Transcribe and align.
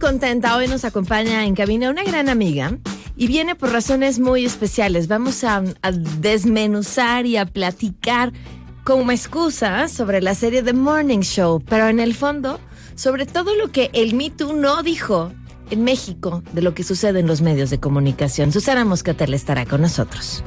contenta. 0.00 0.56
Hoy 0.56 0.66
nos 0.66 0.84
acompaña 0.84 1.44
en 1.44 1.54
cabina 1.54 1.90
una 1.90 2.02
gran 2.02 2.28
amiga 2.28 2.76
y 3.16 3.28
viene 3.28 3.54
por 3.54 3.70
razones 3.70 4.18
muy 4.18 4.44
especiales. 4.44 5.06
Vamos 5.06 5.44
a, 5.44 5.62
desmenuzar 6.18 7.26
y 7.26 7.36
a 7.36 7.46
platicar 7.46 8.32
como 8.82 9.12
excusa 9.12 9.86
sobre 9.86 10.20
la 10.20 10.34
serie 10.34 10.64
The 10.64 10.72
Morning 10.72 11.20
Show, 11.20 11.62
pero 11.68 11.86
en 11.88 12.00
el 12.00 12.14
fondo 12.14 12.58
sobre 12.96 13.26
todo 13.26 13.54
lo 13.54 13.70
que 13.70 13.90
el 13.92 14.14
Me 14.14 14.30
Too 14.30 14.54
no 14.54 14.82
dijo 14.82 15.30
en 15.70 15.84
México 15.84 16.42
de 16.52 16.62
lo 16.62 16.74
que 16.74 16.82
sucede 16.82 17.20
en 17.20 17.28
los 17.28 17.40
medios 17.40 17.70
de 17.70 17.78
comunicación. 17.78 18.50
Susana 18.50 18.84
Moscatel 18.84 19.34
estará 19.34 19.66
con 19.66 19.82
nosotros. 19.82 20.42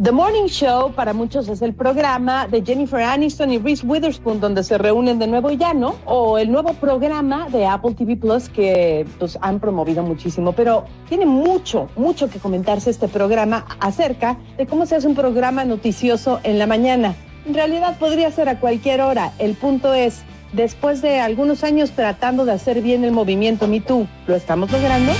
The 0.00 0.10
Morning 0.10 0.46
Show 0.46 0.92
para 0.92 1.12
muchos 1.12 1.48
es 1.48 1.60
el 1.60 1.74
programa 1.74 2.48
de 2.48 2.64
Jennifer 2.64 3.00
Aniston 3.02 3.52
y 3.52 3.58
Reese 3.58 3.86
Witherspoon 3.86 4.40
donde 4.40 4.64
se 4.64 4.78
reúnen 4.78 5.18
de 5.18 5.26
nuevo 5.26 5.50
y 5.50 5.58
ya, 5.58 5.74
¿no? 5.74 5.96
O 6.06 6.38
el 6.38 6.50
nuevo 6.50 6.72
programa 6.72 7.48
de 7.50 7.66
Apple 7.66 7.92
TV 7.92 8.16
Plus 8.16 8.48
que 8.48 9.04
pues 9.18 9.38
han 9.42 9.60
promovido 9.60 10.02
muchísimo, 10.02 10.52
pero 10.52 10.84
tiene 11.10 11.26
mucho, 11.26 11.88
mucho 11.94 12.30
que 12.30 12.38
comentarse 12.38 12.88
este 12.88 13.06
programa 13.06 13.66
acerca 13.80 14.38
de 14.56 14.66
cómo 14.66 14.86
se 14.86 14.96
hace 14.96 15.06
un 15.06 15.14
programa 15.14 15.66
noticioso 15.66 16.40
en 16.42 16.58
la 16.58 16.66
mañana. 16.66 17.14
En 17.46 17.52
realidad 17.52 17.98
podría 17.98 18.30
ser 18.30 18.48
a 18.48 18.60
cualquier 18.60 19.02
hora. 19.02 19.32
El 19.38 19.54
punto 19.54 19.92
es, 19.92 20.22
después 20.54 21.02
de 21.02 21.20
algunos 21.20 21.64
años 21.64 21.90
tratando 21.90 22.46
de 22.46 22.52
hacer 22.52 22.80
bien 22.80 23.04
el 23.04 23.12
movimiento 23.12 23.68
Me 23.68 23.80
Too, 23.80 24.06
¿lo 24.26 24.36
estamos 24.36 24.72
logrando? 24.72 25.12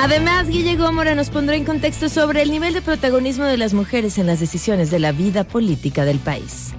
Además, 0.00 0.46
Guille 0.48 0.76
Gómora 0.76 1.16
nos 1.16 1.28
pondrá 1.28 1.56
en 1.56 1.64
contexto 1.64 2.08
sobre 2.08 2.42
el 2.42 2.52
nivel 2.52 2.72
de 2.72 2.82
protagonismo 2.82 3.44
de 3.46 3.56
las 3.56 3.74
mujeres 3.74 4.16
en 4.18 4.28
las 4.28 4.38
decisiones 4.38 4.92
de 4.92 5.00
la 5.00 5.10
vida 5.10 5.42
política 5.42 6.04
del 6.04 6.20
país. 6.20 6.72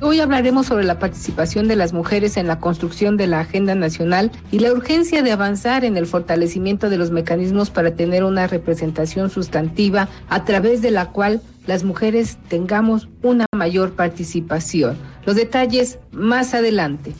Hoy 0.00 0.20
hablaremos 0.20 0.68
sobre 0.68 0.84
la 0.84 0.98
participación 0.98 1.68
de 1.68 1.76
las 1.76 1.92
mujeres 1.92 2.38
en 2.38 2.46
la 2.46 2.60
construcción 2.60 3.18
de 3.18 3.26
la 3.26 3.40
agenda 3.40 3.74
nacional 3.74 4.32
y 4.50 4.60
la 4.60 4.72
urgencia 4.72 5.22
de 5.22 5.32
avanzar 5.32 5.84
en 5.84 5.98
el 5.98 6.06
fortalecimiento 6.06 6.88
de 6.88 6.96
los 6.96 7.10
mecanismos 7.10 7.68
para 7.68 7.94
tener 7.94 8.24
una 8.24 8.46
representación 8.46 9.28
sustantiva 9.28 10.08
a 10.30 10.46
través 10.46 10.80
de 10.80 10.92
la 10.92 11.10
cual 11.10 11.42
las 11.66 11.84
mujeres 11.84 12.38
tengamos 12.48 13.06
una 13.22 13.44
mayor 13.54 13.92
participación. 13.92 14.96
Los 15.26 15.36
detalles 15.36 15.98
más 16.10 16.54
adelante. 16.54 17.12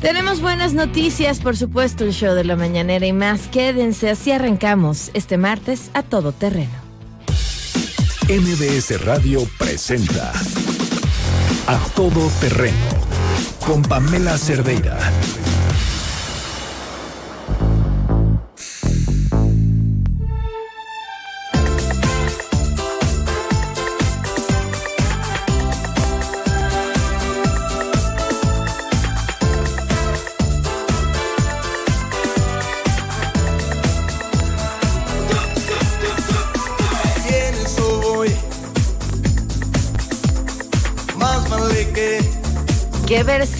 Tenemos 0.00 0.40
buenas 0.40 0.72
noticias, 0.72 1.40
por 1.40 1.58
supuesto, 1.58 2.04
el 2.04 2.12
show 2.12 2.34
de 2.34 2.44
la 2.44 2.56
mañanera 2.56 3.06
y 3.06 3.12
más. 3.12 3.48
Quédense, 3.48 4.08
así 4.08 4.32
arrancamos 4.32 5.10
este 5.12 5.36
martes 5.36 5.90
a 5.92 6.02
todo 6.02 6.32
terreno. 6.32 6.72
MBS 8.28 9.04
Radio 9.04 9.46
presenta 9.58 10.32
A 11.66 11.78
Todo 11.94 12.30
Terreno 12.40 12.76
con 13.66 13.82
Pamela 13.82 14.38
Cerdeira. 14.38 14.98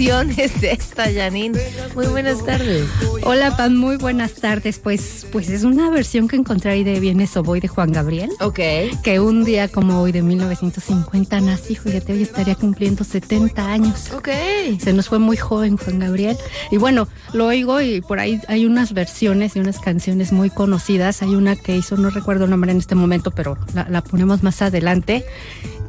¿Qué 0.00 0.06
versión 0.06 0.30
es 0.38 0.62
esta, 0.62 1.12
Janine? 1.12 1.60
Muy 1.94 2.06
buenas 2.06 2.42
tardes. 2.42 2.88
Hola, 3.22 3.54
Pan, 3.54 3.76
muy 3.76 3.96
buenas 3.96 4.32
tardes. 4.32 4.78
Pues, 4.78 5.26
pues 5.30 5.50
es 5.50 5.62
una 5.62 5.90
versión 5.90 6.26
que 6.26 6.36
encontré 6.36 6.70
ahí 6.70 6.84
de 6.84 6.98
Vienes 7.00 7.36
o 7.36 7.42
Voy 7.42 7.60
de 7.60 7.68
Juan 7.68 7.92
Gabriel. 7.92 8.30
Ok. 8.40 8.60
Que 9.02 9.20
un 9.20 9.44
día 9.44 9.68
como 9.68 10.00
hoy 10.00 10.12
de 10.12 10.22
1950 10.22 11.42
nací, 11.42 11.74
fíjate, 11.74 12.14
hoy 12.14 12.22
estaría 12.22 12.54
cumpliendo 12.54 13.04
70 13.04 13.66
años. 13.66 14.10
Ok. 14.14 14.30
Se 14.78 14.94
nos 14.94 15.08
fue 15.08 15.18
muy 15.18 15.36
joven 15.36 15.76
Juan 15.76 15.98
Gabriel. 15.98 16.38
Y 16.70 16.78
bueno, 16.78 17.06
lo 17.34 17.48
oigo 17.48 17.82
y 17.82 18.00
por 18.00 18.20
ahí 18.20 18.40
hay 18.48 18.64
unas 18.64 18.94
versiones 18.94 19.54
y 19.56 19.60
unas 19.60 19.80
canciones 19.80 20.32
muy 20.32 20.48
conocidas. 20.48 21.20
Hay 21.20 21.34
una 21.34 21.56
que 21.56 21.76
hizo, 21.76 21.98
no 21.98 22.08
recuerdo 22.08 22.44
el 22.44 22.50
nombre 22.50 22.72
en 22.72 22.78
este 22.78 22.94
momento, 22.94 23.32
pero 23.32 23.58
la, 23.74 23.86
la 23.90 24.02
ponemos 24.02 24.42
más 24.42 24.62
adelante. 24.62 25.26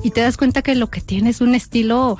Y 0.03 0.11
te 0.11 0.19
das 0.19 0.35
cuenta 0.35 0.63
que 0.63 0.75
lo 0.75 0.89
que 0.89 0.99
tiene 0.99 1.29
es 1.29 1.41
un 1.41 1.53
estilo 1.55 2.17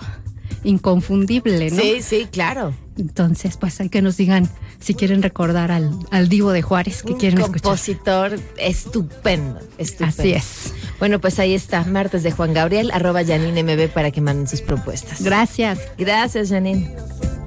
inconfundible, 0.64 1.70
¿no? 1.72 1.82
Sí, 1.82 2.02
sí, 2.02 2.28
claro. 2.32 2.74
Entonces, 2.98 3.58
pues 3.58 3.80
hay 3.82 3.90
que 3.90 4.02
nos 4.02 4.16
digan 4.18 4.48
si 4.80 4.94
quieren 4.94 5.22
recordar 5.24 5.72
al, 5.72 5.92
al 6.12 6.28
Divo 6.30 6.52
de 6.52 6.62
Juárez 6.62 7.04
que 7.04 7.14
Un 7.14 7.20
quieren 7.20 7.40
escuchar. 7.40 7.62
compositor 7.62 8.40
estupendo, 8.58 9.60
estupendo. 9.78 10.22
Así 10.22 10.34
es. 10.34 10.74
Bueno, 11.00 11.20
pues 11.20 11.40
ahí 11.40 11.54
está, 11.56 11.84
martes 11.86 12.22
de 12.24 12.32
Juan 12.32 12.54
Gabriel, 12.54 12.92
arroba 12.94 13.24
Janine 13.26 13.64
MB 13.64 13.90
para 13.94 14.12
que 14.12 14.22
manden 14.22 14.48
sus 14.48 14.62
propuestas. 14.62 15.22
Gracias. 15.24 15.80
Gracias, 15.98 16.50
Janine. 16.50 16.94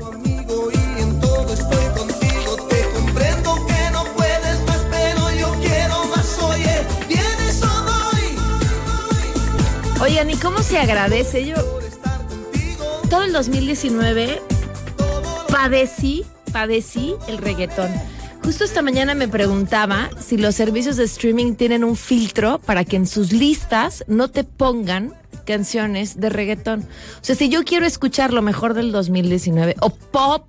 conmigo 0.00 0.70
y 0.72 0.76
en 1.02 1.20
todo 1.20 1.52
estoy 1.52 1.86
contigo. 1.98 2.56
Te 2.68 2.82
comprendo 2.94 3.54
que 3.66 3.90
no 3.92 4.04
puedes 4.16 4.60
más, 4.66 4.80
pero 4.90 5.30
yo 5.38 5.54
quiero 5.60 6.04
más. 6.06 6.38
Oye, 6.42 6.82
vienes 7.08 7.62
o 7.62 7.84
voy. 7.84 8.38
Oigan, 10.10 10.30
¿y 10.30 10.36
cómo 10.36 10.62
se 10.62 10.78
agradece? 10.78 11.44
Yo 11.46 11.54
2019 13.34 14.40
padecí, 15.50 16.24
padecí 16.52 17.16
el 17.26 17.38
reggaetón. 17.38 17.90
Justo 18.44 18.62
esta 18.62 18.80
mañana 18.80 19.16
me 19.16 19.26
preguntaba 19.26 20.08
si 20.20 20.36
los 20.36 20.54
servicios 20.54 20.96
de 20.96 21.02
streaming 21.02 21.56
tienen 21.56 21.82
un 21.82 21.96
filtro 21.96 22.60
para 22.60 22.84
que 22.84 22.94
en 22.94 23.08
sus 23.08 23.32
listas 23.32 24.04
no 24.06 24.30
te 24.30 24.44
pongan 24.44 25.14
canciones 25.44 26.20
de 26.20 26.28
reggaetón. 26.28 26.82
O 26.82 27.24
sea, 27.24 27.34
si 27.34 27.48
yo 27.48 27.64
quiero 27.64 27.86
escuchar 27.86 28.32
lo 28.32 28.40
mejor 28.40 28.72
del 28.72 28.92
2019 28.92 29.74
o 29.80 29.90
pop 29.90 30.46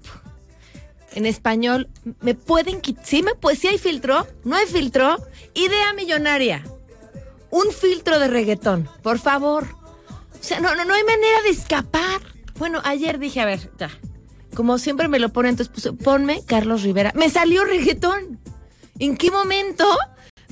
en 1.16 1.25
español, 1.25 1.90
me 2.22 2.35
pueden 2.35 2.81
quitar. 2.81 3.03
Sí, 3.03 3.23
me 3.23 3.34
pues 3.34 3.57
sí 3.57 3.67
hay 3.67 3.79
filtro, 3.79 4.28
no 4.44 4.56
hay 4.56 4.67
filtro. 4.67 5.17
Idea 5.56 5.91
millonaria. 5.94 6.63
Un 7.50 7.72
filtro 7.72 8.19
de 8.19 8.28
reggaetón, 8.28 8.88
por 9.02 9.17
favor. 9.17 9.66
O 10.40 10.44
sea, 10.44 10.59
no, 10.59 10.75
no, 10.75 10.85
no 10.85 10.94
hay 10.94 11.03
manera 11.03 11.41
de 11.41 11.50
escapar. 11.50 12.34
Bueno, 12.57 12.81
ayer 12.83 13.19
dije, 13.19 13.41
a 13.41 13.45
ver, 13.45 13.71
ya. 13.77 13.89
Como 14.55 14.77
siempre 14.77 15.07
me 15.07 15.19
lo 15.19 15.29
ponen, 15.29 15.51
entonces 15.51 15.73
puse, 15.73 15.91
ponme 15.91 16.41
Carlos 16.45 16.83
Rivera. 16.83 17.11
Me 17.16 17.29
salió 17.29 17.66
reggaetón. 17.66 18.39
¿En 18.99 19.17
qué 19.17 19.29
momento 19.29 19.85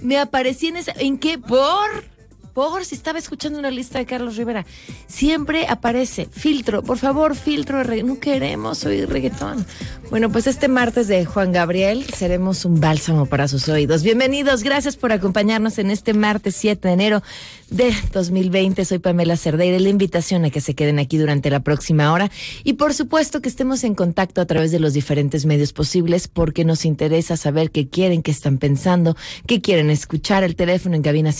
me 0.01 0.19
aparecí 0.19 0.67
en 0.67 0.77
esa? 0.77 0.91
¿En 0.97 1.17
qué? 1.17 1.37
Por. 1.37 2.12
Por 2.53 2.85
si 2.85 2.93
estaba 2.93 3.17
escuchando 3.17 3.57
una 3.57 3.71
lista 3.71 3.97
de 3.97 4.05
Carlos 4.05 4.37
Rivera. 4.37 4.65
Siempre 5.07 5.65
aparece 5.67 6.27
filtro, 6.31 6.83
por 6.83 6.99
favor, 6.99 7.35
filtro. 7.35 7.83
No 7.83 8.19
queremos 8.19 8.85
oír 8.85 9.09
reggaetón. 9.09 9.65
Bueno, 10.11 10.31
pues 10.31 10.45
este 10.45 10.67
martes 10.67 11.07
de 11.07 11.25
Juan 11.25 11.51
Gabriel 11.51 12.05
seremos 12.15 12.65
un 12.65 12.79
bálsamo 12.79 13.25
para 13.25 13.47
sus 13.47 13.67
oídos. 13.69 14.03
Bienvenidos, 14.03 14.61
gracias 14.61 14.95
por 14.95 15.11
acompañarnos 15.11 15.79
en 15.79 15.89
este 15.89 16.13
martes 16.13 16.55
7 16.55 16.87
de 16.87 16.93
enero 16.93 17.23
de 17.71 17.91
2020. 18.11 18.85
Soy 18.85 18.99
Pamela 18.99 19.35
Cerdeira. 19.35 19.79
La 19.79 19.89
invitación 19.89 20.45
a 20.45 20.51
que 20.51 20.61
se 20.61 20.75
queden 20.75 20.99
aquí 20.99 21.17
durante 21.17 21.49
la 21.49 21.61
próxima 21.61 22.13
hora 22.13 22.29
y 22.63 22.73
por 22.73 22.93
supuesto 22.93 23.41
que 23.41 23.49
estemos 23.49 23.83
en 23.83 23.95
contacto 23.95 24.41
a 24.41 24.45
través 24.45 24.71
de 24.71 24.79
los 24.79 24.93
diferentes 24.93 25.47
medios 25.47 25.73
posibles 25.73 26.27
porque 26.27 26.65
nos 26.65 26.85
interesa 26.85 27.35
saber 27.35 27.71
qué 27.71 27.87
quieren, 27.87 28.21
qué 28.21 28.29
están 28.29 28.59
pensando, 28.59 29.17
qué 29.47 29.61
quieren 29.61 29.89
escuchar. 29.89 30.43
El 30.43 30.55
teléfono 30.55 30.95
en 30.95 31.01
cabina 31.01 31.31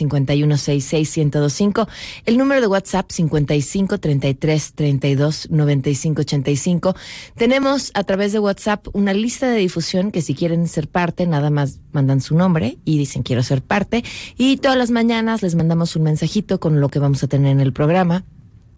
51661025, 1.04 1.88
el 2.26 2.38
número 2.38 2.62
de 2.62 2.68
WhatsApp 2.68 3.12
55 3.12 4.00
33 4.00 4.74
32 4.74 5.50
95 5.50 6.22
85. 6.22 6.96
Tenemos 7.36 7.92
a 7.94 8.04
través 8.04 8.34
de 8.34 8.40
WhatsApp 8.40 8.88
una 8.94 9.14
lista 9.14 9.50
de 9.50 9.58
difusión 9.58 10.12
que 10.12 10.22
si 10.22 10.36
quieren 10.36 10.68
ser 10.68 10.88
parte, 10.88 11.28
nada 11.28 11.50
más 11.50 11.80
mandan 11.92 12.22
su 12.22 12.36
nombre 12.36 12.78
y 12.86 12.98
dicen 12.98 13.24
quiero 13.24 13.44
ser 13.44 13.62
parte 13.62 14.04
y 14.38 14.58
todas 14.58 14.78
las 14.78 14.92
mañanas 14.92 15.42
les 15.42 15.56
mandamos 15.56 15.96
un 15.96 16.04
mensajito 16.04 16.60
con 16.60 16.80
lo 16.80 16.90
que 16.90 17.00
vamos 17.00 17.24
a 17.24 17.28
tener 17.28 17.52
en 17.52 17.60
el 17.60 17.74
programa 17.74 18.26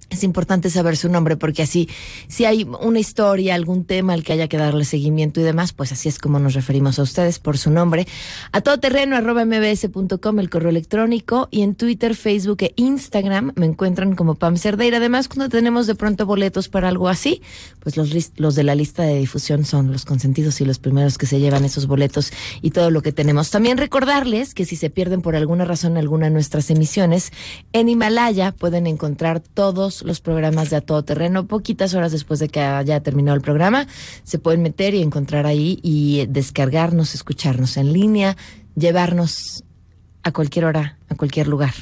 es 0.10 0.24
importante 0.24 0.70
saber 0.70 0.98
su 0.98 1.10
nombre 1.10 1.38
porque 1.38 1.64
así, 1.64 1.90
si 2.28 2.46
hay 2.46 2.68
una 2.82 3.00
historia, 3.00 3.56
algún 3.56 3.86
tema 3.86 4.14
al 4.14 4.24
que 4.24 4.34
haya 4.34 4.48
que 4.48 4.58
darle 4.58 4.86
seguimiento 4.86 5.40
y 5.40 5.44
demás, 5.44 5.74
pues 5.74 5.92
así 5.92 6.10
es 6.10 6.20
como 6.20 6.40
nos 6.40 6.54
referimos 6.54 7.00
a 7.00 7.04
ustedes 7.04 7.40
por 7.40 7.58
su 7.58 7.72
nombre. 7.72 8.08
A 8.52 8.62
todoterreno 8.62 9.16
arroba 9.16 9.46
mbs.com, 9.46 10.40
el 10.40 10.50
correo 10.50 10.70
electrónico 10.70 11.48
y 11.52 11.62
en 11.62 11.76
Twitter, 11.76 12.16
Facebook 12.16 12.58
e 12.62 12.74
Instagram 12.76 13.54
me 13.56 13.66
encuentran 13.66 14.16
como 14.16 14.36
Pam 14.36 14.58
Cerdeira. 14.58 14.98
Además, 14.98 15.28
cuando 15.28 15.50
tenemos 15.50 15.88
de 15.88 15.96
pronto 15.96 16.26
boletos 16.26 16.70
para 16.70 16.90
algo 16.90 17.10
así, 17.10 17.42
pues 17.80 17.98
los, 17.98 18.12
los 18.38 18.56
de 18.56 18.64
la 18.64 18.76
lista 18.76 19.04
de 19.04 19.20
difusión 19.20 19.66
son 19.66 19.92
los 19.92 20.06
consentidos 20.06 20.62
y 20.62 20.66
los 20.66 20.80
primeros 20.80 21.18
que 21.18 21.26
se 21.26 21.40
llevan 21.40 21.66
esos 21.66 21.88
boletos 21.88 22.32
y 22.62 22.72
todo 22.72 22.92
lo 22.92 23.02
que 23.02 23.12
tenemos. 23.12 23.50
También 23.52 23.78
recordarles 23.78 24.54
que 24.54 24.66
si 24.66 24.76
se 24.76 24.90
pierden 24.90 25.22
por 25.22 25.36
alguna 25.36 25.66
razón 25.66 25.98
alguna 25.98 26.28
de 26.28 26.32
nuestras 26.32 26.70
emisiones, 26.70 27.32
en 27.74 27.90
Himalaya 27.90 28.52
pueden 28.52 28.88
encontrar 28.88 29.40
todos 29.40 29.95
los 30.04 30.22
programas 30.22 30.70
de 30.70 30.78
A 30.78 30.82
Todo 30.82 31.04
Terreno. 31.04 31.48
Poquitas 31.48 31.94
horas 31.94 32.12
después 32.12 32.40
de 32.40 32.50
que 32.50 32.62
haya 32.62 33.02
terminado 33.02 33.36
el 33.36 33.42
programa, 33.42 33.88
se 34.24 34.40
pueden 34.40 34.62
meter 34.62 34.94
y 34.94 35.02
encontrar 35.02 35.46
ahí 35.46 35.80
y 35.84 36.26
descargarnos, 36.28 37.16
escucharnos 37.16 37.78
en 37.78 37.94
línea, 37.94 38.38
llevarnos 38.76 39.64
a 40.24 40.32
cualquier 40.32 40.66
hora, 40.66 40.98
a 41.10 41.16
cualquier 41.16 41.48
lugar 41.48 41.74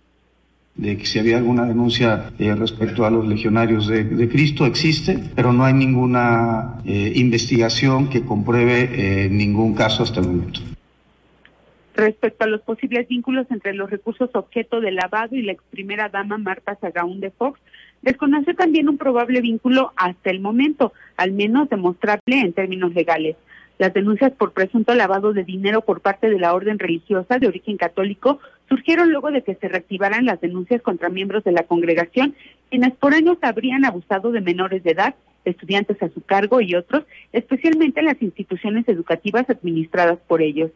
De 0.75 0.97
que 0.97 1.05
si 1.05 1.19
había 1.19 1.37
alguna 1.37 1.65
denuncia 1.65 2.31
eh, 2.39 2.55
respecto 2.55 3.05
a 3.05 3.11
los 3.11 3.27
legionarios 3.27 3.87
de, 3.87 4.27
Cristo, 4.29 4.65
existe, 4.65 5.19
pero 5.35 5.53
no 5.53 5.65
hay 5.65 5.73
ninguna 5.73 6.79
eh, 6.85 7.13
investigación 7.15 8.09
que 8.09 8.25
compruebe 8.25 8.89
eh, 9.25 9.29
ningún 9.29 9.75
caso 9.75 10.03
hasta 10.03 10.19
el 10.19 10.27
momento. 10.27 10.59
Respecto 11.95 12.45
a 12.45 12.47
los 12.47 12.61
posibles 12.61 13.07
vínculos 13.07 13.45
entre 13.51 13.73
los 13.75 13.89
recursos 13.89 14.31
objeto 14.33 14.81
de 14.81 14.91
lavado 14.91 15.35
y 15.35 15.43
la 15.43 15.51
ex 15.51 15.63
primera 15.69 16.09
dama 16.09 16.39
Marta 16.39 16.75
Sagaún 16.81 17.19
de 17.19 17.29
Fox, 17.29 17.59
desconoce 18.01 18.55
también 18.55 18.89
un 18.89 18.97
probable 18.97 19.41
vínculo 19.41 19.93
hasta 19.95 20.31
el 20.31 20.39
momento, 20.39 20.91
al 21.17 21.33
menos 21.33 21.69
demostrable 21.69 22.39
en 22.39 22.51
términos 22.51 22.95
legales. 22.95 23.35
Las 23.77 23.93
denuncias 23.93 24.31
por 24.31 24.53
presunto 24.53 24.93
lavado 24.93 25.33
de 25.33 25.43
dinero 25.43 25.81
por 25.81 26.01
parte 26.01 26.29
de 26.29 26.39
la 26.39 26.53
orden 26.53 26.79
religiosa 26.79 27.37
de 27.37 27.47
origen 27.47 27.77
católico 27.77 28.39
surgieron 28.69 29.11
luego 29.11 29.31
de 29.31 29.43
que 29.43 29.55
se 29.55 29.67
reactivaran 29.67 30.25
las 30.25 30.41
denuncias 30.41 30.81
contra 30.81 31.09
miembros 31.09 31.43
de 31.43 31.51
la 31.51 31.63
congregación, 31.63 32.35
quienes 32.69 32.93
por 32.95 33.13
años 33.13 33.37
habrían 33.41 33.85
abusado 33.85 34.31
de 34.31 34.41
menores 34.41 34.83
de 34.83 34.91
edad, 34.91 35.15
estudiantes 35.45 36.01
a 36.01 36.09
su 36.09 36.21
cargo 36.21 36.61
y 36.61 36.75
otros, 36.75 37.03
especialmente 37.31 37.99
en 37.99 38.07
las 38.07 38.21
instituciones 38.21 38.87
educativas 38.87 39.49
administradas 39.49 40.19
por 40.27 40.41
ellos. 40.41 40.71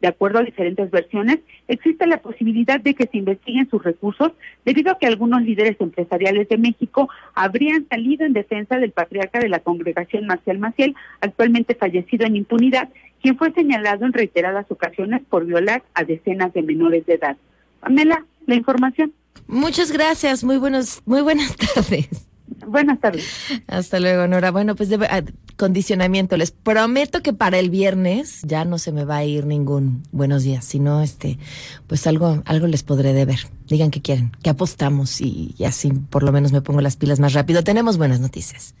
De 0.00 0.08
acuerdo 0.08 0.38
a 0.38 0.44
diferentes 0.44 0.90
versiones, 0.90 1.40
existe 1.68 2.06
la 2.06 2.22
posibilidad 2.22 2.80
de 2.80 2.94
que 2.94 3.06
se 3.06 3.18
investiguen 3.18 3.68
sus 3.68 3.82
recursos 3.82 4.32
debido 4.64 4.92
a 4.92 4.98
que 4.98 5.06
algunos 5.06 5.42
líderes 5.42 5.76
empresariales 5.78 6.48
de 6.48 6.56
México 6.56 7.10
habrían 7.34 7.86
salido 7.86 8.24
en 8.24 8.32
defensa 8.32 8.78
del 8.78 8.92
patriarca 8.92 9.40
de 9.40 9.50
la 9.50 9.58
congregación 9.58 10.26
Marcial 10.26 10.58
Maciel, 10.58 10.94
actualmente 11.20 11.74
fallecido 11.74 12.26
en 12.26 12.36
impunidad, 12.36 12.88
quien 13.20 13.36
fue 13.36 13.52
señalado 13.52 14.06
en 14.06 14.12
reiteradas 14.12 14.66
ocasiones 14.70 15.22
por 15.28 15.44
violar 15.44 15.82
a 15.94 16.04
decenas 16.04 16.52
de 16.52 16.62
menores 16.62 17.06
de 17.06 17.14
edad. 17.14 17.36
Pamela, 17.80 18.24
la 18.46 18.54
información. 18.54 19.12
Muchas 19.46 19.92
gracias. 19.92 20.44
Muy 20.44 20.58
buenos, 20.58 21.02
muy 21.06 21.22
buenas 21.22 21.56
tardes. 21.74 22.26
Buenas 22.66 23.00
tardes. 23.00 23.26
Hasta 23.68 24.00
luego, 24.00 24.26
Nora. 24.26 24.50
Bueno, 24.50 24.74
pues 24.74 24.88
debe, 24.88 25.06
ah, 25.06 25.22
condicionamiento. 25.56 26.36
Les 26.36 26.50
prometo 26.50 27.22
que 27.22 27.32
para 27.32 27.58
el 27.58 27.70
viernes 27.70 28.42
ya 28.42 28.64
no 28.64 28.78
se 28.78 28.92
me 28.92 29.04
va 29.04 29.18
a 29.18 29.24
ir 29.24 29.46
ningún 29.46 30.02
buenos 30.12 30.42
días, 30.42 30.64
sino 30.64 31.00
este, 31.00 31.38
pues 31.86 32.06
algo, 32.06 32.42
algo 32.44 32.66
les 32.66 32.82
podré 32.82 33.12
deber. 33.12 33.38
Digan 33.66 33.90
que 33.90 34.02
quieren, 34.02 34.32
que 34.42 34.50
apostamos 34.50 35.20
y, 35.20 35.54
y 35.58 35.64
así 35.64 35.90
por 35.92 36.22
lo 36.22 36.32
menos 36.32 36.52
me 36.52 36.60
pongo 36.60 36.80
las 36.80 36.96
pilas 36.96 37.20
más 37.20 37.32
rápido. 37.32 37.62
Tenemos 37.62 37.98
buenas 37.98 38.20
noticias. 38.20 38.74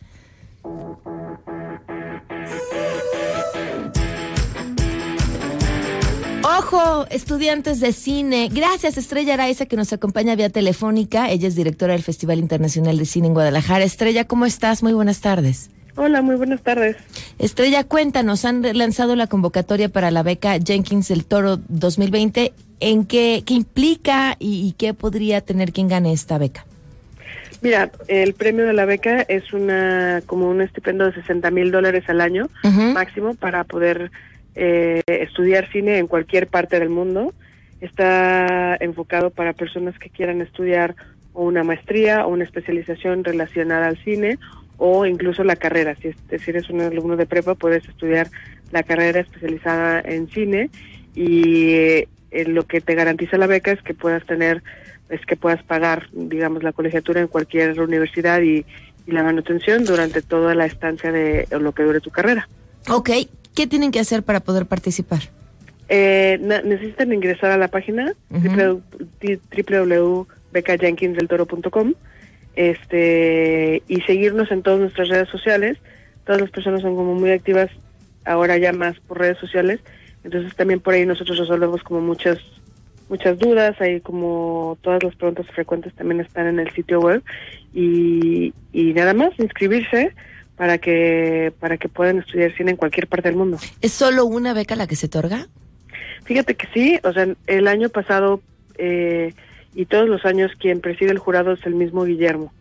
Ojo, 6.42 7.06
estudiantes 7.10 7.80
de 7.80 7.92
cine. 7.92 8.48
Gracias, 8.50 8.96
Estrella 8.96 9.34
Araiza, 9.34 9.66
que 9.66 9.76
nos 9.76 9.92
acompaña 9.92 10.34
vía 10.36 10.48
telefónica. 10.48 11.30
Ella 11.30 11.48
es 11.48 11.54
directora 11.54 11.92
del 11.92 12.02
Festival 12.02 12.38
Internacional 12.38 12.96
de 12.96 13.04
Cine 13.04 13.26
en 13.26 13.34
Guadalajara. 13.34 13.84
Estrella, 13.84 14.24
¿cómo 14.24 14.46
estás? 14.46 14.82
Muy 14.82 14.94
buenas 14.94 15.20
tardes. 15.20 15.70
Hola, 15.96 16.22
muy 16.22 16.36
buenas 16.36 16.62
tardes. 16.62 16.96
Estrella, 17.38 17.84
cuéntanos, 17.84 18.46
han 18.46 18.62
lanzado 18.76 19.16
la 19.16 19.26
convocatoria 19.26 19.90
para 19.90 20.10
la 20.10 20.22
beca 20.22 20.58
Jenkins 20.58 21.08
del 21.08 21.26
Toro 21.26 21.58
2020. 21.68 22.54
¿En 22.80 23.04
qué, 23.04 23.42
qué 23.44 23.52
implica 23.52 24.36
y, 24.38 24.66
y 24.66 24.72
qué 24.72 24.94
podría 24.94 25.42
tener 25.42 25.72
quien 25.72 25.88
gane 25.88 26.14
esta 26.14 26.38
beca? 26.38 26.64
Mira, 27.60 27.90
el 28.08 28.32
premio 28.32 28.66
de 28.66 28.72
la 28.72 28.86
beca 28.86 29.20
es 29.22 29.52
una 29.52 30.22
como 30.24 30.48
un 30.48 30.62
estipendio 30.62 31.06
de 31.06 31.12
60 31.14 31.50
mil 31.50 31.70
dólares 31.70 32.04
al 32.08 32.22
año 32.22 32.48
máximo 32.94 33.34
para 33.34 33.64
poder 33.64 34.10
eh, 34.54 35.02
estudiar 35.06 35.70
cine 35.70 35.98
en 35.98 36.06
cualquier 36.06 36.46
parte 36.48 36.78
del 36.78 36.88
mundo. 36.88 37.32
Está 37.80 38.76
enfocado 38.80 39.30
para 39.30 39.52
personas 39.52 39.98
que 39.98 40.10
quieran 40.10 40.40
estudiar 40.42 40.94
o 41.32 41.44
una 41.44 41.64
maestría 41.64 42.26
o 42.26 42.30
una 42.30 42.44
especialización 42.44 43.24
relacionada 43.24 43.86
al 43.86 43.96
cine 44.02 44.38
o 44.76 45.06
incluso 45.06 45.44
la 45.44 45.56
carrera. 45.56 45.94
Si, 46.00 46.08
es- 46.08 46.42
si 46.42 46.50
eres 46.50 46.68
un 46.70 46.80
alumno 46.80 47.16
de 47.16 47.26
prepa, 47.26 47.54
puedes 47.54 47.86
estudiar 47.88 48.28
la 48.72 48.82
carrera 48.82 49.20
especializada 49.20 50.00
en 50.00 50.28
cine 50.28 50.70
y 51.14 51.72
eh, 51.74 52.08
lo 52.46 52.64
que 52.66 52.80
te 52.80 52.94
garantiza 52.94 53.36
la 53.38 53.46
beca 53.46 53.72
es 53.72 53.82
que 53.82 53.94
puedas 53.94 54.24
tener, 54.26 54.62
es 55.08 55.24
que 55.26 55.36
puedas 55.36 55.62
pagar, 55.62 56.08
digamos, 56.12 56.62
la 56.62 56.72
colegiatura 56.72 57.20
en 57.20 57.26
cualquier 57.28 57.80
universidad 57.80 58.40
y, 58.42 58.64
y 59.06 59.12
la 59.12 59.22
manutención 59.22 59.84
durante 59.84 60.22
toda 60.22 60.54
la 60.54 60.66
estancia 60.66 61.10
de 61.12 61.46
lo 61.58 61.72
que 61.72 61.82
dure 61.82 62.00
tu 62.00 62.10
carrera. 62.10 62.48
Ok, 62.88 63.10
¿qué 63.54 63.66
tienen 63.66 63.90
que 63.90 64.00
hacer 64.00 64.22
para 64.22 64.40
poder 64.40 64.66
participar? 64.66 65.20
Eh, 65.88 66.38
necesitan 66.64 67.12
ingresar 67.12 67.50
a 67.50 67.56
la 67.56 67.68
página 67.68 68.12
Ujú. 68.30 68.82
www.becajenkinsdeltoro.com 69.20 71.94
este 72.54 73.82
y 73.88 74.00
seguirnos 74.02 74.50
en 74.50 74.62
todas 74.62 74.80
nuestras 74.80 75.08
redes 75.08 75.28
sociales. 75.28 75.78
Todas 76.24 76.40
las 76.40 76.50
personas 76.50 76.82
son 76.82 76.94
como 76.94 77.14
muy 77.14 77.32
activas 77.32 77.70
ahora 78.24 78.56
ya 78.58 78.72
más 78.72 78.98
por 79.00 79.18
redes 79.18 79.38
sociales, 79.38 79.80
entonces 80.24 80.54
también 80.54 80.80
por 80.80 80.94
ahí 80.94 81.06
nosotros 81.06 81.38
resolvemos 81.38 81.82
como 81.82 82.00
muchas 82.00 82.38
muchas 83.08 83.38
dudas, 83.38 83.80
hay 83.80 84.00
como 84.00 84.78
todas 84.82 85.02
las 85.02 85.16
preguntas 85.16 85.46
frecuentes 85.52 85.92
también 85.94 86.20
están 86.20 86.46
en 86.46 86.60
el 86.60 86.70
sitio 86.70 87.00
web 87.00 87.22
y, 87.74 88.52
y 88.72 88.92
nada 88.94 89.14
más 89.14 89.30
inscribirse 89.38 90.14
para 90.60 90.76
que 90.76 91.54
para 91.58 91.78
que 91.78 91.88
puedan 91.88 92.18
estudiar 92.18 92.54
cine 92.54 92.72
en 92.72 92.76
cualquier 92.76 93.06
parte 93.06 93.30
del 93.30 93.38
mundo. 93.38 93.56
¿Es 93.80 93.92
solo 93.92 94.26
una 94.26 94.52
beca 94.52 94.76
la 94.76 94.86
que 94.86 94.94
se 94.94 95.06
otorga? 95.06 95.46
Fíjate 96.24 96.54
que 96.54 96.66
sí, 96.74 97.00
o 97.02 97.14
sea, 97.14 97.28
el 97.46 97.66
año 97.66 97.88
pasado 97.88 98.42
eh, 98.76 99.32
y 99.74 99.86
todos 99.86 100.06
los 100.06 100.26
años 100.26 100.52
quien 100.58 100.82
preside 100.82 101.12
el 101.12 101.18
jurado 101.18 101.52
es 101.52 101.64
el 101.64 101.74
mismo 101.76 102.04
Guillermo. 102.04 102.52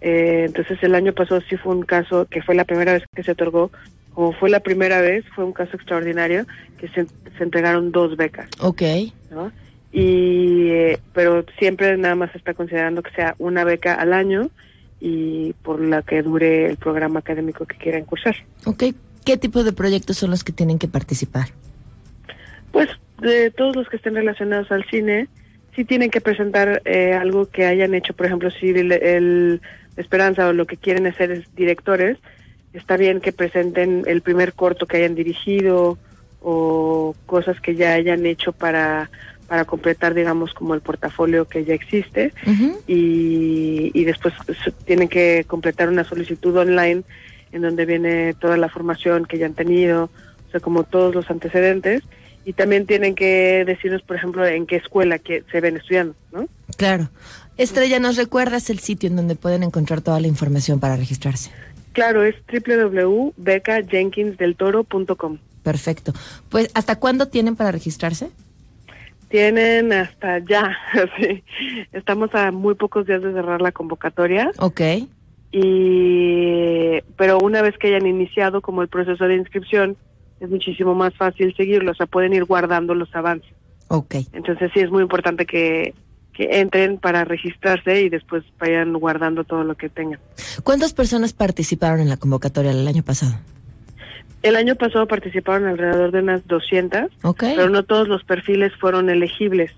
Eh, 0.00 0.44
entonces 0.46 0.78
el 0.82 0.94
año 0.94 1.14
pasado 1.14 1.40
sí 1.50 1.56
fue 1.56 1.74
un 1.74 1.82
caso 1.82 2.26
que 2.26 2.42
fue 2.42 2.54
la 2.54 2.62
primera 2.64 2.92
vez 2.92 3.02
que 3.12 3.24
se 3.24 3.32
otorgó, 3.32 3.72
como 4.14 4.32
fue 4.34 4.48
la 4.48 4.60
primera 4.60 5.00
vez, 5.00 5.24
fue 5.34 5.44
un 5.44 5.52
caso 5.52 5.74
extraordinario 5.74 6.46
que 6.78 6.86
se, 6.90 7.06
se 7.36 7.42
entregaron 7.42 7.90
dos 7.90 8.16
becas, 8.16 8.46
Ok. 8.60 8.82
¿no? 9.32 9.50
y 9.90 10.68
eh, 10.68 11.00
pero 11.12 11.44
siempre 11.58 11.96
nada 11.96 12.14
más 12.14 12.30
se 12.30 12.38
está 12.38 12.54
considerando 12.54 13.02
que 13.02 13.10
sea 13.10 13.34
una 13.40 13.64
beca 13.64 13.94
al 13.94 14.12
año 14.12 14.48
y 15.04 15.52
por 15.64 15.80
la 15.80 16.02
que 16.02 16.22
dure 16.22 16.66
el 16.66 16.76
programa 16.76 17.18
académico 17.18 17.66
que 17.66 17.76
quieran 17.76 18.04
cursar. 18.04 18.36
Ok, 18.66 18.84
¿qué 19.24 19.36
tipo 19.36 19.64
de 19.64 19.72
proyectos 19.72 20.16
son 20.16 20.30
los 20.30 20.44
que 20.44 20.52
tienen 20.52 20.78
que 20.78 20.86
participar? 20.86 21.48
Pues 22.70 22.88
de 23.20 23.50
todos 23.50 23.74
los 23.74 23.88
que 23.88 23.96
estén 23.96 24.14
relacionados 24.14 24.70
al 24.70 24.84
cine, 24.84 25.26
sí 25.74 25.84
tienen 25.84 26.08
que 26.08 26.20
presentar 26.20 26.82
eh, 26.84 27.14
algo 27.14 27.50
que 27.50 27.66
hayan 27.66 27.94
hecho, 27.94 28.14
por 28.14 28.26
ejemplo, 28.26 28.48
si 28.52 28.70
el, 28.70 28.92
el 28.92 29.60
Esperanza 29.96 30.46
o 30.46 30.52
lo 30.52 30.66
que 30.66 30.76
quieren 30.76 31.08
hacer 31.08 31.32
es 31.32 31.52
directores, 31.56 32.18
está 32.72 32.96
bien 32.96 33.20
que 33.20 33.32
presenten 33.32 34.04
el 34.06 34.22
primer 34.22 34.52
corto 34.52 34.86
que 34.86 34.98
hayan 34.98 35.16
dirigido 35.16 35.98
o 36.40 37.16
cosas 37.26 37.60
que 37.60 37.74
ya 37.74 37.94
hayan 37.94 38.24
hecho 38.24 38.52
para 38.52 39.10
para 39.52 39.66
completar, 39.66 40.14
digamos, 40.14 40.54
como 40.54 40.72
el 40.72 40.80
portafolio 40.80 41.46
que 41.46 41.66
ya 41.66 41.74
existe 41.74 42.32
y, 42.86 43.90
y 43.92 44.04
después 44.04 44.32
tienen 44.86 45.08
que 45.08 45.44
completar 45.46 45.90
una 45.90 46.04
solicitud 46.04 46.56
online 46.56 47.02
en 47.52 47.60
donde 47.60 47.84
viene 47.84 48.32
toda 48.32 48.56
la 48.56 48.70
formación 48.70 49.26
que 49.26 49.36
ya 49.36 49.44
han 49.44 49.52
tenido, 49.52 50.04
o 50.04 50.50
sea, 50.50 50.60
como 50.60 50.84
todos 50.84 51.14
los 51.14 51.30
antecedentes 51.30 52.02
y 52.46 52.54
también 52.54 52.86
tienen 52.86 53.14
que 53.14 53.62
decirnos, 53.66 54.00
por 54.00 54.16
ejemplo, 54.16 54.46
en 54.46 54.66
qué 54.66 54.76
escuela 54.76 55.18
que 55.18 55.44
se 55.52 55.60
ven 55.60 55.76
estudiando, 55.76 56.14
¿no? 56.32 56.48
Claro. 56.78 57.10
Estrella, 57.58 57.98
¿nos 57.98 58.16
recuerdas 58.16 58.70
el 58.70 58.78
sitio 58.78 59.10
en 59.10 59.16
donde 59.16 59.34
pueden 59.34 59.64
encontrar 59.64 60.00
toda 60.00 60.18
la 60.18 60.28
información 60.28 60.80
para 60.80 60.96
registrarse? 60.96 61.50
Claro, 61.92 62.24
es 62.24 62.36
www.becajenkinsdeltoro.com. 62.50 65.38
Perfecto. 65.62 66.14
Pues, 66.48 66.70
¿hasta 66.72 66.98
cuándo 66.98 67.28
tienen 67.28 67.54
para 67.54 67.70
registrarse? 67.70 68.30
Tienen 69.32 69.94
hasta 69.94 70.40
ya, 70.40 70.76
sí. 71.18 71.42
Estamos 71.92 72.34
a 72.34 72.52
muy 72.52 72.74
pocos 72.74 73.06
días 73.06 73.22
de 73.22 73.32
cerrar 73.32 73.62
la 73.62 73.72
convocatoria. 73.72 74.50
Ok. 74.58 74.82
Y, 75.50 77.00
pero 77.16 77.38
una 77.38 77.62
vez 77.62 77.78
que 77.78 77.88
hayan 77.88 78.06
iniciado 78.06 78.60
como 78.60 78.82
el 78.82 78.88
proceso 78.88 79.24
de 79.24 79.36
inscripción, 79.36 79.96
es 80.38 80.50
muchísimo 80.50 80.94
más 80.94 81.14
fácil 81.14 81.54
seguirlo, 81.56 81.92
o 81.92 81.94
sea, 81.94 82.04
pueden 82.04 82.34
ir 82.34 82.44
guardando 82.44 82.94
los 82.94 83.08
avances. 83.16 83.50
Ok. 83.88 84.16
Entonces 84.34 84.70
sí 84.74 84.80
es 84.80 84.90
muy 84.90 85.02
importante 85.02 85.46
que, 85.46 85.94
que 86.34 86.60
entren 86.60 86.98
para 86.98 87.24
registrarse 87.24 88.02
y 88.02 88.10
después 88.10 88.44
vayan 88.58 88.92
guardando 88.92 89.44
todo 89.44 89.64
lo 89.64 89.76
que 89.76 89.88
tengan. 89.88 90.20
¿Cuántas 90.62 90.92
personas 90.92 91.32
participaron 91.32 92.00
en 92.00 92.10
la 92.10 92.18
convocatoria 92.18 92.72
el 92.72 92.86
año 92.86 93.02
pasado? 93.02 93.32
El 94.42 94.56
año 94.56 94.74
pasado 94.74 95.06
participaron 95.06 95.68
alrededor 95.68 96.10
de 96.10 96.18
unas 96.18 96.46
200, 96.46 97.10
Ok. 97.22 97.44
pero 97.54 97.70
no 97.70 97.84
todos 97.84 98.08
los 98.08 98.24
perfiles 98.24 98.72
fueron 98.76 99.08
elegibles. 99.08 99.72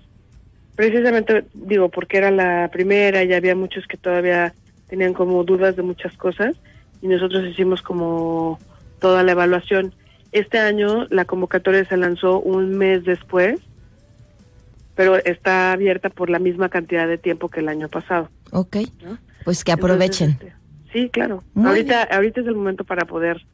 Precisamente, 0.75 1.45
digo, 1.53 1.89
porque 1.89 2.17
era 2.17 2.31
la 2.31 2.69
primera 2.71 3.23
y 3.23 3.33
había 3.33 3.55
muchos 3.55 3.85
que 3.87 3.97
todavía 3.97 4.53
tenían 4.87 5.13
como 5.13 5.43
dudas 5.43 5.75
de 5.75 5.83
muchas 5.83 6.17
cosas 6.17 6.55
y 7.01 7.07
nosotros 7.07 7.45
hicimos 7.45 7.81
como 7.81 8.59
toda 8.99 9.23
la 9.23 9.33
evaluación. 9.33 9.93
Este 10.31 10.57
año 10.57 11.07
la 11.09 11.25
convocatoria 11.25 11.85
se 11.85 11.95
lanzó 11.95 12.39
un 12.39 12.77
mes 12.77 13.05
después, 13.05 13.59
pero 14.95 15.15
está 15.17 15.71
abierta 15.73 16.09
por 16.09 16.29
la 16.29 16.39
misma 16.39 16.69
cantidad 16.69 17.07
de 17.07 17.17
tiempo 17.17 17.49
que 17.49 17.59
el 17.59 17.69
año 17.69 17.87
pasado. 17.87 18.29
Ok. 18.51 18.77
Pues 19.43 19.63
que 19.63 19.71
aprovechen. 19.71 20.31
Entonces, 20.31 20.55
este, 20.85 20.91
sí, 20.91 21.09
claro. 21.09 21.43
Muy 21.53 21.67
ahorita, 21.67 22.03
ahorita 22.03 22.41
es 22.41 22.47
el 22.47 22.55
momento 22.55 22.83
para 22.83 23.05
poder 23.05 23.45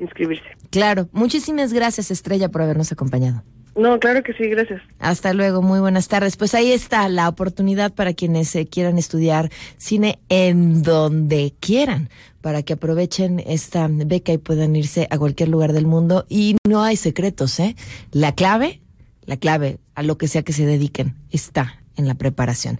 inscribirse. 0.00 0.44
Claro. 0.70 1.08
Muchísimas 1.12 1.72
gracias, 1.72 2.10
Estrella, 2.10 2.48
por 2.48 2.62
habernos 2.62 2.90
acompañado. 2.92 3.42
No, 3.76 3.98
claro 4.00 4.22
que 4.22 4.32
sí, 4.32 4.48
gracias. 4.48 4.82
Hasta 4.98 5.32
luego, 5.32 5.62
muy 5.62 5.80
buenas 5.80 6.08
tardes. 6.08 6.36
Pues 6.36 6.54
ahí 6.54 6.72
está 6.72 7.08
la 7.08 7.28
oportunidad 7.28 7.92
para 7.94 8.14
quienes 8.14 8.54
eh, 8.56 8.66
quieran 8.66 8.98
estudiar 8.98 9.50
cine 9.78 10.18
en 10.28 10.82
donde 10.82 11.54
quieran, 11.60 12.10
para 12.40 12.62
que 12.62 12.72
aprovechen 12.72 13.40
esta 13.46 13.88
beca 13.88 14.32
y 14.32 14.38
puedan 14.38 14.74
irse 14.74 15.06
a 15.10 15.18
cualquier 15.18 15.48
lugar 15.48 15.72
del 15.72 15.86
mundo. 15.86 16.26
Y 16.28 16.56
no 16.68 16.82
hay 16.82 16.96
secretos, 16.96 17.60
¿eh? 17.60 17.76
La 18.10 18.34
clave, 18.34 18.80
la 19.24 19.36
clave 19.36 19.78
a 19.94 20.02
lo 20.02 20.18
que 20.18 20.28
sea 20.28 20.42
que 20.42 20.52
se 20.52 20.66
dediquen, 20.66 21.14
está 21.30 21.80
en 21.96 22.08
la 22.08 22.14
preparación. 22.16 22.78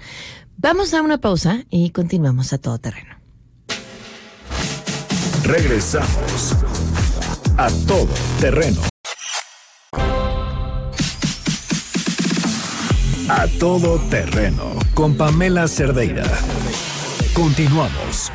Vamos 0.56 0.92
a 0.92 1.02
una 1.02 1.18
pausa 1.18 1.64
y 1.70 1.90
continuamos 1.90 2.52
a 2.52 2.58
todo 2.58 2.78
terreno. 2.78 3.16
Regresamos 5.44 6.56
a 7.60 7.68
todo 7.86 8.08
terreno. 8.40 8.80
A 13.28 13.46
todo 13.58 13.98
terreno 14.08 14.72
con 14.94 15.14
Pamela 15.14 15.68
Cerdeira. 15.68 16.24
Continuamos. 17.34 18.32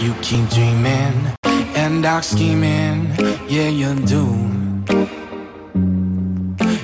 You 0.00 0.14
keep 0.22 0.48
dreaming 0.48 1.36
and 1.76 2.02
dark 2.02 2.24
scheming, 2.24 3.12
yeah 3.50 3.68
you 3.68 3.94
do. 4.06 4.24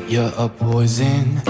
You're 0.06 0.32
a 0.36 0.48
poison. 0.50 1.40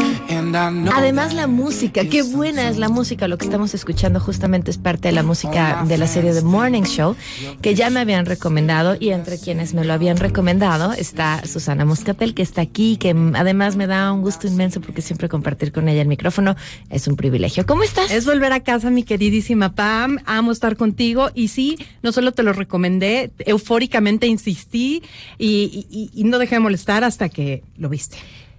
Además 0.92 1.34
la 1.34 1.46
música, 1.46 2.04
qué 2.08 2.22
buena 2.22 2.68
es 2.68 2.76
la 2.78 2.88
música. 2.88 3.28
Lo 3.28 3.38
que 3.38 3.44
estamos 3.44 3.74
escuchando 3.74 4.20
justamente 4.20 4.70
es 4.70 4.78
parte 4.78 5.08
de 5.08 5.12
la 5.12 5.22
música 5.22 5.84
de 5.88 5.98
la 5.98 6.06
serie 6.06 6.32
The 6.32 6.42
Morning 6.42 6.82
Show, 6.84 7.14
que 7.62 7.74
ya 7.74 7.90
me 7.90 8.00
habían 8.00 8.26
recomendado 8.26 8.96
y 8.98 9.10
entre 9.10 9.38
quienes 9.38 9.74
me 9.74 9.84
lo 9.84 9.92
habían 9.92 10.16
recomendado 10.16 10.92
está 10.92 11.42
Susana 11.46 11.84
Moscatel, 11.84 12.34
que 12.34 12.42
está 12.42 12.62
aquí, 12.62 12.96
que 12.96 13.10
además 13.34 13.76
me 13.76 13.86
da 13.86 14.12
un 14.12 14.22
gusto 14.22 14.46
inmenso 14.46 14.80
porque 14.80 15.02
siempre 15.02 15.28
compartir 15.28 15.72
con 15.72 15.88
ella 15.88 16.02
el 16.02 16.08
micrófono 16.08 16.56
es 16.90 17.06
un 17.08 17.16
privilegio. 17.16 17.66
¿Cómo 17.66 17.82
estás? 17.82 18.10
Es 18.10 18.24
volver 18.26 18.52
a 18.52 18.60
casa, 18.60 18.90
mi 18.90 19.02
queridísima 19.02 19.74
Pam. 19.74 20.18
Amo 20.26 20.52
estar 20.52 20.76
contigo. 20.76 21.30
Y 21.34 21.48
sí, 21.48 21.78
no 22.02 22.12
solo 22.12 22.32
te 22.32 22.42
lo 22.42 22.52
recomendé, 22.52 23.30
eufóricamente 23.38 24.26
insistí 24.26 25.02
y, 25.38 25.86
y- 25.90 26.10
y 26.14 26.24
no 26.24 26.38
dejé 26.38 26.56
de 26.56 26.60
molestar 26.60 27.04
hasta 27.04 27.28
que 27.28 27.62
lo 27.76 27.88
viste. 27.88 28.16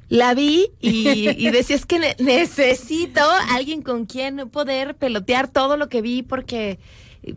La 0.10 0.34
vi 0.34 0.68
y, 0.80 1.30
y 1.30 1.52
decías 1.52 1.86
que 1.86 2.00
ne- 2.00 2.16
necesito 2.20 3.22
alguien 3.52 3.82
con 3.82 4.06
quien 4.06 4.50
poder 4.50 4.96
pelotear 4.96 5.48
todo 5.50 5.76
lo 5.76 5.90
que 5.90 6.02
vi 6.02 6.24
porque 6.24 6.80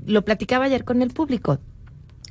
lo 0.06 0.24
platicaba 0.24 0.66
ayer 0.66 0.84
con 0.84 1.02
el 1.02 1.10
público. 1.10 1.58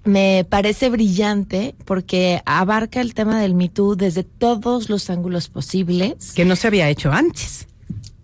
Me 0.05 0.46
parece 0.50 0.89
brillante 0.89 1.75
porque 1.84 2.41
abarca 2.46 3.01
el 3.01 3.13
tema 3.13 3.41
del 3.41 3.53
Me 3.53 3.67
Too 3.67 3.96
desde 3.96 4.24
todos 4.24 4.89
los 4.89 5.10
ángulos 5.10 5.50
posibles. 5.50 6.31
Que 6.36 6.46
no 6.46 6.55
se 6.55 6.67
había 6.67 6.89
hecho 6.89 7.12
antes. 7.12 7.67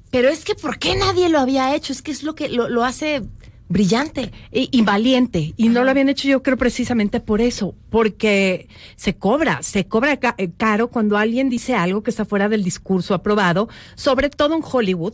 Pero 0.10 0.29
es 0.29 0.45
que 0.45 0.55
¿por 0.55 0.79
qué 0.79 0.95
nadie 0.95 1.27
lo 1.27 1.39
había 1.39 1.75
hecho? 1.75 1.91
Es 1.91 2.01
que 2.01 2.12
es 2.12 2.24
lo 2.24 2.34
que 2.34 2.48
lo, 2.48 2.69
lo 2.69 2.86
hace 2.86 3.24
brillante. 3.67 4.31
Y, 4.51 4.69
y 4.72 4.81
valiente. 4.84 5.53
Y 5.57 5.69
no 5.69 5.84
lo 5.84 5.89
habían 5.91 6.10
hecho 6.10 6.27
yo 6.27 6.43
creo 6.43 6.57
precisamente 6.57 7.19
por 7.19 7.41
eso, 7.41 7.75
porque 7.89 8.67
se 8.95 9.15
cobra, 9.15 9.62
se 9.63 9.86
cobra 9.88 10.17
ca- 10.17 10.36
eh, 10.38 10.50
caro 10.55 10.89
cuando 10.89 11.17
alguien 11.17 11.50
dice 11.50 11.75
algo 11.75 12.03
que 12.03 12.10
está 12.12 12.25
fuera 12.25 12.50
del 12.50 12.63
discurso 12.63 13.13
aprobado, 13.13 13.67
sobre 13.95 14.29
todo 14.29 14.55
en 14.55 14.62
Hollywood. 14.63 15.13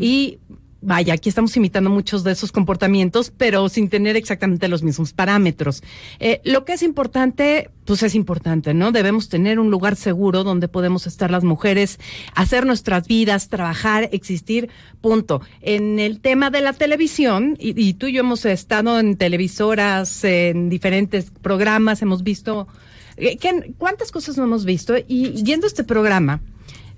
Y 0.00 0.38
vaya, 0.80 1.14
aquí 1.14 1.28
estamos 1.28 1.56
imitando 1.56 1.90
muchos 1.90 2.22
de 2.22 2.32
esos 2.32 2.52
comportamientos, 2.52 3.32
pero 3.36 3.68
sin 3.68 3.88
tener 3.88 4.16
exactamente 4.16 4.68
los 4.68 4.82
mismos 4.82 5.12
parámetros. 5.12 5.82
Eh, 6.20 6.40
lo 6.44 6.64
que 6.64 6.74
es 6.74 6.82
importante, 6.82 7.70
pues 7.84 8.02
es 8.04 8.14
importante, 8.14 8.74
¿no? 8.74 8.92
Debemos 8.92 9.28
tener 9.28 9.58
un 9.58 9.70
lugar 9.70 9.96
seguro 9.96 10.44
donde 10.44 10.68
podemos 10.68 11.06
estar 11.06 11.30
las 11.30 11.42
mujeres, 11.42 11.98
hacer 12.34 12.64
nuestras 12.64 13.08
vidas, 13.08 13.48
trabajar, 13.48 14.08
existir, 14.12 14.68
punto. 15.00 15.40
En 15.62 15.98
el 15.98 16.20
tema 16.20 16.50
de 16.50 16.60
la 16.60 16.72
televisión, 16.72 17.56
y, 17.58 17.80
y 17.80 17.94
tú 17.94 18.06
y 18.06 18.12
yo 18.12 18.20
hemos 18.20 18.44
estado 18.44 19.00
en 19.00 19.16
televisoras, 19.16 20.22
en 20.22 20.68
diferentes 20.68 21.32
programas, 21.42 22.02
hemos 22.02 22.22
visto, 22.22 22.68
eh, 23.16 23.36
¿qué- 23.36 23.74
¿cuántas 23.78 24.12
cosas 24.12 24.36
no 24.36 24.44
hemos 24.44 24.64
visto? 24.64 24.94
Y 25.08 25.42
viendo 25.42 25.66
este 25.66 25.82
programa, 25.82 26.40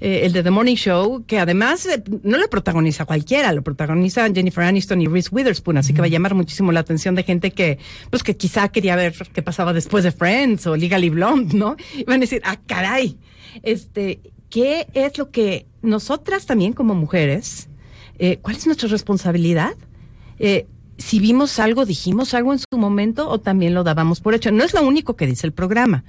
eh, 0.00 0.20
el 0.24 0.32
de 0.32 0.42
The 0.42 0.50
Morning 0.50 0.76
Show, 0.76 1.24
que 1.26 1.38
además 1.38 1.84
eh, 1.86 2.02
no 2.22 2.38
lo 2.38 2.48
protagoniza 2.48 3.04
cualquiera, 3.04 3.52
lo 3.52 3.62
protagoniza 3.62 4.28
Jennifer 4.32 4.64
Aniston 4.64 5.02
y 5.02 5.06
Reese 5.06 5.28
Witherspoon, 5.30 5.76
así 5.76 5.92
que 5.92 6.00
va 6.00 6.06
a 6.06 6.10
llamar 6.10 6.34
muchísimo 6.34 6.72
la 6.72 6.80
atención 6.80 7.14
de 7.14 7.22
gente 7.22 7.50
que, 7.50 7.78
pues 8.08 8.22
que 8.22 8.36
quizá 8.36 8.68
quería 8.70 8.96
ver 8.96 9.14
qué 9.32 9.42
pasaba 9.42 9.72
después 9.72 10.04
de 10.04 10.12
Friends 10.12 10.66
o 10.66 10.76
Legally 10.76 11.10
Blonde, 11.10 11.56
¿no? 11.56 11.76
Y 11.94 12.04
van 12.04 12.16
a 12.16 12.20
decir, 12.20 12.40
ah, 12.44 12.58
caray, 12.66 13.18
este, 13.62 14.20
¿qué 14.48 14.86
es 14.94 15.18
lo 15.18 15.30
que 15.30 15.66
nosotras 15.82 16.46
también 16.46 16.72
como 16.72 16.94
mujeres, 16.94 17.68
eh, 18.18 18.38
cuál 18.40 18.56
es 18.56 18.66
nuestra 18.66 18.88
responsabilidad? 18.88 19.74
Eh, 20.38 20.66
si 21.00 21.18
vimos 21.18 21.58
algo, 21.58 21.86
dijimos 21.86 22.34
algo 22.34 22.52
en 22.52 22.58
su 22.58 22.76
momento 22.76 23.28
o 23.28 23.40
también 23.40 23.74
lo 23.74 23.84
dábamos 23.84 24.20
por 24.20 24.34
hecho. 24.34 24.52
No 24.52 24.62
es 24.62 24.74
lo 24.74 24.82
único 24.82 25.16
que 25.16 25.26
dice 25.26 25.46
el 25.46 25.52
programa. 25.52 26.04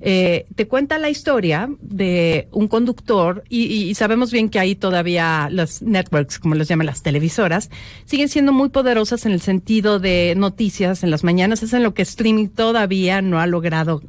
Eh, 0.00 0.46
te 0.54 0.68
cuenta 0.68 0.98
la 0.98 1.10
historia 1.10 1.68
de 1.80 2.48
un 2.52 2.68
conductor 2.68 3.42
y, 3.48 3.64
y 3.64 3.94
sabemos 3.94 4.30
bien 4.30 4.48
que 4.48 4.60
ahí 4.60 4.76
todavía 4.76 5.48
las 5.50 5.82
networks, 5.82 6.38
como 6.38 6.54
los 6.54 6.68
llaman 6.68 6.86
las 6.86 7.02
televisoras, 7.02 7.70
siguen 8.04 8.28
siendo 8.28 8.52
muy 8.52 8.68
poderosas 8.68 9.26
en 9.26 9.32
el 9.32 9.40
sentido 9.40 9.98
de 9.98 10.34
noticias 10.36 11.02
en 11.02 11.10
las 11.10 11.24
mañanas. 11.24 11.62
Es 11.62 11.72
en 11.72 11.82
lo 11.82 11.92
que 11.94 12.02
streaming 12.02 12.48
todavía 12.48 13.20
no 13.22 13.40
ha 13.40 13.46
logrado 13.46 14.02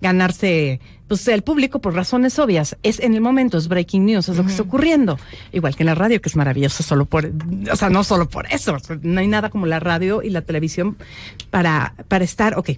ganarse 0.00 0.80
pues 1.08 1.26
el 1.28 1.42
público 1.42 1.80
por 1.80 1.94
razones 1.94 2.38
obvias. 2.38 2.76
Es 2.82 3.00
en 3.00 3.14
el 3.14 3.20
momento, 3.20 3.58
es 3.58 3.68
breaking 3.68 4.06
news, 4.06 4.28
es 4.28 4.36
lo 4.36 4.44
que 4.44 4.50
está 4.50 4.62
ocurriendo. 4.62 5.18
Igual 5.52 5.76
que 5.76 5.82
en 5.82 5.86
la 5.86 5.94
radio, 5.94 6.20
que 6.20 6.28
es 6.28 6.36
maravilloso 6.36 6.82
solo 6.82 7.04
por, 7.06 7.30
o 7.70 7.76
sea, 7.76 7.90
no 7.90 8.02
solo 8.04 8.28
por 8.28 8.46
eso. 8.52 8.76
No 9.02 9.20
hay 9.20 9.28
nada 9.28 9.50
como 9.50 9.66
la 9.66 9.80
radio 9.80 10.22
y 10.22 10.30
la 10.30 10.42
televisión 10.42 10.96
para, 11.50 11.94
para 12.08 12.24
estar, 12.24 12.58
ok, 12.58 12.70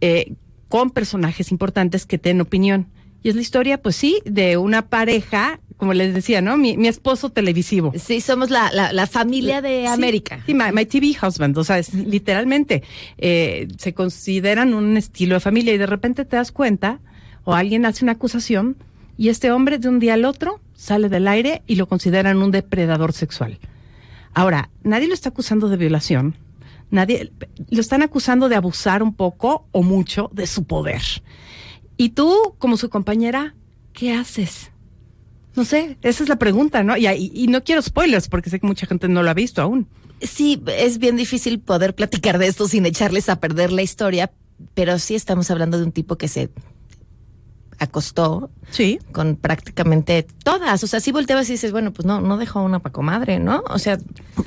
eh, 0.00 0.32
con 0.68 0.90
personajes 0.90 1.50
importantes 1.50 2.06
que 2.06 2.18
den 2.18 2.40
opinión. 2.40 2.86
Y 3.22 3.28
es 3.30 3.34
la 3.36 3.42
historia, 3.42 3.80
pues 3.80 3.96
sí, 3.96 4.20
de 4.26 4.56
una 4.58 4.88
pareja, 4.88 5.60
como 5.78 5.94
les 5.94 6.12
decía, 6.14 6.42
¿no? 6.42 6.56
Mi, 6.58 6.76
mi 6.76 6.88
esposo 6.88 7.30
televisivo. 7.30 7.92
Sí, 7.98 8.20
somos 8.20 8.50
la, 8.50 8.70
la, 8.72 8.92
la 8.92 9.06
familia 9.06 9.62
de 9.62 9.82
Sí, 9.82 9.86
América. 9.86 10.42
Sí, 10.44 10.52
my, 10.52 10.72
my 10.72 10.84
TV 10.84 11.16
husband, 11.26 11.56
o 11.56 11.64
sea, 11.64 11.78
es 11.78 11.94
literalmente, 11.94 12.82
eh, 13.16 13.68
se 13.78 13.94
consideran 13.94 14.74
un 14.74 14.96
estilo 14.96 15.34
de 15.34 15.40
familia 15.40 15.72
y 15.72 15.78
de 15.78 15.86
repente 15.86 16.24
te 16.26 16.36
das 16.36 16.52
cuenta, 16.52 17.00
o 17.44 17.54
alguien 17.54 17.86
hace 17.86 18.04
una 18.04 18.12
acusación, 18.12 18.76
y 19.16 19.28
este 19.28 19.50
hombre 19.52 19.78
de 19.78 19.88
un 19.88 20.00
día 20.00 20.14
al 20.14 20.24
otro 20.24 20.60
sale 20.74 21.08
del 21.08 21.28
aire 21.28 21.62
y 21.66 21.76
lo 21.76 21.86
consideran 21.88 22.42
un 22.42 22.50
depredador 22.50 23.12
sexual. 23.12 23.58
Ahora, 24.32 24.70
nadie 24.82 25.06
lo 25.06 25.14
está 25.14 25.28
acusando 25.28 25.68
de 25.68 25.76
violación, 25.76 26.34
nadie, 26.90 27.30
lo 27.70 27.80
están 27.80 28.02
acusando 28.02 28.48
de 28.48 28.56
abusar 28.56 29.02
un 29.02 29.14
poco 29.14 29.68
o 29.70 29.82
mucho 29.82 30.30
de 30.32 30.46
su 30.48 30.64
poder. 30.64 31.02
Y 31.96 32.10
tú, 32.10 32.54
como 32.58 32.76
su 32.76 32.90
compañera, 32.90 33.54
¿qué 33.92 34.12
haces? 34.12 34.72
No 35.54 35.64
sé, 35.64 35.96
esa 36.02 36.24
es 36.24 36.28
la 36.28 36.36
pregunta, 36.36 36.82
¿no? 36.82 36.96
Y, 36.96 37.06
y- 37.06 37.30
y 37.32 37.46
no 37.46 37.62
quiero 37.62 37.80
spoilers 37.80 38.26
porque 38.28 38.50
sé 38.50 38.58
que 38.58 38.66
mucha 38.66 38.86
gente 38.86 39.06
no 39.06 39.22
lo 39.22 39.30
ha 39.30 39.34
visto 39.34 39.62
aún. 39.62 39.86
Sí, 40.20 40.60
es 40.76 40.98
bien 40.98 41.14
difícil 41.16 41.60
poder 41.60 41.94
platicar 41.94 42.38
de 42.38 42.48
esto 42.48 42.66
sin 42.66 42.84
echarles 42.86 43.28
a 43.28 43.38
perder 43.38 43.70
la 43.70 43.82
historia, 43.82 44.32
pero 44.74 44.98
sí 44.98 45.14
estamos 45.14 45.50
hablando 45.52 45.78
de 45.78 45.84
un 45.84 45.92
tipo 45.92 46.16
que 46.16 46.26
se 46.26 46.50
acostó 47.84 48.50
sí. 48.70 48.98
con 49.12 49.36
prácticamente 49.36 50.26
todas. 50.42 50.82
O 50.82 50.86
sea, 50.86 51.00
si 51.00 51.12
volteabas 51.12 51.48
y 51.48 51.52
dices, 51.52 51.72
bueno, 51.72 51.92
pues 51.92 52.06
no, 52.06 52.20
no 52.20 52.36
dejó 52.36 52.62
una 52.62 52.80
pa' 52.80 52.90
comadre, 52.90 53.38
¿no? 53.38 53.62
O 53.68 53.78
sea, 53.78 53.98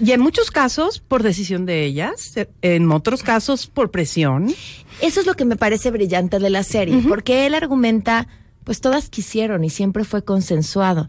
Y 0.04 0.12
en 0.12 0.22
muchos 0.22 0.52
casos 0.52 1.00
por 1.00 1.24
decisión 1.24 1.66
de 1.66 1.86
ellas, 1.86 2.34
en 2.62 2.92
otros 2.92 3.24
casos 3.24 3.68
por 3.68 3.92
presión. 3.92 4.54
Eso 5.02 5.20
es 5.20 5.26
lo 5.26 5.36
que 5.36 5.46
me 5.46 5.56
parece 5.56 5.92
brillante 5.92 6.40
de 6.40 6.50
la 6.50 6.64
serie, 6.64 7.04
porque 7.08 7.46
él 7.46 7.54
argumenta, 7.54 8.28
pues 8.64 8.82
todas 8.82 9.10
quisieron 9.10 9.64
y 9.64 9.70
siempre 9.70 10.04
fue 10.04 10.24
consensuado. 10.24 11.08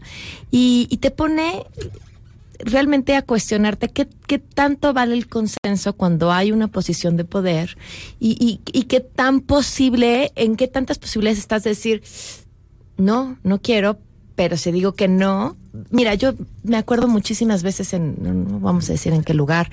Y, 0.51 0.87
y 0.89 0.97
te 0.97 1.11
pone 1.11 1.65
realmente 2.59 3.15
a 3.15 3.21
cuestionarte 3.21 3.89
qué, 3.89 4.07
qué 4.27 4.39
tanto 4.39 4.93
vale 4.93 5.15
el 5.15 5.27
consenso 5.27 5.93
cuando 5.93 6.31
hay 6.31 6.51
una 6.51 6.67
posición 6.67 7.17
de 7.17 7.25
poder 7.25 7.77
y, 8.19 8.37
y, 8.39 8.61
y 8.77 8.83
qué 8.83 8.99
tan 8.99 9.41
posible, 9.41 10.31
en 10.35 10.55
qué 10.55 10.67
tantas 10.67 10.99
posibilidades 10.99 11.39
estás 11.39 11.63
de 11.63 11.71
decir, 11.71 12.03
no, 12.97 13.37
no 13.43 13.61
quiero, 13.61 13.99
pero 14.35 14.57
si 14.57 14.71
digo 14.71 14.93
que 14.93 15.07
no, 15.07 15.57
mira, 15.89 16.13
yo 16.15 16.33
me 16.63 16.77
acuerdo 16.77 17.07
muchísimas 17.07 17.63
veces 17.63 17.93
en, 17.93 18.15
no, 18.21 18.59
vamos 18.59 18.89
a 18.89 18.93
decir 18.93 19.13
en 19.13 19.23
qué 19.23 19.33
lugar, 19.33 19.69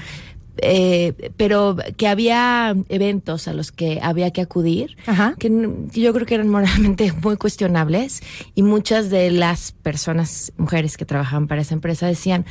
eh, 0.59 1.33
pero 1.37 1.77
que 1.97 2.09
había 2.09 2.75
eventos 2.89 3.49
a 3.49 3.53
los 3.55 3.73
que 3.73 3.99
había 4.03 4.31
que 4.33 4.41
acudir, 4.41 4.97
que 5.39 5.51
yo 5.93 6.13
creo 6.15 6.27
que 6.27 6.35
eran 6.35 6.49
moralmente 6.49 7.13
muy 7.23 7.37
cuestionables 7.37 8.23
y 8.55 8.63
muchas 8.63 9.11
de 9.11 9.31
las 9.31 9.73
personas, 9.73 10.53
mujeres 10.57 10.97
que 10.97 11.05
trabajaban 11.05 11.47
para 11.47 11.63
esa 11.63 11.75
empresa 11.75 12.07
decían, 12.07 12.45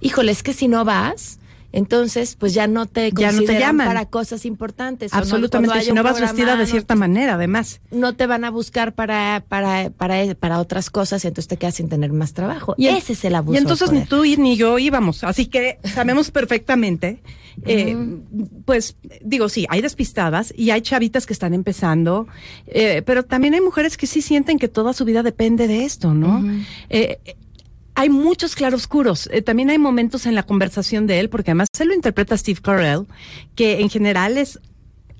híjole, 0.00 0.32
es 0.32 0.42
que 0.42 0.52
si 0.52 0.68
no 0.68 0.84
vas, 0.84 1.38
entonces 1.74 2.36
pues 2.36 2.52
ya 2.52 2.66
no 2.66 2.84
te 2.84 3.12
Ya 3.16 3.32
no 3.32 3.42
te 3.44 3.58
llaman. 3.58 3.86
para 3.86 4.04
cosas 4.04 4.44
importantes. 4.44 5.10
no- 5.12 5.18
Absolutamente, 5.18 5.80
si 5.80 5.92
no 5.92 6.02
vas 6.02 6.20
vestida 6.20 6.56
de 6.56 6.64
no 6.64 6.70
cierta 6.70 6.94
manera, 6.94 7.34
además. 7.34 7.80
no 7.90 8.12
te 8.14 8.26
van 8.26 8.44
a 8.44 8.50
buscar 8.50 8.92
para, 8.94 9.42
para, 9.48 9.88
para, 9.88 10.34
para 10.34 10.58
otras 10.60 10.90
cosas 10.90 11.24
y 11.24 11.28
entonces 11.28 11.48
te 11.48 11.56
quedas 11.56 11.76
sin 11.76 11.88
tener 11.88 12.12
más 12.12 12.34
trabajo. 12.34 12.74
Y 12.76 12.88
Ese 12.88 13.14
es 13.14 13.24
el 13.24 13.34
abuso. 13.36 13.54
Y 13.54 13.58
entonces 13.58 13.90
ni 13.90 14.04
tú 14.04 14.22
ni 14.22 14.56
yo 14.56 14.78
íbamos, 14.78 15.24
así 15.24 15.46
que 15.46 15.78
sabemos 15.84 16.30
perfectamente. 16.32 17.22
Eh, 17.64 17.96
Pues 18.64 18.96
digo, 19.22 19.48
sí, 19.48 19.66
hay 19.68 19.82
despistadas 19.82 20.52
y 20.56 20.70
hay 20.70 20.82
chavitas 20.82 21.26
que 21.26 21.32
están 21.32 21.54
empezando, 21.54 22.26
eh, 22.66 23.02
pero 23.04 23.24
también 23.24 23.54
hay 23.54 23.60
mujeres 23.60 23.96
que 23.96 24.06
sí 24.06 24.22
sienten 24.22 24.58
que 24.58 24.68
toda 24.68 24.92
su 24.92 25.04
vida 25.04 25.22
depende 25.22 25.68
de 25.68 25.84
esto, 25.84 26.14
¿no? 26.14 26.42
Eh, 26.88 27.18
eh, 27.24 27.36
hay 27.94 28.08
muchos 28.08 28.54
claroscuros. 28.54 29.28
Eh, 29.32 29.42
también 29.42 29.70
hay 29.70 29.78
momentos 29.78 30.26
en 30.26 30.34
la 30.34 30.44
conversación 30.44 31.06
de 31.06 31.20
él, 31.20 31.28
porque 31.28 31.50
además 31.50 31.68
él 31.78 31.88
lo 31.88 31.94
interpreta 31.94 32.36
Steve 32.36 32.60
Carell, 32.62 33.06
que 33.54 33.80
en 33.80 33.90
general 33.90 34.38
es 34.38 34.60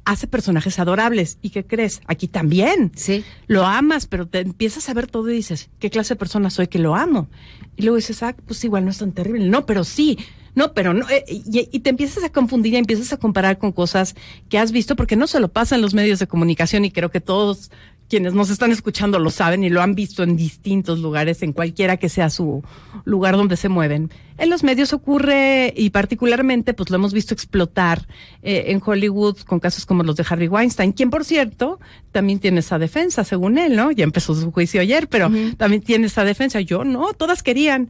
hace 0.05 0.27
personajes 0.27 0.79
adorables. 0.79 1.39
¿Y 1.43 1.51
qué 1.51 1.65
crees? 1.65 2.01
Aquí 2.07 2.29
también. 2.29 2.93
Sí. 2.97 3.25
Lo 3.47 3.67
amas, 3.67 4.07
pero 4.07 4.27
te 4.27 4.41
empiezas 4.41 4.89
a 4.89 4.95
ver 4.95 5.07
todo 5.07 5.31
y 5.31 5.35
dices, 5.35 5.71
¿qué 5.79 5.91
clase 5.91 6.15
de 6.15 6.19
persona 6.19 6.51
soy 6.51 6.69
que 6.69 6.79
lo 6.79 6.95
amo? 6.97 7.29
Y 7.77 7.83
luego 7.83 7.97
dices, 7.97 8.23
ah, 8.23 8.35
pues 8.47 8.65
igual 8.65 8.85
no 8.85 8.91
es 8.91 8.99
tan 8.99 9.13
terrible. 9.13 9.47
No, 9.49 9.67
pero 9.67 9.85
sí. 9.85 10.19
No, 10.55 10.75
pero 10.75 10.93
no. 10.93 11.09
eh, 11.09 11.25
y, 11.29 11.69
y 11.73 11.81
te 11.81 11.91
empiezas 11.91 12.25
a 12.25 12.31
confundir 12.31 12.75
y 12.75 12.77
empiezas 12.77 13.13
a 13.13 13.17
comparar 13.17 13.59
con 13.59 13.73
cosas 13.73 14.15
que 14.49 14.59
has 14.59 14.73
visto, 14.73 14.97
porque 14.97 15.17
no 15.17 15.27
se 15.27 15.41
lo 15.41 15.49
pasa 15.49 15.77
en 15.77 15.83
los 15.83 15.95
medios 15.95 16.19
de 16.19 16.27
comunicación 16.27 16.85
y 16.85 16.91
creo 16.91 17.11
que 17.11 17.21
todos 17.21 17.71
quienes 18.13 18.35
nos 18.35 18.51
están 18.51 18.71
escuchando 18.73 19.19
lo 19.19 19.31
saben 19.31 19.65
y 19.65 19.71
lo 19.71 19.81
han 19.81 19.95
visto 19.95 20.23
en 20.23 20.37
distintos 20.37 20.99
lugares, 20.99 21.43
en 21.43 21.55
cualquiera 21.55 21.97
que 21.97 22.11
sea 22.11 22.29
su 22.29 22.63
lugar 23.07 23.39
donde 23.39 23.57
se 23.57 23.71
mueven. 23.71 24.11
En 24.37 24.51
los 24.51 24.63
medios 24.65 24.93
ocurre, 24.93 25.73
y 25.75 25.89
particularmente, 25.89 26.75
pues 26.75 26.91
lo 26.91 26.97
hemos 26.97 27.15
visto 27.15 27.33
explotar 27.33 28.07
eh, 28.43 28.65
en 28.67 28.83
Hollywood 28.85 29.39
con 29.47 29.61
casos 29.61 29.87
como 29.87 30.03
los 30.03 30.17
de 30.17 30.27
Harvey 30.29 30.49
Weinstein, 30.49 30.93
quien, 30.93 31.09
por 31.09 31.25
cierto, 31.25 31.81
también 32.11 32.39
tiene 32.39 32.61
esa 32.61 32.79
defensa, 32.79 33.25
según 33.25 33.57
él, 33.57 33.77
¿no? 33.77 33.91
Ya 33.93 34.05
empezó 34.05 34.35
su 34.35 34.53
juicio 34.53 34.83
ayer, 34.83 35.09
pero 35.09 35.31
también 35.57 35.81
tiene 35.81 36.09
esa 36.09 36.23
defensa. 36.25 36.61
Yo 36.61 36.85
no, 36.85 37.15
todas 37.15 37.43
querían. 37.43 37.89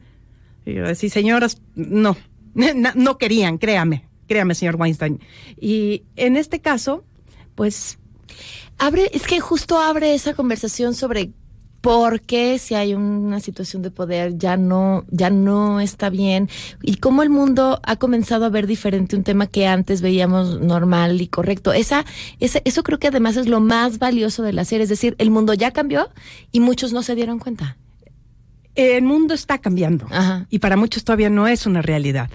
Y 0.65 0.75
yo 0.75 0.87
decía, 0.87 1.09
señoras, 1.09 1.61
no, 1.75 2.15
no 2.95 3.17
querían, 3.17 3.57
créame, 3.57 4.07
créame, 4.27 4.55
señor 4.55 4.75
Weinstein. 4.75 5.19
Y 5.59 6.03
en 6.15 6.37
este 6.37 6.59
caso, 6.59 7.03
pues 7.55 7.97
Abre, 8.77 9.09
es 9.13 9.23
que 9.23 9.39
justo 9.39 9.77
abre 9.79 10.13
esa 10.13 10.33
conversación 10.33 10.93
sobre 10.93 11.31
por 11.81 12.21
qué 12.21 12.57
si 12.59 12.75
hay 12.75 12.93
una 12.93 13.41
situación 13.41 13.81
de 13.81 13.91
poder 13.91 14.37
ya 14.37 14.55
no, 14.55 15.05
ya 15.09 15.29
no 15.29 15.81
está 15.81 16.09
bien 16.09 16.49
y 16.81 16.95
cómo 16.95 17.23
el 17.23 17.29
mundo 17.29 17.81
ha 17.83 17.97
comenzado 17.97 18.45
a 18.45 18.49
ver 18.49 18.67
diferente 18.67 19.17
un 19.17 19.23
tema 19.23 19.47
que 19.47 19.67
antes 19.67 20.01
veíamos 20.01 20.61
normal 20.61 21.19
y 21.21 21.27
correcto. 21.27 21.73
Esa, 21.73 22.05
esa, 22.39 22.61
eso 22.63 22.83
creo 22.83 22.99
que 22.99 23.07
además 23.07 23.35
es 23.35 23.47
lo 23.47 23.59
más 23.59 23.99
valioso 23.99 24.43
de 24.43 24.53
la 24.53 24.63
serie, 24.65 24.83
es 24.83 24.89
decir, 24.89 25.15
el 25.17 25.29
mundo 25.29 25.53
ya 25.53 25.71
cambió 25.71 26.09
y 26.51 26.61
muchos 26.61 26.93
no 26.93 27.03
se 27.03 27.15
dieron 27.15 27.39
cuenta. 27.39 27.77
el 28.75 29.03
mundo 29.03 29.33
está 29.33 29.59
cambiando 29.59 30.07
y 30.49 30.59
para 30.59 30.77
muchos 30.77 31.03
todavía 31.03 31.29
no 31.29 31.47
es 31.47 31.65
una 31.65 31.81
realidad. 31.81 32.29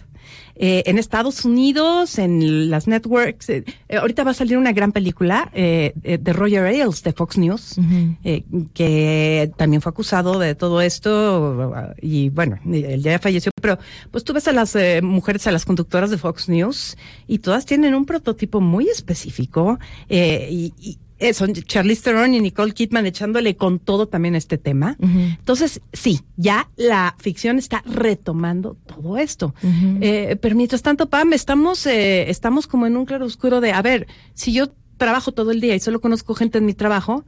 Eh, 0.59 0.83
en 0.87 0.99
Estados 0.99 1.45
Unidos, 1.45 2.19
en 2.19 2.69
las 2.69 2.89
networks, 2.89 3.49
eh, 3.49 3.65
eh, 3.89 3.97
ahorita 3.97 4.25
va 4.25 4.33
a 4.33 4.35
salir 4.35 4.59
una 4.59 4.73
gran 4.73 4.93
película 4.93 5.51
eh, 5.55 5.93
eh, 6.03 6.19
de 6.19 6.33
Roger 6.33 6.65
Ailes 6.65 7.03
de 7.05 7.13
Fox 7.13 7.39
News, 7.39 7.77
eh, 8.25 8.45
que 8.75 9.53
también 9.57 9.81
fue 9.81 9.91
acusado 9.91 10.39
de 10.39 10.55
todo 10.55 10.81
esto 10.81 11.73
uh, 11.73 11.95
y 12.03 12.31
bueno, 12.31 12.59
él 12.67 13.03
ya 13.03 13.19
falleció, 13.19 13.53
pero 13.61 13.79
pues 14.11 14.25
tú 14.25 14.33
ves 14.33 14.49
a 14.49 14.53
las 14.53 14.75
eh, 14.75 15.01
mujeres, 15.03 15.47
a 15.47 15.53
las 15.53 15.65
conductoras 15.65 16.11
de 16.11 16.19
Fox 16.19 16.49
News 16.49 16.97
y 17.27 17.39
todas 17.39 17.65
tienen 17.65 17.95
un 17.95 18.05
prototipo 18.05 18.61
muy 18.61 18.89
específico 18.89 19.79
eh, 20.09 20.49
y, 20.51 20.73
y 20.79 20.99
eh, 21.19 21.35
son 21.35 21.53
Charlize 21.53 22.03
Theron 22.03 22.35
y 22.35 22.41
Nicole 22.41 22.73
Kidman 22.73 23.07
echándole 23.07 23.57
con 23.57 23.79
todo 23.79 24.07
también 24.07 24.35
a 24.35 24.39
este 24.39 24.59
tema. 24.59 24.97
Entonces, 25.01 25.81
sí, 25.93 26.21
ya 26.37 26.71
la 26.77 27.17
ficción 27.19 27.59
está 27.59 27.83
retomando 27.87 28.77
todo 28.87 29.17
esto. 29.17 29.55
Eh, 30.01 30.37
pero 30.41 30.55
mientras 30.55 30.83
tanto, 30.83 31.09
Pam, 31.09 31.33
estamos, 31.33 31.87
eh, 31.87 32.31
estamos 32.31 32.67
como 32.67 32.87
en 32.87 32.97
un 32.97 33.05
claro 33.05 33.27
oscuro 33.27 33.61
de, 33.61 33.73
a 33.73 33.83
ver, 33.83 34.07
si 34.35 34.53
yo 34.53 34.69
trabajo 34.97 35.33
todo 35.33 35.51
el 35.51 35.61
día 35.61 35.75
y 35.75 35.81
solo 35.81 36.01
conozco 36.01 36.35
gente 36.35 36.59
en 36.59 36.67
mi 36.67 36.75
trabajo, 36.75 37.25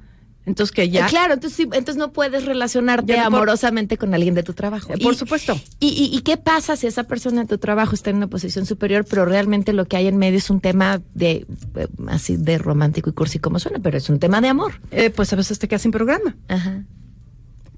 entonces 0.47 0.73
que 0.75 0.89
ya... 0.89 1.07
Eh, 1.07 1.09
claro, 1.11 1.35
entonces, 1.35 1.57
sí, 1.57 1.63
entonces 1.65 1.97
no 1.97 2.13
puedes 2.13 2.45
relacionarte 2.47 3.17
no 3.17 3.25
amorosamente 3.25 3.99
con 3.99 4.15
alguien 4.15 4.35
de 4.35 4.43
tu 4.43 4.53
trabajo. 4.55 4.93
Eh, 4.95 4.99
por 5.03 5.15
supuesto. 5.15 5.59
Y, 5.79 5.89
y, 5.89 6.17
y 6.17 6.23
qué 6.23 6.37
pasa 6.39 6.77
si 6.77 6.87
esa 6.87 7.05
persona 7.05 7.43
en 7.43 7.47
tu 7.47 7.59
trabajo 7.59 7.95
está 7.95 8.11
en 8.11 8.17
una 8.17 8.27
posición 8.27 8.67
superior, 8.67 9.05
pero 9.09 9.27
realmente 9.27 9.73
lo 9.73 9.85
que 9.87 9.97
hay 9.97 10.07
en 10.09 10.17
medio 10.17 10.39
es 10.39 10.49
un 10.51 10.61
tema 10.61 11.01
de 11.15 11.47
eh, 11.77 11.87
así 12.09 12.37
de 12.37 12.59
romántico 12.59 13.11
y 13.11 13.13
cursi 13.13 13.39
como 13.39 13.59
suena, 13.59 13.79
pero 13.81 13.99
es 13.99 14.09
un 14.09 14.19
tema 14.19 14.41
de 14.41 14.49
amor. 14.49 14.81
Eh, 14.91 15.11
pues 15.11 15.33
a 15.33 15.37
veces 15.37 15.59
te 15.59 15.69
quedas 15.69 15.83
sin 15.83 15.91
programa. 15.93 16.37
Ajá. 16.49 16.85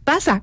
Pasa. 0.05 0.43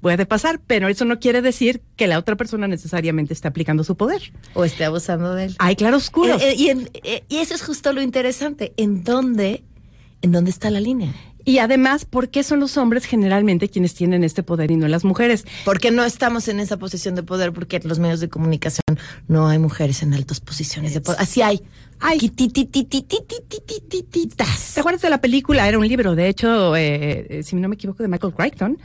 puede 0.00 0.24
pasar, 0.26 0.60
pero 0.66 0.88
eso 0.88 1.04
no 1.04 1.18
quiere 1.18 1.42
decir 1.42 1.82
que 1.96 2.06
la 2.06 2.18
otra 2.18 2.36
persona 2.36 2.68
necesariamente 2.68 3.32
esté 3.34 3.48
aplicando 3.48 3.82
su 3.82 3.96
poder. 3.96 4.32
O 4.54 4.64
esté 4.64 4.84
abusando 4.84 5.34
de 5.34 5.46
él. 5.46 5.56
Hay 5.58 5.74
claroscuros. 5.74 6.40
Y, 6.56 6.68
en- 6.68 6.88
y 7.28 7.36
eso 7.38 7.54
es 7.54 7.62
justo 7.62 7.92
lo 7.92 8.02
interesante. 8.02 8.72
¿En 8.76 9.02
dónde, 9.04 9.64
en 10.22 10.32
dónde 10.32 10.50
está 10.50 10.70
la 10.70 10.80
línea? 10.80 11.12
Y 11.46 11.58
además, 11.58 12.04
¿por 12.04 12.28
qué 12.28 12.42
son 12.42 12.58
los 12.58 12.76
hombres 12.76 13.04
generalmente 13.04 13.68
quienes 13.68 13.94
tienen 13.94 14.24
este 14.24 14.42
poder 14.42 14.72
y 14.72 14.76
no 14.76 14.88
las 14.88 15.04
mujeres? 15.04 15.46
Porque 15.64 15.92
no 15.92 16.04
estamos 16.04 16.48
en 16.48 16.58
esa 16.58 16.76
posición 16.76 17.14
de 17.14 17.22
poder, 17.22 17.52
porque 17.52 17.80
los 17.84 18.00
medios 18.00 18.18
de 18.18 18.28
comunicación 18.28 18.82
no 19.28 19.46
hay 19.46 19.60
mujeres 19.60 20.02
en 20.02 20.12
altas 20.12 20.40
posiciones 20.40 20.92
de 20.92 21.00
poder. 21.00 21.20
Así 21.20 21.42
hay. 21.42 21.62
Ay. 22.00 22.18
¿Te 22.18 22.50
acuerdas 24.80 25.02
de 25.02 25.08
la 25.08 25.20
película? 25.20 25.68
Era 25.68 25.78
un 25.78 25.86
libro, 25.86 26.16
de 26.16 26.28
hecho, 26.28 26.74
eh, 26.74 27.42
si 27.44 27.54
no 27.54 27.68
me 27.68 27.76
equivoco, 27.76 28.02
de 28.02 28.08
Michael 28.08 28.34
Crichton, 28.34 28.76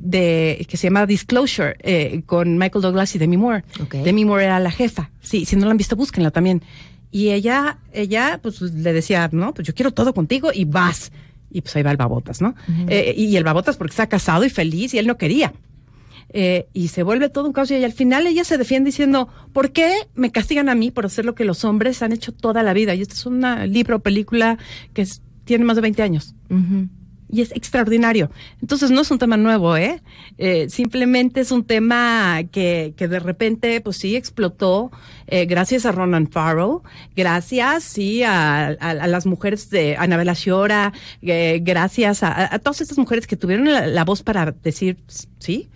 de, 0.00 0.66
que 0.66 0.76
se 0.78 0.86
llama 0.86 1.04
Disclosure, 1.04 2.22
con 2.24 2.56
Michael 2.56 2.80
Douglas 2.80 3.14
y 3.14 3.18
Demi 3.18 3.36
Moore. 3.36 3.64
Okay. 3.82 4.02
Demi 4.02 4.24
Moore 4.24 4.44
era 4.44 4.58
la 4.60 4.70
jefa. 4.70 5.10
Sí, 5.20 5.44
si 5.44 5.56
no 5.56 5.66
la 5.66 5.72
han 5.72 5.76
visto, 5.76 5.94
búsquenla 5.94 6.30
también. 6.30 6.62
Y 7.12 7.28
ella, 7.30 7.78
ella, 7.92 8.40
pues 8.42 8.60
le 8.62 8.92
decía, 8.92 9.28
no, 9.32 9.54
pues 9.54 9.68
yo 9.68 9.74
quiero 9.74 9.92
todo 9.92 10.12
contigo 10.14 10.50
y 10.52 10.64
vas. 10.64 11.12
Y 11.50 11.60
pues 11.60 11.76
ahí 11.76 11.82
va 11.84 11.90
el 11.92 11.96
babotas, 11.98 12.40
¿no? 12.40 12.54
Eh, 12.88 13.14
y 13.16 13.36
el 13.36 13.44
babotas 13.44 13.76
porque 13.76 13.90
está 13.92 14.08
casado 14.08 14.44
y 14.44 14.50
feliz 14.50 14.94
y 14.94 14.98
él 14.98 15.06
no 15.06 15.18
quería. 15.18 15.52
Eh, 16.34 16.66
y 16.72 16.88
se 16.88 17.02
vuelve 17.02 17.28
todo 17.28 17.46
un 17.46 17.52
caos 17.52 17.70
y 17.70 17.84
al 17.84 17.92
final 17.92 18.26
ella 18.26 18.42
se 18.44 18.56
defiende 18.56 18.88
diciendo, 18.88 19.28
¿por 19.52 19.70
qué 19.72 19.92
me 20.14 20.32
castigan 20.32 20.70
a 20.70 20.74
mí 20.74 20.90
por 20.90 21.04
hacer 21.04 21.26
lo 21.26 21.34
que 21.34 21.44
los 21.44 21.62
hombres 21.66 22.02
han 22.02 22.12
hecho 22.12 22.32
toda 22.32 22.62
la 22.62 22.72
vida? 22.72 22.94
Y 22.94 23.02
este 23.02 23.12
es 23.14 23.26
un 23.26 23.42
libro 23.70 23.96
o 23.96 24.00
película 24.00 24.56
que 24.94 25.02
es- 25.02 25.20
tiene 25.44 25.66
más 25.66 25.76
de 25.76 25.82
20 25.82 26.02
años. 26.02 26.34
Y 27.34 27.40
es 27.40 27.50
extraordinario. 27.52 28.30
Entonces 28.60 28.90
no 28.90 29.00
es 29.00 29.10
un 29.10 29.18
tema 29.18 29.38
nuevo, 29.38 29.74
¿eh? 29.76 30.02
Eh, 30.36 30.68
simplemente 30.68 31.40
es 31.40 31.50
un 31.50 31.64
tema 31.64 32.42
que, 32.52 32.92
que 32.94 33.08
de 33.08 33.18
repente, 33.20 33.80
pues 33.80 33.96
sí, 33.96 34.16
explotó 34.16 34.90
eh, 35.26 35.46
gracias 35.46 35.86
a 35.86 35.92
Ronan 35.92 36.28
Farrow, 36.28 36.82
gracias, 37.16 37.84
sí, 37.84 38.22
a, 38.22 38.66
a- 38.66 38.74
a 38.90 39.06
las 39.06 39.24
mujeres 39.24 39.70
de 39.70 39.96
Anabela 39.96 40.34
Shiora, 40.34 40.92
eh, 41.22 41.60
gracias 41.62 42.22
a- 42.22 42.54
a 42.54 42.58
todas 42.58 42.82
estas 42.82 42.98
mujeres 42.98 43.26
que 43.26 43.36
tuvieron 43.36 43.72
la, 43.72 43.86
la 43.86 44.04
voz 44.04 44.22
para 44.22 44.52
decir, 44.52 44.98
sí, 45.38 45.70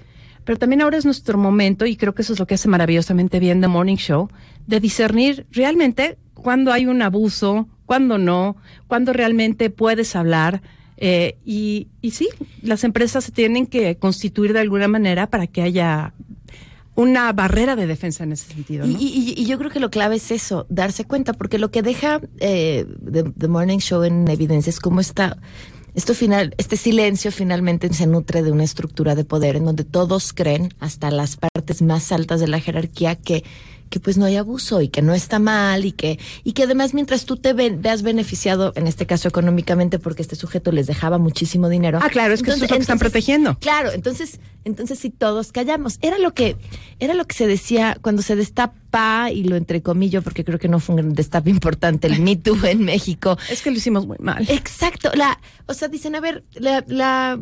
pero 0.45 0.59
también 0.59 0.83
ahora 0.83 0.99
es 0.99 1.07
nuestro 1.07 1.39
momento, 1.39 1.87
y 1.87 1.97
creo 1.97 2.15
que 2.15 2.21
eso 2.21 2.35
es 2.35 2.39
lo 2.39 2.47
que 2.47 2.55
hace 2.55 2.69
maravillosamente 2.69 3.41
bien 3.41 3.63
The 3.63 3.69
Morning 3.69 3.97
Show, 3.97 4.29
de 4.67 4.79
discernir 4.79 5.47
realmente 5.53 6.19
cuándo 6.35 6.71
hay 6.71 6.85
un 6.85 7.01
abuso, 7.01 7.67
cuándo 7.87 8.19
no, 8.19 8.57
cuándo 8.89 9.15
realmente 9.15 9.71
puedes 9.71 10.15
hablar. 10.17 10.61
Eh, 10.97 11.37
y, 11.45 11.89
y 12.03 12.11
sí, 12.13 12.29
las 12.63 12.85
empresas 12.85 13.25
se 13.25 13.33
tienen 13.33 13.67
que 13.67 13.97
constituir 13.97 14.53
de 14.53 14.61
alguna 14.61 14.89
manera 14.89 15.29
para 15.29 15.47
que 15.47 15.63
haya 15.63 16.15
una 16.95 17.31
barrera 17.35 17.77
de 17.77 17.87
defensa 17.87 18.25
en 18.25 18.33
ese 18.33 18.53
sentido. 18.55 18.87
Y, 18.87 18.93
¿no? 18.95 18.99
y- 19.01 19.35
y 19.37 19.45
yo 19.45 19.59
creo 19.59 19.71
que 19.71 19.81
lo 19.81 19.91
clave 19.91 20.17
es 20.17 20.31
eso, 20.31 20.67
darse 20.71 21.05
cuenta, 21.05 21.35
porque 21.35 21.59
lo 21.59 21.71
que 21.71 21.83
deja 21.83 22.21
eh, 22.41 22.87
The, 23.13 23.25
The 23.37 23.49
Morning 23.49 23.79
Show 23.79 24.03
en 24.05 24.27
evidencia 24.29 24.71
es 24.71 24.81
cómo 24.81 25.01
está, 25.01 25.37
esto 25.95 26.15
final, 26.15 26.55
este 26.57 26.77
silencio 26.79 27.31
finalmente 27.33 27.93
se 27.93 28.07
nutre 28.07 28.43
de 28.43 28.51
una 28.51 28.65
estructura 28.65 29.15
de 29.15 29.25
poder 29.25 29.57
en 29.57 29.67
donde 29.67 29.85
todos 29.85 30.33
creen, 30.33 30.73
hasta 30.81 31.11
las 31.11 31.37
partes 31.37 31.83
más 31.83 32.13
altas 32.13 32.41
de 32.41 32.49
la 32.49 32.61
jerarquía, 32.61 33.15
que 33.17 33.45
que 33.91 34.01
pues 34.01 34.19
no 34.19 34.25
hay 34.25 34.37
abuso 34.37 34.81
y 34.83 34.89
que 34.89 35.03
no 35.03 35.15
está 35.15 35.39
mal 35.39 35.85
y 35.85 35.93
que 35.93 36.19
y 36.45 36.53
que 36.53 36.65
además 36.65 36.93
mientras 36.95 37.25
tú 37.25 37.37
te 37.37 37.53
ve- 37.53 37.77
veas 37.79 38.03
beneficiado 38.03 38.73
en 38.77 38.87
este 38.87 39.07
caso 39.07 39.29
económicamente 39.29 39.99
porque 39.99 40.23
este 40.23 40.37
sujeto 40.37 40.73
les 40.73 40.87
dejaba 40.87 41.19
muchísimo 41.19 41.69
dinero 41.69 42.01
Ah, 42.03 42.09
claro, 42.11 42.35
es 42.35 42.43
que 42.43 42.51
eso 42.51 42.65
es 42.65 42.71
lo 42.71 42.77
que 42.77 42.81
están 42.83 42.99
protegiendo. 42.99 43.59
Claro, 43.61 43.93
entonces, 43.93 44.41
entonces 44.65 44.99
si 44.99 45.11
todos 45.11 45.53
callamos. 45.53 45.99
Era 46.03 46.19
lo 46.19 46.35
que, 46.35 46.57
era 46.99 47.15
lo 47.15 47.25
que 47.27 47.35
se 47.35 47.47
decía 47.47 47.97
cuando 48.03 48.23
se 48.23 48.37
destapa, 48.37 49.31
y 49.31 49.45
lo 49.45 49.57
entrecomillo 49.57 50.23
porque 50.23 50.43
creo 50.45 50.59
que 50.59 50.69
no 50.69 50.81
fue 50.81 50.95
un 50.97 51.13
destape 51.15 51.51
importante, 51.51 52.07
el 52.07 52.21
Me 52.23 52.37
Too 52.37 52.65
en 52.65 52.85
México. 52.85 53.37
Es 53.51 53.61
que 53.63 53.71
lo 53.71 53.77
hicimos 53.77 54.07
muy 54.07 54.17
mal. 54.19 54.47
Exacto. 54.49 55.11
La, 55.15 55.39
o 55.67 55.75
sea, 55.75 55.89
dicen, 55.89 56.15
a 56.17 56.21
ver, 56.21 56.45
la, 56.55 56.83
la 56.89 57.41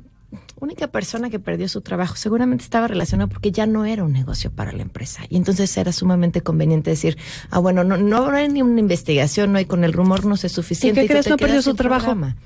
única 0.60 0.88
persona 0.88 1.30
que 1.30 1.38
perdió 1.38 1.68
su 1.68 1.80
trabajo 1.80 2.16
seguramente 2.16 2.64
estaba 2.64 2.88
relacionado 2.88 3.28
porque 3.28 3.52
ya 3.52 3.66
no 3.66 3.84
era 3.84 4.04
un 4.04 4.12
negocio 4.12 4.50
para 4.50 4.72
la 4.72 4.82
empresa. 4.82 5.22
Y 5.28 5.36
entonces 5.36 5.76
era 5.76 5.92
sumamente 5.92 6.40
conveniente 6.42 6.90
decir, 6.90 7.16
ah, 7.50 7.58
bueno, 7.58 7.84
no, 7.84 7.96
no 7.96 8.28
hay 8.30 8.48
ni 8.48 8.62
una 8.62 8.80
investigación, 8.80 9.52
no 9.52 9.58
hay 9.58 9.64
con 9.66 9.84
el 9.84 9.92
rumor, 9.92 10.24
no 10.24 10.36
sé 10.36 10.46
¿Y 10.46 10.50
suficiente. 10.50 11.00
qué 11.02 11.06
tú 11.06 11.12
crees? 11.12 11.24
te 11.24 11.30
No 11.30 11.36
perdió 11.36 11.62
su 11.62 11.74
trabajo. 11.74 12.06
programa. 12.06 12.36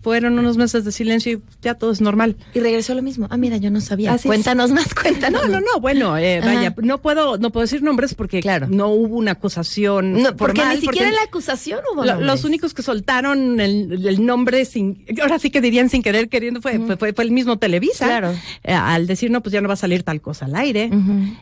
Fueron 0.00 0.38
unos 0.38 0.56
meses 0.56 0.84
de 0.84 0.92
silencio 0.92 1.32
y 1.32 1.42
ya 1.60 1.74
todo 1.74 1.90
es 1.90 2.00
normal. 2.00 2.36
Y 2.54 2.60
regresó 2.60 2.94
lo 2.94 3.02
mismo. 3.02 3.26
Ah, 3.30 3.36
mira, 3.36 3.56
yo 3.56 3.70
no 3.70 3.80
sabía. 3.80 4.12
Así 4.12 4.28
es. 4.28 4.30
cuéntanos 4.30 4.70
más, 4.70 4.94
cuéntanos. 4.94 5.42
No, 5.42 5.48
no, 5.48 5.60
no, 5.60 5.80
bueno, 5.80 6.16
eh, 6.16 6.40
vaya, 6.44 6.72
no 6.80 6.98
puedo, 7.02 7.36
no 7.38 7.50
puedo 7.50 7.62
decir 7.64 7.82
nombres 7.82 8.14
porque 8.14 8.40
no 8.70 8.88
hubo 8.88 9.16
una 9.16 9.32
acusación. 9.32 10.22
No, 10.22 10.36
porque 10.36 10.64
ni 10.64 10.76
siquiera 10.80 11.10
la 11.10 11.22
acusación 11.26 11.80
hubo 11.92 12.04
lo- 12.04 12.20
los 12.20 12.44
únicos 12.44 12.74
que 12.74 12.82
soltaron 12.82 13.60
el, 13.60 14.06
el 14.06 14.24
nombre 14.24 14.64
sin, 14.64 15.04
ahora 15.20 15.38
sí 15.40 15.50
que 15.50 15.60
dirían 15.60 15.88
sin 15.90 16.02
querer 16.02 16.28
queriendo 16.28 16.62
fue, 16.62 16.78
fue, 16.78 16.96
fue- 16.96 17.12
fue 17.12 17.24
el 17.24 17.32
mismo 17.32 17.58
Televisa. 17.58 18.06
Claro. 18.06 18.32
Eh, 18.62 18.72
al 18.72 19.06
decir 19.08 19.30
no, 19.32 19.42
pues 19.42 19.52
ya 19.52 19.60
no 19.60 19.68
va 19.68 19.74
a 19.74 19.76
salir 19.78 20.04
tal 20.04 20.20
cosa 20.20 20.44
al 20.46 20.54
aire. 20.54 20.90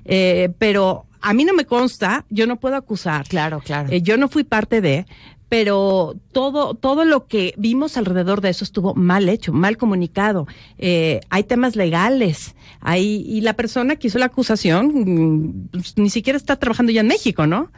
Eh, 0.06 0.50
pero 0.58 1.04
a 1.20 1.32
mí 1.34 1.44
no 1.44 1.52
me 1.54 1.64
consta, 1.64 2.24
yo 2.30 2.46
no 2.46 2.56
puedo 2.58 2.76
acusar. 2.76 3.26
Claro, 3.28 3.60
claro. 3.64 3.88
Eh, 3.90 4.00
yo 4.02 4.16
no 4.16 4.28
fui 4.28 4.44
parte 4.44 4.80
de, 4.80 5.06
pero 5.48 6.16
todo, 6.32 6.74
todo 6.74 7.04
lo 7.04 7.26
que 7.26 7.54
vimos 7.56 7.96
alrededor 7.96 8.40
de 8.40 8.48
eso 8.48 8.64
estuvo 8.64 8.94
mal 8.94 9.28
hecho, 9.28 9.52
mal 9.52 9.76
comunicado. 9.76 10.46
Eh, 10.78 11.20
hay 11.30 11.44
temas 11.44 11.76
legales, 11.76 12.56
hay, 12.80 13.24
y 13.26 13.40
la 13.42 13.54
persona 13.54 13.96
que 13.96 14.08
hizo 14.08 14.18
la 14.18 14.26
acusación 14.26 14.88
mm, 14.88 15.68
pues, 15.70 15.96
ni 15.96 16.10
siquiera 16.10 16.36
está 16.36 16.56
trabajando 16.56 16.90
ya 16.90 17.02
en 17.02 17.06
México, 17.06 17.46
¿no? 17.46 17.70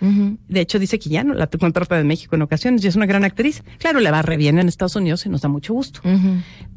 De 0.49 0.61
hecho, 0.61 0.79
dice 0.79 0.99
que 0.99 1.11
ya 1.11 1.25
no 1.25 1.35
la 1.35 1.47
contrata 1.47 1.97
de 1.97 2.05
México 2.05 2.37
en 2.37 2.43
ocasiones 2.43 2.83
y 2.85 2.89
es 2.89 2.97
una 2.97 3.07
gran 3.07 3.25
actriz. 3.25 3.63
Claro, 3.79 4.01
le 4.01 4.11
va 4.11 4.23
re 4.23 4.37
bien 4.37 4.59
en 4.59 4.69
Estados 4.69 4.97
Unidos 4.97 5.27
y 5.27 5.29
nos 5.29 5.43
da 5.43 5.49
mucho 5.49 5.75
gusto. 5.75 6.01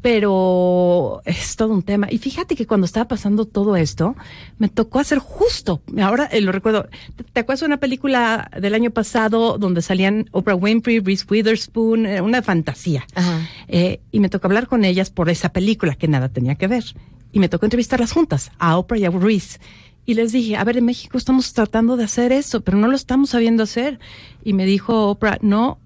Pero 0.01 1.21
es 1.25 1.55
todo 1.55 1.73
un 1.73 1.83
tema. 1.83 2.07
Y 2.09 2.17
fíjate 2.17 2.55
que 2.55 2.65
cuando 2.65 2.85
estaba 2.85 3.07
pasando 3.07 3.45
todo 3.45 3.75
esto, 3.75 4.15
me 4.57 4.67
tocó 4.67 4.99
hacer 4.99 5.19
justo. 5.19 5.81
Ahora 6.01 6.25
eh, 6.25 6.41
lo 6.41 6.51
recuerdo. 6.51 6.87
¿Te, 7.15 7.23
te 7.23 7.39
acuerdas 7.39 7.61
de 7.61 7.67
una 7.67 7.77
película 7.77 8.49
del 8.59 8.73
año 8.73 8.91
pasado 8.91 9.57
donde 9.57 9.81
salían 9.81 10.27
Oprah 10.31 10.55
Winfrey, 10.55 10.80
Reese 10.83 11.25
Witherspoon? 11.29 12.05
Era 12.05 12.23
una 12.23 12.41
fantasía. 12.41 13.05
Eh, 13.67 13.99
y 14.11 14.19
me 14.19 14.29
tocó 14.29 14.47
hablar 14.47 14.67
con 14.67 14.85
ellas 14.85 15.09
por 15.09 15.29
esa 15.29 15.49
película 15.49 15.95
que 15.95 16.07
nada 16.07 16.29
tenía 16.29 16.55
que 16.55 16.67
ver. 16.67 16.83
Y 17.31 17.39
me 17.39 17.49
tocó 17.49 17.65
entrevistarlas 17.65 18.11
juntas, 18.11 18.51
a 18.59 18.77
Oprah 18.77 18.97
y 18.97 19.05
a 19.05 19.09
Reese. 19.09 19.59
Y 20.05 20.15
les 20.15 20.31
dije, 20.31 20.57
a 20.57 20.63
ver, 20.63 20.77
en 20.77 20.85
México 20.85 21.17
estamos 21.17 21.53
tratando 21.53 21.95
de 21.95 22.03
hacer 22.03 22.31
eso, 22.31 22.61
pero 22.61 22.77
no 22.77 22.87
lo 22.87 22.95
estamos 22.95 23.29
sabiendo 23.29 23.63
hacer. 23.63 23.99
Y 24.43 24.53
me 24.53 24.65
dijo 24.65 25.09
Oprah, 25.09 25.37
no, 25.41 25.79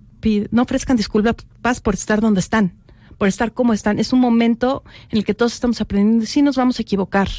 no 0.52 0.62
ofrezcan 0.62 0.98
disculpas 0.98 1.82
por 1.82 1.94
estar 1.94 2.22
donde 2.22 2.40
están, 2.40 2.74
por 3.18 3.28
estar 3.28 3.52
como 3.54 3.74
están. 3.74 4.00
Es 4.00 4.14
un 4.14 4.20
momento 4.20 4.84
en 5.12 5.20
el 5.20 5.26
que 5.26 5.34
todos 5.34 5.54
estamos 5.54 5.82
aprendiendo 5.82 6.26
sí 6.26 6.42
nos 6.42 6.56
vamos 6.56 6.80
a 6.80 6.82
equivocar, 6.82 7.30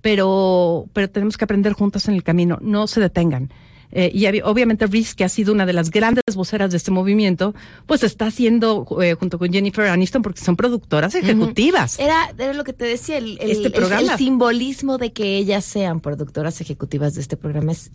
pero, 0.00 0.86
pero 0.92 1.08
tenemos 1.08 1.36
que 1.38 1.44
aprender 1.44 1.72
juntas 1.72 2.08
en 2.08 2.14
el 2.14 2.22
camino. 2.22 2.58
No 2.60 2.86
se 2.86 3.00
detengan. 3.00 3.50
Eh, 3.92 4.10
y 4.12 4.22
obvi- 4.22 4.40
obviamente 4.44 4.86
Reese, 4.86 5.14
que 5.14 5.24
ha 5.24 5.28
sido 5.28 5.52
una 5.52 5.66
de 5.66 5.74
las 5.74 5.90
grandes 5.90 6.22
voceras 6.34 6.70
de 6.70 6.78
este 6.78 6.90
movimiento, 6.90 7.54
pues 7.86 8.02
está 8.02 8.26
haciendo 8.26 8.86
eh, 9.02 9.14
junto 9.14 9.38
con 9.38 9.52
Jennifer 9.52 9.86
Aniston 9.86 10.22
porque 10.22 10.40
son 10.40 10.56
productoras 10.56 11.14
ejecutivas. 11.14 11.98
Era, 11.98 12.32
era 12.38 12.54
lo 12.54 12.64
que 12.64 12.72
te 12.72 12.84
decía, 12.86 13.18
el, 13.18 13.38
el- 13.40 13.50
Este 13.50 13.68
el- 13.68 14.16
simbolismo 14.18 14.98
de 14.98 15.12
que 15.12 15.36
ellas 15.36 15.64
sean 15.64 16.00
productoras 16.00 16.60
ejecutivas 16.60 17.14
de 17.14 17.20
este 17.20 17.36
programa 17.36 17.72
es 17.72 17.90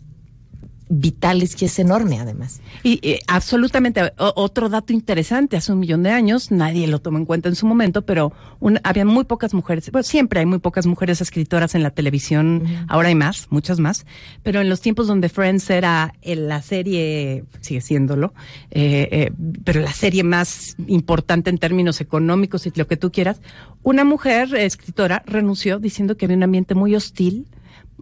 vital, 0.88 1.42
es 1.42 1.54
que 1.56 1.66
es 1.66 1.78
enorme 1.78 2.18
además. 2.18 2.60
Y 2.82 2.98
eh, 3.02 3.20
absolutamente, 3.26 4.02
o- 4.18 4.32
otro 4.36 4.68
dato 4.68 4.92
interesante, 4.92 5.56
hace 5.56 5.72
un 5.72 5.80
millón 5.80 6.02
de 6.02 6.10
años, 6.10 6.50
nadie 6.50 6.86
lo 6.86 6.98
tomó 7.00 7.18
en 7.18 7.24
cuenta 7.26 7.48
en 7.48 7.54
su 7.56 7.66
momento, 7.66 8.02
pero 8.02 8.32
un- 8.60 8.80
había 8.84 9.04
muy 9.04 9.24
pocas 9.24 9.52
mujeres, 9.54 9.90
bueno, 9.90 10.02
siempre 10.02 10.40
hay 10.40 10.46
muy 10.46 10.58
pocas 10.58 10.86
mujeres 10.86 11.20
escritoras 11.20 11.74
en 11.74 11.82
la 11.82 11.90
televisión, 11.90 12.62
ahora 12.88 13.08
hay 13.08 13.14
más, 13.14 13.48
muchas 13.50 13.78
más, 13.80 14.06
pero 14.42 14.60
en 14.60 14.68
los 14.68 14.80
tiempos 14.80 15.06
donde 15.06 15.28
Friends 15.28 15.68
era 15.70 16.14
eh, 16.22 16.36
la 16.36 16.62
serie, 16.62 17.44
sigue 17.60 17.80
siéndolo, 17.80 18.32
eh, 18.70 19.08
eh, 19.10 19.32
pero 19.64 19.80
la 19.80 19.92
serie 19.92 20.22
más 20.22 20.76
importante 20.86 21.50
en 21.50 21.58
términos 21.58 22.00
económicos 22.00 22.66
y 22.66 22.72
lo 22.74 22.86
que 22.86 22.96
tú 22.96 23.12
quieras, 23.12 23.40
una 23.82 24.04
mujer 24.04 24.54
escritora 24.54 25.22
renunció 25.26 25.78
diciendo 25.78 26.16
que 26.16 26.24
había 26.26 26.36
un 26.36 26.42
ambiente 26.42 26.74
muy 26.74 26.94
hostil 26.96 27.46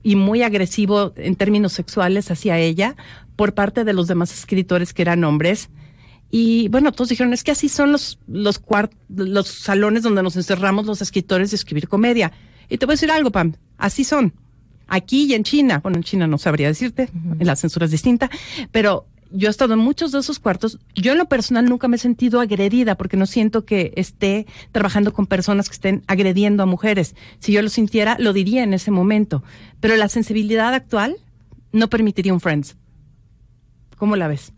y 0.06 0.14
muy 0.14 0.42
agresivo 0.42 1.12
en 1.16 1.34
términos 1.34 1.72
sexuales 1.72 2.30
hacia 2.30 2.60
ella 2.60 2.94
por 3.34 3.54
parte 3.54 3.82
de 3.82 3.92
los 3.92 4.06
demás 4.06 4.32
escritores 4.32 4.94
que 4.94 5.02
eran 5.02 5.24
hombres. 5.24 5.68
Y 6.30 6.68
bueno, 6.68 6.92
todos 6.92 7.08
dijeron, 7.08 7.32
es 7.32 7.42
que 7.42 7.50
así 7.50 7.68
son 7.68 7.90
los, 7.90 8.20
los, 8.28 8.62
los 9.08 9.48
salones 9.48 10.04
donde 10.04 10.22
nos 10.22 10.36
encerramos 10.36 10.86
los 10.86 11.02
escritores 11.02 11.50
de 11.50 11.56
escribir 11.56 11.88
comedia. 11.88 12.30
Y 12.68 12.78
te 12.78 12.86
voy 12.86 12.92
a 12.92 12.94
decir 12.94 13.10
algo, 13.10 13.32
Pam, 13.32 13.54
así 13.78 14.04
son. 14.04 14.32
Aquí 14.86 15.24
y 15.24 15.34
en 15.34 15.42
China, 15.42 15.80
bueno, 15.82 15.96
en 15.96 16.04
China 16.04 16.28
no 16.28 16.38
sabría 16.38 16.68
decirte, 16.68 17.10
la 17.40 17.56
censura 17.56 17.86
es 17.86 17.90
distinta, 17.90 18.30
pero 18.70 19.08
yo 19.30 19.48
he 19.48 19.50
estado 19.50 19.74
en 19.74 19.80
muchos 19.80 20.12
de 20.12 20.20
esos 20.20 20.38
cuartos. 20.38 20.78
Yo 20.94 21.12
en 21.12 21.18
lo 21.18 21.26
personal 21.26 21.66
nunca 21.66 21.88
me 21.88 21.96
he 21.96 21.98
sentido 21.98 22.40
agredida 22.40 22.96
porque 22.96 23.16
no 23.16 23.26
siento 23.26 23.64
que 23.64 23.92
esté 23.96 24.46
trabajando 24.72 25.12
con 25.12 25.26
personas 25.26 25.68
que 25.68 25.74
estén 25.74 26.02
agrediendo 26.06 26.62
a 26.62 26.66
mujeres. 26.66 27.14
Si 27.38 27.52
yo 27.52 27.62
lo 27.62 27.68
sintiera, 27.68 28.16
lo 28.18 28.32
diría 28.32 28.62
en 28.62 28.74
ese 28.74 28.90
momento. 28.90 29.42
Pero 29.80 29.96
la 29.96 30.08
sensibilidad 30.08 30.74
actual 30.74 31.16
no 31.72 31.88
permitiría 31.88 32.32
un 32.32 32.40
Friends. 32.40 32.76
¿Cómo 33.96 34.16
la 34.16 34.28
ves? 34.28 34.52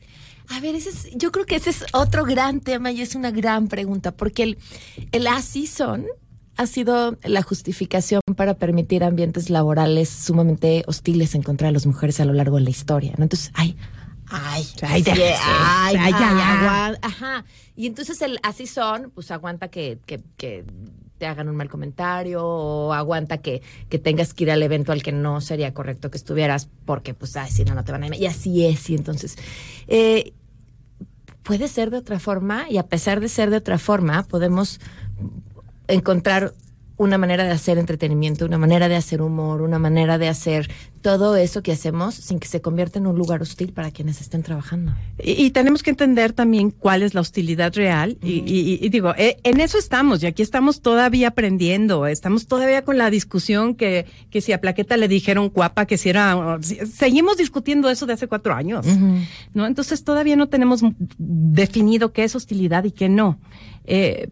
A 0.50 0.60
ver, 0.60 0.74
ese 0.74 0.90
es, 0.90 1.08
yo 1.14 1.30
creo 1.30 1.44
que 1.44 1.56
ese 1.56 1.70
es 1.70 1.84
otro 1.92 2.24
gran 2.24 2.60
tema 2.60 2.90
y 2.90 3.02
es 3.02 3.14
una 3.14 3.30
gran 3.30 3.68
pregunta, 3.68 4.12
porque 4.12 4.42
el, 4.42 4.58
el 5.12 5.26
así 5.26 5.66
son 5.66 6.06
ha 6.56 6.66
sido 6.66 7.16
la 7.22 7.42
justificación 7.42 8.20
para 8.36 8.54
permitir 8.54 9.04
ambientes 9.04 9.48
laborales 9.48 10.08
sumamente 10.08 10.82
hostiles 10.88 11.36
en 11.36 11.42
contra 11.42 11.68
de 11.68 11.72
las 11.72 11.86
mujeres 11.86 12.18
a 12.18 12.24
lo 12.24 12.32
largo 12.32 12.56
de 12.56 12.64
la 12.64 12.70
historia. 12.70 13.14
Entonces, 13.16 13.52
ay, 13.54 13.76
ay, 14.30 14.66
Ay, 14.82 15.04
sí, 15.04 15.10
ay, 15.10 15.96
ay, 15.96 16.12
ay, 16.14 16.96
ajá. 17.02 17.44
Y 17.76 17.86
entonces 17.86 18.20
el 18.22 18.38
así 18.42 18.66
son, 18.66 19.10
pues 19.14 19.30
aguanta 19.30 19.68
que, 19.68 19.98
que, 20.06 20.20
que 20.36 20.64
te 21.18 21.26
hagan 21.26 21.48
un 21.48 21.56
mal 21.56 21.68
comentario 21.68 22.44
o 22.44 22.92
aguanta 22.92 23.38
que, 23.38 23.62
que 23.88 23.98
tengas 23.98 24.34
que 24.34 24.44
ir 24.44 24.50
al 24.50 24.62
evento 24.62 24.92
al 24.92 25.02
que 25.02 25.12
no 25.12 25.40
sería 25.40 25.74
correcto 25.74 26.10
que 26.10 26.16
estuvieras 26.16 26.68
porque, 26.84 27.14
pues, 27.14 27.36
ay, 27.36 27.50
si 27.50 27.64
no, 27.64 27.74
no 27.74 27.84
te 27.84 27.92
van 27.92 28.04
a 28.04 28.06
ir. 28.06 28.14
Y 28.14 28.26
así 28.26 28.64
es. 28.64 28.88
Y 28.90 28.94
entonces, 28.94 29.36
eh, 29.88 30.32
puede 31.42 31.68
ser 31.68 31.90
de 31.90 31.98
otra 31.98 32.18
forma 32.18 32.66
y 32.70 32.78
a 32.78 32.84
pesar 32.84 33.20
de 33.20 33.28
ser 33.28 33.50
de 33.50 33.56
otra 33.56 33.78
forma, 33.78 34.22
podemos 34.24 34.80
encontrar 35.88 36.54
una 36.98 37.16
manera 37.16 37.44
de 37.44 37.50
hacer 37.52 37.78
entretenimiento, 37.78 38.44
una 38.44 38.58
manera 38.58 38.88
de 38.88 38.96
hacer 38.96 39.22
humor, 39.22 39.62
una 39.62 39.78
manera 39.78 40.18
de 40.18 40.28
hacer 40.28 40.68
todo 41.00 41.36
eso 41.36 41.62
que 41.62 41.70
hacemos 41.72 42.14
sin 42.16 42.40
que 42.40 42.48
se 42.48 42.60
convierta 42.60 42.98
en 42.98 43.06
un 43.06 43.16
lugar 43.16 43.40
hostil 43.40 43.72
para 43.72 43.92
quienes 43.92 44.20
estén 44.20 44.42
trabajando. 44.42 44.92
Y, 45.22 45.44
y 45.44 45.50
tenemos 45.52 45.84
que 45.84 45.90
entender 45.90 46.32
también 46.32 46.70
cuál 46.72 47.02
es 47.04 47.14
la 47.14 47.20
hostilidad 47.20 47.72
real. 47.74 48.18
y, 48.20 48.42
y- 48.44 48.78
y 48.84 48.88
digo, 48.88 49.14
eh, 49.16 49.36
en 49.44 49.60
eso 49.60 49.78
estamos, 49.78 50.22
y 50.22 50.26
aquí 50.26 50.42
estamos 50.42 50.80
todavía 50.82 51.28
aprendiendo, 51.28 52.06
estamos 52.06 52.46
todavía 52.48 52.82
con 52.84 52.98
la 52.98 53.10
discusión 53.10 53.76
que, 53.76 54.06
que 54.30 54.40
si 54.40 54.52
a 54.52 54.60
Plaqueta 54.60 54.96
le 54.96 55.06
dijeron 55.06 55.50
guapa, 55.50 55.86
que 55.86 55.96
si 55.98 56.08
era... 56.08 56.58
si- 56.62 56.84
seguimos 56.84 57.36
discutiendo 57.36 57.88
eso 57.90 58.04
de 58.06 58.14
hace 58.14 58.26
cuatro 58.26 58.52
años, 58.54 58.84
¿no? 59.54 59.66
Entonces 59.66 60.02
todavía 60.02 60.34
no 60.34 60.48
tenemos 60.48 60.82
definido 61.16 62.12
qué 62.12 62.24
es 62.24 62.34
hostilidad 62.34 62.82
y 62.84 62.90
qué 62.90 63.08
no. 63.08 63.38
Eh, 63.84 64.28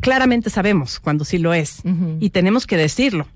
claramente 0.00 0.50
sabemos 0.50 1.00
cuando 1.00 1.24
sí 1.24 1.38
lo 1.38 1.54
es, 1.54 1.82
y 2.20 2.30
tenemos 2.30 2.66
que 2.66 2.76
decirlo. 2.76 3.26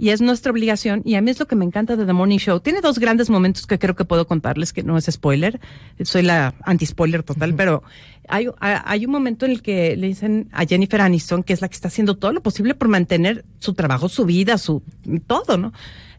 Y 0.00 0.10
es 0.10 0.20
nuestra 0.20 0.52
obligación, 0.52 1.02
y 1.04 1.16
a 1.16 1.20
mí 1.20 1.32
es 1.32 1.40
lo 1.40 1.46
que 1.46 1.56
me 1.56 1.64
encanta 1.64 1.96
de 1.96 2.06
The 2.06 2.12
Morning 2.12 2.38
Show. 2.38 2.60
Tiene 2.60 2.80
dos 2.80 3.00
grandes 3.00 3.30
momentos 3.30 3.66
que 3.66 3.80
creo 3.80 3.96
que 3.96 4.04
puedo 4.04 4.28
contarles, 4.28 4.72
que 4.72 4.84
no 4.84 4.96
es 4.96 5.06
spoiler, 5.10 5.60
soy 6.02 6.22
la 6.22 6.54
anti-spoiler 6.62 7.24
total, 7.24 7.54
pero 7.54 7.82
hay, 8.28 8.46
hay 8.60 9.06
un 9.06 9.10
momento 9.10 9.44
en 9.44 9.52
el 9.52 9.62
que 9.62 9.96
le 9.96 10.06
dicen 10.06 10.48
a 10.52 10.64
Jennifer 10.66 11.00
Aniston, 11.00 11.42
que 11.42 11.52
es 11.52 11.60
la 11.60 11.68
que 11.68 11.74
está 11.74 11.88
haciendo 11.88 12.16
todo 12.16 12.32
lo 12.32 12.42
posible 12.44 12.76
por 12.76 12.86
mantener 12.86 13.44
su 13.58 13.74
trabajo, 13.74 14.08
su 14.08 14.24
vida, 14.24 14.56
su 14.56 14.84
todo, 15.26 15.58
¿no? 15.58 15.72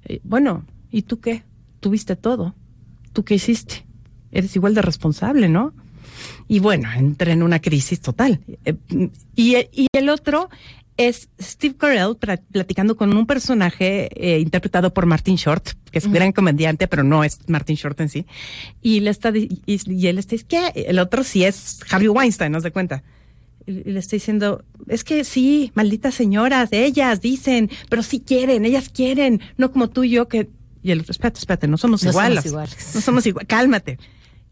Eh, 0.03 0.19
bueno, 0.23 0.65
¿y 0.91 1.03
tú 1.03 1.21
qué? 1.21 1.43
Tuviste 1.79 2.17
todo. 2.17 2.55
¿Tú 3.13 3.23
qué 3.23 3.35
hiciste? 3.35 3.85
Eres 4.31 4.55
igual 4.57 4.75
de 4.75 4.81
responsable, 4.81 5.47
¿no? 5.47 5.73
Y 6.49 6.59
bueno, 6.59 6.91
entra 6.91 7.31
en 7.31 7.43
una 7.43 7.59
crisis 7.61 8.01
total. 8.01 8.41
Eh, 8.65 8.75
Y, 9.35 9.55
y 9.71 9.87
el 9.93 10.09
otro 10.09 10.49
es 10.97 11.29
Steve 11.39 11.75
Carell 11.77 12.17
platicando 12.51 12.97
con 12.97 13.15
un 13.15 13.25
personaje 13.25 14.09
eh, 14.15 14.39
interpretado 14.39 14.93
por 14.93 15.05
Martin 15.05 15.35
Short, 15.37 15.69
que 15.91 15.99
es 15.99 16.05
un 16.05 16.11
gran 16.11 16.33
comediante, 16.33 16.89
pero 16.89 17.03
no 17.03 17.23
es 17.23 17.39
Martin 17.47 17.77
Short 17.77 18.01
en 18.01 18.09
sí. 18.09 18.25
Y 18.81 18.99
le 18.99 19.11
está 19.11 19.29
y, 19.29 19.61
y 19.65 20.07
él 20.07 20.17
está 20.17 20.35
¿qué? 20.45 20.71
El 20.75 20.99
otro 20.99 21.23
sí 21.23 21.45
es 21.45 21.79
Harvey 21.89 22.09
Weinstein, 22.09 22.51
¿no 22.51 22.59
se 22.59 22.71
cuenta? 22.71 23.03
Y 23.65 23.71
le 23.91 23.99
está 23.99 24.15
diciendo, 24.17 24.65
es 24.87 25.03
que 25.05 25.23
sí, 25.23 25.71
malditas 25.75 26.15
señoras, 26.15 26.69
ellas 26.73 27.21
dicen, 27.21 27.69
pero 27.89 28.01
sí 28.03 28.19
quieren, 28.19 28.65
ellas 28.65 28.89
quieren, 28.89 29.39
no 29.57 29.71
como 29.71 29.89
tú 29.89 30.03
y 30.03 30.09
yo 30.09 30.27
que... 30.27 30.49
Y 30.81 30.91
el 30.91 31.01
otro, 31.01 31.11
espérate, 31.11 31.39
espérate, 31.39 31.67
no 31.67 31.77
somos 31.77 32.03
No 32.03 32.11
somos 32.11 32.25
iguales. 32.25 32.45
iguales. 32.45 32.91
No 32.95 33.01
somos 33.01 33.25
iguales, 33.25 33.47
cálmate. 33.47 33.99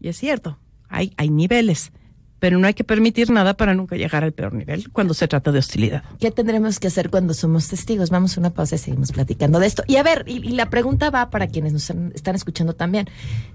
Y 0.00 0.08
es 0.08 0.16
cierto, 0.16 0.58
hay, 0.88 1.12
niveles, 1.30 1.92
pero 2.38 2.58
no 2.58 2.66
hay 2.66 2.74
que 2.74 2.84
permitir 2.84 3.30
nada 3.30 3.56
para 3.56 3.74
nunca 3.74 3.96
llegar 3.96 4.24
al 4.24 4.32
peor 4.32 4.54
nivel 4.54 4.90
cuando 4.90 5.14
se 5.14 5.28
trata 5.28 5.52
de 5.52 5.58
hostilidad. 5.58 6.02
¿Qué 6.20 6.30
tendremos 6.30 6.78
que 6.78 6.88
hacer 6.88 7.10
cuando 7.10 7.34
somos 7.34 7.68
testigos? 7.68 8.10
Vamos 8.10 8.36
a 8.36 8.40
una 8.40 8.50
pausa 8.50 8.76
y 8.76 8.78
seguimos 8.78 9.12
platicando 9.12 9.58
de 9.58 9.66
esto. 9.66 9.82
Y 9.86 9.96
a 9.96 10.02
ver, 10.02 10.24
y, 10.26 10.40
la 10.50 10.70
pregunta 10.70 11.10
va 11.10 11.30
para 11.30 11.48
quienes 11.48 11.72
nos 11.72 11.82
están, 11.82 12.12
están 12.14 12.34
escuchando 12.34 12.74
también. 12.74 13.08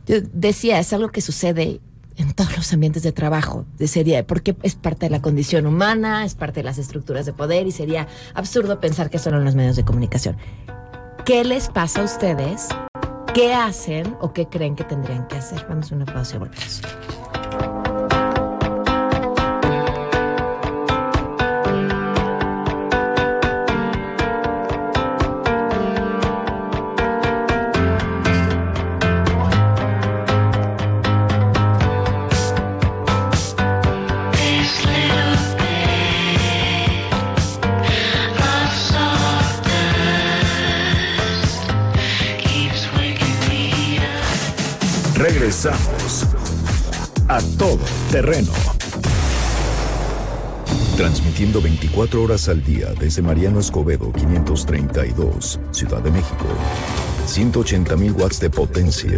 Yo 0.06 0.18
decía, 0.34 0.80
es 0.80 0.94
algo 0.94 1.10
que 1.10 1.22
sucede 1.22 1.80
en 2.18 2.34
todos 2.34 2.56
los 2.56 2.72
ambientes 2.74 3.04
de 3.04 3.12
trabajo, 3.12 3.66
de 3.78 3.88
sería, 3.88 4.26
porque 4.26 4.56
es 4.64 4.76
parte 4.76 5.08
de 5.08 5.10
la 5.10 5.22
condición 5.22 5.66
humana, 5.66 6.26
es 6.26 6.36
parte 6.36 6.60
de 6.60 6.64
las 6.64 6.78
estructuras 6.78 7.26
de 7.26 7.34
poder 7.34 7.68
y 7.68 7.72
sería 7.72 8.08
absurdo 8.34 8.80
pensar 8.80 9.10
que 9.10 9.20
solo 9.20 9.38
en 9.38 9.46
los 9.46 9.56
medios 9.56 9.76
de 9.76 9.84
comunicación. 9.84 10.38
¿Qué 11.26 11.44
les 11.44 11.70
pasa 11.70 12.02
a 12.02 12.04
ustedes? 12.04 12.68
¿Qué 13.34 13.54
hacen 13.54 14.16
o 14.22 14.34
qué 14.34 14.48
creen 14.48 14.76
que 14.76 14.84
tendrían 14.84 15.28
que 15.28 15.38
hacer? 15.38 15.66
Vamos 15.68 15.92
a 15.92 15.96
una 15.96 16.06
pausa 16.06 16.36
y 16.36 16.40
volvemos. 16.40 16.82
Regresamos 45.24 45.93
a 47.28 47.40
todo 47.58 47.80
terreno. 48.12 48.52
Transmitiendo 50.98 51.62
24 51.62 52.24
horas 52.24 52.50
al 52.50 52.64
día 52.64 52.94
desde 53.00 53.22
Mariano 53.22 53.60
Escobedo 53.60 54.12
532, 54.12 55.60
Ciudad 55.72 56.02
de 56.02 56.12
México. 56.12 56.46
180.000 57.28 58.16
watts 58.16 58.40
de 58.40 58.50
potencia. 58.50 59.18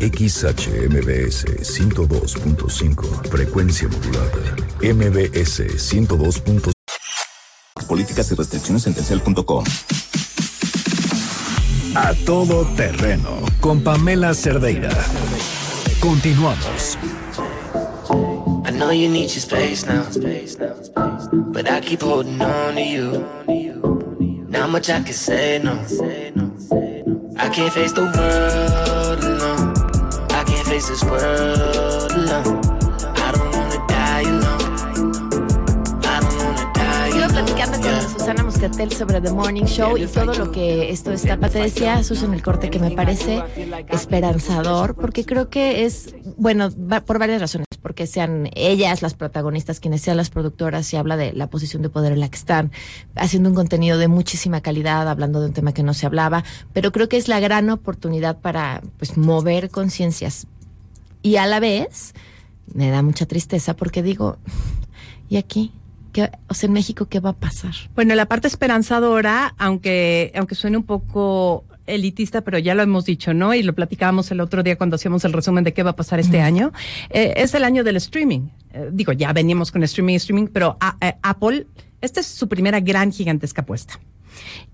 XHMBS 0.00 1.44
102.5, 1.46 3.28
frecuencia 3.28 3.88
modulada. 3.88 4.56
MBS 4.80 5.60
102.5. 5.92 6.72
Políticas 7.86 8.32
y 8.32 8.34
restricciones 8.34 8.86
en 8.86 8.94
telcel.com. 8.94 9.64
A 11.94 12.14
todo 12.26 12.64
terreno 12.76 13.40
con 13.60 13.82
Pamela 13.82 14.34
Cerdeira. 14.34 14.90
Continuamos. 16.00 16.98
I 18.10 18.70
know 18.70 18.90
you 18.90 19.08
need 19.08 19.30
your 19.30 19.40
space 19.40 19.84
now, 19.86 20.04
but 21.52 21.70
I 21.70 21.80
keep 21.80 22.00
holding 22.00 22.40
on 22.40 22.74
to 22.74 22.80
you. 22.80 23.26
Not 24.48 24.70
much 24.70 24.88
I 24.88 25.02
can 25.02 25.12
say, 25.12 25.60
no. 25.62 25.72
I 27.36 27.48
can't 27.50 27.72
face 27.72 27.92
the 27.92 28.04
world 28.04 29.24
alone. 29.24 29.74
I 30.30 30.44
can't 30.44 30.66
face 30.66 30.88
this 30.88 31.04
world 31.04 32.12
alone. 32.12 32.60
I 33.16 33.32
don't 33.32 33.52
wanna 33.52 33.86
die 33.88 34.22
alone. 34.22 34.62
I 36.04 36.20
don't 36.20 36.36
wanna 36.38 36.72
die 36.74 37.10
alone. 37.12 37.32
platicando 37.32 37.80
con 37.80 38.10
Susana 38.10 38.42
Moscatel 38.42 38.92
sobre 38.92 39.20
The 39.20 39.32
Morning 39.32 39.66
Show 39.66 39.98
y 39.98 40.06
todo 40.06 40.32
lo 40.32 40.50
que 40.50 40.90
esto 40.90 41.10
destapa. 41.10 41.50
Te 41.50 41.60
decía, 41.60 42.02
Susan, 42.02 42.32
el 42.32 42.42
corte 42.42 42.70
que 42.70 42.78
me 42.78 42.90
parece 42.90 43.42
esperanzador, 43.90 44.94
porque 44.94 45.24
creo 45.26 45.50
que 45.50 45.84
es, 45.84 46.14
bueno, 46.36 46.70
por 47.04 47.18
varias 47.18 47.40
razones, 47.40 47.67
porque 47.82 48.06
sean 48.06 48.50
ellas 48.54 49.02
las 49.02 49.14
protagonistas, 49.14 49.80
quienes 49.80 50.02
sean 50.02 50.16
las 50.16 50.30
productoras, 50.30 50.86
se 50.86 50.98
habla 50.98 51.16
de 51.16 51.32
la 51.32 51.48
posición 51.48 51.82
de 51.82 51.90
poder 51.90 52.12
en 52.12 52.20
la 52.20 52.28
que 52.28 52.36
están, 52.36 52.72
haciendo 53.14 53.48
un 53.48 53.54
contenido 53.54 53.98
de 53.98 54.08
muchísima 54.08 54.60
calidad, 54.60 55.08
hablando 55.08 55.40
de 55.40 55.46
un 55.46 55.52
tema 55.52 55.72
que 55.72 55.82
no 55.82 55.94
se 55.94 56.06
hablaba, 56.06 56.44
pero 56.72 56.92
creo 56.92 57.08
que 57.08 57.16
es 57.16 57.28
la 57.28 57.40
gran 57.40 57.70
oportunidad 57.70 58.40
para, 58.40 58.82
pues, 58.98 59.16
mover 59.16 59.70
conciencias. 59.70 60.46
Y 61.22 61.36
a 61.36 61.46
la 61.46 61.60
vez, 61.60 62.14
me 62.72 62.90
da 62.90 63.02
mucha 63.02 63.26
tristeza 63.26 63.74
porque 63.76 64.02
digo, 64.02 64.38
¿y 65.28 65.36
aquí? 65.36 65.72
¿Qué, 66.12 66.30
o 66.48 66.54
sea, 66.54 66.68
en 66.68 66.72
México, 66.72 67.06
¿qué 67.06 67.20
va 67.20 67.30
a 67.30 67.36
pasar? 67.36 67.74
Bueno, 67.94 68.14
la 68.14 68.26
parte 68.26 68.48
esperanzadora, 68.48 69.54
aunque, 69.58 70.32
aunque 70.34 70.54
suene 70.54 70.78
un 70.78 70.84
poco 70.84 71.64
elitista, 71.88 72.42
pero 72.42 72.58
ya 72.58 72.74
lo 72.74 72.82
hemos 72.82 73.04
dicho, 73.04 73.34
¿no? 73.34 73.54
Y 73.54 73.62
lo 73.62 73.74
platicábamos 73.74 74.30
el 74.30 74.40
otro 74.40 74.62
día 74.62 74.76
cuando 74.76 74.96
hacíamos 74.96 75.24
el 75.24 75.32
resumen 75.32 75.64
de 75.64 75.72
qué 75.72 75.82
va 75.82 75.90
a 75.90 75.96
pasar 75.96 76.20
este 76.20 76.40
año. 76.40 76.72
Eh, 77.10 77.34
es 77.36 77.54
el 77.54 77.64
año 77.64 77.82
del 77.84 77.96
streaming. 77.96 78.48
Eh, 78.72 78.90
digo, 78.92 79.12
ya 79.12 79.32
veníamos 79.32 79.72
con 79.72 79.82
streaming 79.82 80.14
y 80.14 80.16
streaming, 80.16 80.46
pero 80.52 80.76
a- 80.80 80.96
Apple, 81.22 81.66
esta 82.00 82.20
es 82.20 82.26
su 82.26 82.48
primera 82.48 82.80
gran 82.80 83.10
gigantesca 83.12 83.62
apuesta. 83.62 83.98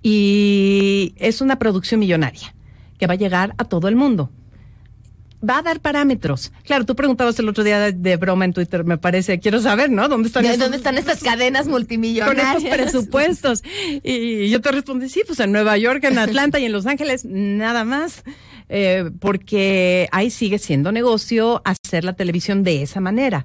Y 0.03 1.15
es 1.17 1.41
una 1.41 1.59
producción 1.59 2.01
millonaria 2.01 2.55
que 2.99 3.07
va 3.07 3.15
a 3.15 3.17
llegar 3.17 3.55
a 3.59 3.65
todo 3.65 3.89
el 3.89 3.97
mundo. 3.97 4.31
Va 5.49 5.59
a 5.59 5.63
dar 5.63 5.81
parámetros. 5.81 6.53
Claro, 6.65 6.85
tú 6.87 6.95
preguntabas 6.97 7.39
el 7.39 7.49
otro 7.49 7.65
día 7.65 7.79
de, 7.79 7.93
de 7.93 8.17
broma 8.17 8.45
en 8.45 8.53
Twitter, 8.53 8.85
me 8.85 8.99
parece, 8.99 9.39
quiero 9.41 9.61
saber, 9.61 9.91
¿no? 9.91 10.09
¿Dónde 10.09 10.29
están, 10.29 10.43
¿De 10.45 10.51
esos- 10.51 10.61
¿Dónde 10.61 10.77
están 10.79 10.99
estas 10.99 11.23
cadenas 11.23 11.63
con 11.65 11.73
multimillonarias? 11.73 12.57
estos 12.65 12.71
presupuestos? 12.77 13.63
Y 14.03 14.49
yo 14.51 14.61
te 14.61 14.73
respondí, 14.73 15.09
sí, 15.09 15.23
pues 15.27 15.41
en 15.41 15.53
Nueva 15.53 15.77
York, 15.77 16.03
en 16.05 16.19
Atlanta 16.19 16.59
y 16.59 16.65
en 16.65 16.73
Los 16.73 16.87
Ángeles, 16.87 17.25
nada 17.25 17.85
más. 17.85 18.23
Eh, 18.71 19.11
porque 19.21 20.09
ahí 20.11 20.31
sigue 20.31 20.59
siendo 20.59 20.91
negocio 20.91 21.61
hacer 21.67 22.03
la 22.03 22.15
televisión 22.15 22.63
de 22.65 22.83
esa 22.83 22.99
manera. 23.01 23.45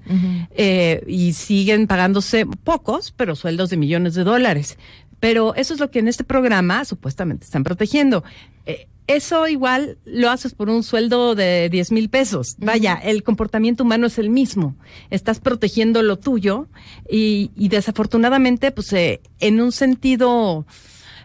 Eh, 0.52 1.04
y 1.08 1.34
siguen 1.34 1.88
pagándose 1.88 2.46
pocos, 2.46 3.12
pero 3.16 3.36
sueldos 3.36 3.70
de 3.70 3.78
millones 3.78 4.14
de 4.14 4.24
dólares. 4.24 4.78
Pero 5.20 5.54
eso 5.56 5.74
es 5.74 5.82
lo 5.82 5.92
que 5.92 6.00
en 6.00 6.08
este 6.08 6.24
programa 6.24 6.86
supuestamente 6.86 7.44
están 7.44 7.66
protegiendo. 7.66 8.24
Eh, 8.66 8.88
eso 9.10 9.48
igual 9.48 9.98
lo 10.06 10.30
haces 10.30 10.54
por 10.54 10.70
un 10.70 10.84
sueldo 10.84 11.34
de 11.36 11.68
10 11.70 11.92
mil 11.92 12.10
pesos. 12.10 12.56
Vaya, 12.60 12.94
el 12.96 13.24
comportamiento 13.24 13.84
humano 13.84 14.08
es 14.08 14.18
el 14.20 14.30
mismo. 14.30 14.76
Estás 15.10 15.40
protegiendo 15.40 16.02
lo 16.04 16.18
tuyo 16.18 16.68
y, 17.10 17.52
y 17.56 17.70
desafortunadamente, 17.70 18.72
pues 18.72 18.94
eh, 18.94 19.20
en 19.40 19.62
un 19.62 19.72
sentido 19.72 20.66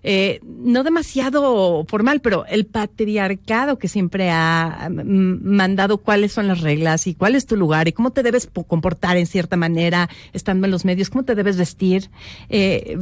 eh, 0.03 0.41
no 0.45 0.83
demasiado 0.83 1.85
formal, 1.89 2.21
pero 2.21 2.45
el 2.47 2.67
patriarcado 2.67 3.79
que 3.79 3.89
siempre 3.89 4.31
ha 4.31 4.89
mm, 4.91 5.39
mandado 5.45 5.99
cuáles 5.99 6.33
son 6.33 6.47
las 6.49 6.61
reglas 6.61 7.07
y 7.07 7.15
cuál 7.15 7.35
es 7.35 7.47
tu 7.47 7.57
lugar 7.57 7.89
y 7.89 7.93
cómo 7.93 8.11
te 8.13 8.23
debes 8.23 8.47
po- 8.47 8.65
comportar 8.65 9.17
en 9.17 9.27
cierta 9.27 9.57
manera 9.57 10.09
estando 10.33 10.67
en 10.67 10.73
los 10.73 10.85
medios, 10.85 11.09
cómo 11.11 11.25
te 11.25 11.35
debes 11.35 11.57
vestir, 11.57 12.11
eh, 12.51 12.99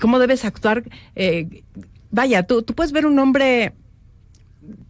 cómo 0.00 0.18
debes 0.18 0.44
actuar. 0.44 0.84
eh, 1.16 1.62
vaya, 2.10 2.42
tú, 2.44 2.62
tú 2.62 2.74
puedes 2.74 2.92
ver 2.92 3.04
un 3.04 3.18
hombre 3.18 3.74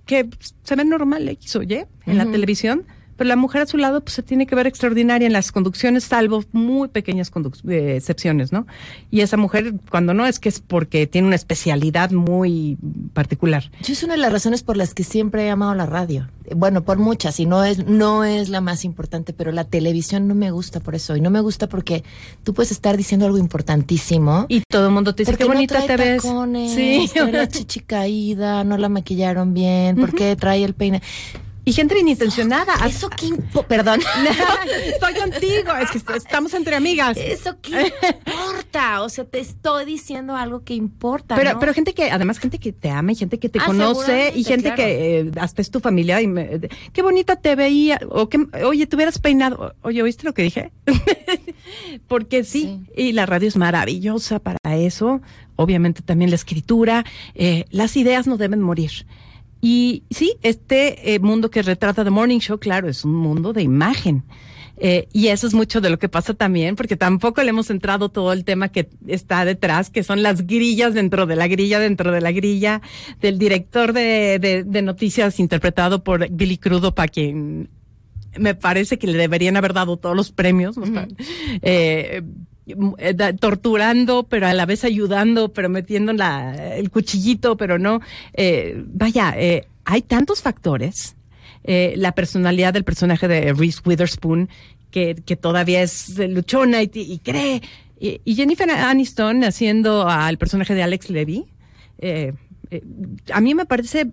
que 0.09 0.27
se 0.65 0.75
ve 0.75 0.85
normal 0.87 1.29
X 1.29 1.57
o 1.57 1.63
Y 1.63 1.85
en 2.07 2.17
la 2.17 2.25
televisión, 2.25 2.87
pero 3.19 3.29
la 3.29 3.37
mujer 3.37 3.63
a 3.63 3.67
su 3.67 3.77
lado 3.77 4.01
pues 4.01 4.15
se 4.15 4.23
tiene 4.23 4.47
que 4.47 4.55
ver 4.55 4.69
extraordinaria 4.69 5.27
en 5.27 5.33
las 5.33 5.51
conducciones, 5.51 6.05
salvo 6.05 6.45
muy 6.53 6.89
pequeñas 6.89 7.33
eh, 7.69 7.95
excepciones, 7.97 8.53
¿no? 8.53 8.67
Y 9.11 9.21
esa 9.21 9.37
mujer, 9.37 9.75
cuando 9.91 10.15
no, 10.15 10.25
es 10.25 10.39
que 10.39 10.49
es 10.49 10.61
porque 10.61 11.09
tiene 11.09 11.27
una 11.27 11.37
especialidad 11.37 12.13
muy 12.13 12.79
particular. 13.13 13.71
Yo 13.83 13.93
es 13.93 14.03
una 14.05 14.15
de 14.15 14.21
las 14.21 14.33
razones 14.33 14.63
por 14.63 14.77
las 14.77 14.95
que 14.95 15.03
siempre 15.03 15.45
he 15.45 15.51
amado 15.51 15.75
la 15.75 15.85
radio. 15.85 16.29
Bueno, 16.55 16.85
por 16.85 16.99
muchas, 16.99 17.41
y 17.41 17.47
no 17.47 17.65
es, 17.65 17.85
no 17.87 18.25
es 18.25 18.49
la 18.49 18.61
más 18.61 18.85
importante, 18.85 19.33
pero 19.33 19.51
la 19.53 19.65
televisión 19.65 20.29
no 20.29 20.35
me 20.35 20.53
gusta 20.53 20.81
por 20.81 20.95
eso. 20.95 21.17
Y 21.17 21.21
no 21.21 21.29
me 21.29 21.41
gusta 21.41 21.69
porque 21.69 22.05
tú 22.45 22.55
puedes 22.55 22.71
estar 22.71 22.97
diciendo 22.97 23.27
algo 23.27 23.39
importantísimo. 23.39 24.47
Y 24.49 24.63
todo 24.63 24.87
el 24.87 24.93
mundo 24.93 25.15
te 25.15 25.23
dice, 25.23 25.33
¿Por 25.33 25.39
qué 25.39 25.45
no 25.45 25.55
bonita 25.55 25.75
trae 25.83 25.89
te 25.89 25.97
ves. 25.97 26.23
Sí. 26.73 27.11
La 27.33 27.49
chichi 27.49 27.81
caída, 27.81 28.63
no 28.63 28.79
la 28.79 28.89
maquillaron 28.89 29.53
bien, 29.53 29.97
¿por 29.97 30.15
qué 30.15 30.37
trae 30.37 30.63
el 30.63 30.75
peine? 30.75 31.03
Y 31.69 31.73
gente 31.73 31.99
inintencionada. 31.99 32.75
Eso 32.87 33.11
qué 33.11 33.31
perdón. 33.69 34.01
Estoy 34.87 35.15
contigo, 35.15 35.73
es 35.81 35.91
que 35.91 35.99
est- 35.99 36.11
estamos 36.11 36.55
entre 36.55 36.77
amigas. 36.77 37.17
Eso 37.17 37.57
qué 37.61 37.93
importa, 38.27 39.03
o 39.03 39.09
sea, 39.09 39.25
te 39.25 39.39
estoy 39.41 39.85
diciendo 39.85 40.35
algo 40.37 40.65
que 40.65 40.75
importa, 40.75 41.35
Pero, 41.37 41.53
¿no? 41.55 41.59
pero 41.61 41.75
gente 41.75 41.93
que, 41.95 42.11
además 42.11 42.39
gente 42.39 42.59
que 42.59 42.73
te 42.73 42.91
ama 42.91 43.13
y 43.13 43.17
gente 43.17 43.39
que 43.39 43.49
te 43.49 43.59
Ah, 43.59 43.67
conoce 43.67 44.33
y 44.35 44.45
gente 44.45 44.65
claro. 44.73 44.77
que 44.77 45.21
eh, 45.21 45.31
hasta 45.41 45.61
es 45.63 45.71
tu 45.71 45.81
familia 45.81 46.21
y 46.23 46.27
me- 46.27 46.61
qué 46.93 47.03
bonita 47.03 47.37
te 47.37 47.55
veía 47.55 48.01
o 48.11 48.29
que, 48.29 48.47
oye, 48.65 48.87
te 48.87 48.97
hubieras 48.97 49.19
peinado. 49.19 49.75
Oye, 49.83 50.03
¿oíste 50.03 50.25
lo 50.25 50.33
que 50.35 50.43
dije? 50.43 50.73
Porque 52.09 52.45
sí, 52.45 52.81
y 52.97 53.13
la 53.13 53.27
radio 53.27 53.49
es 53.49 53.57
maravillosa 53.57 54.39
para 54.39 54.59
eso. 54.77 55.21
Obviamente 55.57 56.03
también 56.03 56.31
la 56.31 56.37
escritura. 56.37 57.05
eh, 57.35 57.65
las 57.71 57.97
ideas 57.97 58.27
no 58.27 58.37
deben 58.37 58.61
morir. 58.63 59.07
Y 59.61 60.05
sí, 60.11 60.37
este 60.43 61.15
eh, 61.15 61.19
mundo 61.19 61.51
que 61.51 61.63
retrata 61.63 62.05
The 62.05 62.11
Morning 62.11 62.39
Show, 62.39 62.59
claro, 62.59 62.89
es 62.89 63.05
un 63.05 63.15
mundo 63.15 63.53
de 63.53 63.63
imagen. 63.63 64.23
Eh, 64.81 65.09
y 65.13 65.27
eso 65.27 65.49
es 65.49 65.55
mucho 65.55 65.81
de 65.81 65.91
lo 65.91 65.99
que 65.99 66.09
pasa 66.09 66.35
también, 66.35 66.77
porque 66.77 66.97
tampoco 66.97 67.43
le 67.43 67.51
hemos 67.51 67.69
entrado 67.69 68.11
todo 68.11 68.33
el 68.33 68.45
tema 68.45 68.69
que 68.69 68.89
está 69.09 69.45
detrás, 69.45 69.91
que 69.91 70.05
son 70.05 70.23
las 70.23 70.47
grillas 70.47 70.95
dentro 70.95 71.27
de 71.27 71.35
la 71.35 71.49
grilla, 71.49 71.81
dentro 71.81 72.13
de 72.13 72.21
la 72.21 72.31
grilla, 72.31 72.81
del 73.21 73.39
director 73.41 73.93
de, 73.93 74.39
de- 74.39 74.63
de 74.63 74.83
noticias 74.83 75.41
interpretado 75.41 76.05
por 76.05 76.29
Billy 76.31 76.59
Crudo, 76.59 76.95
para 76.95 77.09
quien 77.09 77.69
me 78.39 78.55
parece 78.55 78.99
que 79.01 79.09
le 79.09 79.19
deberían 79.19 79.57
haber 79.57 79.73
dado 79.73 79.97
todos 79.97 80.15
los 80.15 80.31
premios. 80.31 80.77
¿no? 80.77 80.85
Eh, 81.01 81.11
eh, 81.63 82.23
torturando, 83.41 84.25
pero 84.25 84.47
a 84.47 84.55
la 84.55 84.67
vez 84.67 84.85
ayudando, 84.85 85.53
pero 85.53 85.69
metiendo 85.69 86.13
la, 86.13 86.77
el 86.77 86.91
cuchillito, 86.91 87.57
pero 87.57 87.79
no. 87.79 88.01
Eh, 88.35 88.83
vaya, 88.87 89.35
eh, 89.37 89.67
hay 89.85 90.03
tantos 90.03 90.43
factores. 90.43 91.17
Eh, 91.65 91.95
la 91.97 92.13
personalidad 92.13 92.73
del 92.73 92.85
personaje 92.85 93.29
de 93.29 93.53
Reese 93.53 93.81
Witherspoon, 93.85 94.49
que, 94.91 95.17
que 95.27 95.37
todavía 95.37 95.83
es 95.83 96.19
eh, 96.19 96.29
luchona 96.29 96.83
y, 96.83 96.91
y 96.95 97.19
cree. 97.19 97.63
Y, 98.01 98.21
y 98.25 98.35
Jennifer 98.35 98.71
Aniston 98.71 99.45
haciendo 99.45 100.09
al 100.09 100.39
personaje 100.39 100.75
de 100.75 100.83
Alex 100.83 101.11
Levy, 101.11 101.47
eh, 101.99 102.33
eh, 102.71 102.83
a 103.33 103.41
mí 103.41 103.55
me 103.55 103.67
parece 103.67 104.11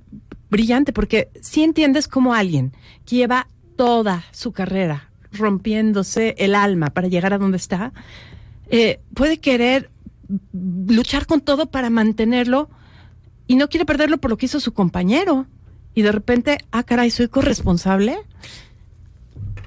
brillante 0.50 0.94
porque 0.94 1.30
si 1.42 1.64
entiendes 1.64 2.08
como 2.08 2.34
alguien 2.34 2.74
que 3.06 3.18
lleva 3.18 3.48
toda 3.76 4.24
su 4.32 4.52
carrera 4.52 5.10
rompiéndose 5.32 6.36
el 6.38 6.56
alma 6.56 6.92
para 6.92 7.08
llegar 7.08 7.34
a 7.34 7.38
donde 7.38 7.58
está, 7.58 7.92
eh, 8.70 9.00
puede 9.14 9.40
querer 9.40 9.90
luchar 10.54 11.28
con 11.28 11.42
todo 11.42 11.68
para 11.68 11.90
mantenerlo 11.90 12.70
y 13.48 13.56
no 13.56 13.70
quiere 13.70 13.86
perderlo 13.86 14.18
por 14.18 14.32
lo 14.32 14.38
que 14.38 14.48
hizo 14.48 14.60
su 14.60 14.74
compañero. 14.74 15.46
Y 15.94 16.02
de 16.02 16.12
repente, 16.12 16.58
ah, 16.72 16.84
caray, 16.84 17.10
soy 17.10 17.28
corresponsable. 17.28 18.18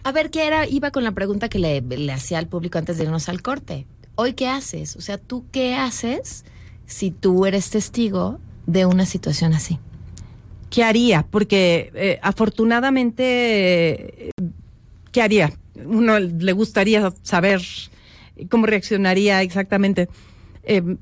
A 0.03 0.13
ver, 0.13 0.31
¿qué 0.31 0.47
era? 0.47 0.67
Iba 0.67 0.91
con 0.91 1.05
la 1.05 1.13
pregunta 1.13 1.49
que 1.49 1.59
le, 1.59 1.81
le 1.81 2.13
hacía 2.13 2.39
al 2.39 2.49
público 2.49 2.79
antes 2.79 2.99
de 2.99 3.05
irnos 3.05 3.29
al 3.29 3.43
corte. 3.43 3.87
¿Hoy 4.15 4.35
qué 4.35 4.49
haces? 4.49 4.97
O 4.97 5.01
sea, 5.01 5.17
¿tú 5.17 5.45
qué 5.53 5.75
haces 5.75 6.45
si 6.87 7.11
tú 7.11 7.47
eres 7.47 7.71
testigo 7.71 8.41
de 8.67 8.85
una 8.85 9.07
situación 9.07 9.55
así? 9.55 9.79
¿Qué 10.71 10.85
haría? 10.85 11.27
Porque 11.31 11.91
eh, 11.95 12.19
afortunadamente, 12.23 14.29
eh, 14.29 14.31
¿qué 15.13 15.23
haría? 15.23 15.53
Uno 15.85 16.19
le 16.19 16.53
gustaría 16.53 17.13
saber 17.23 17.63
cómo 18.51 18.67
reaccionaría 18.67 19.43
exactamente. 19.43 20.09
Eh, 20.63 20.97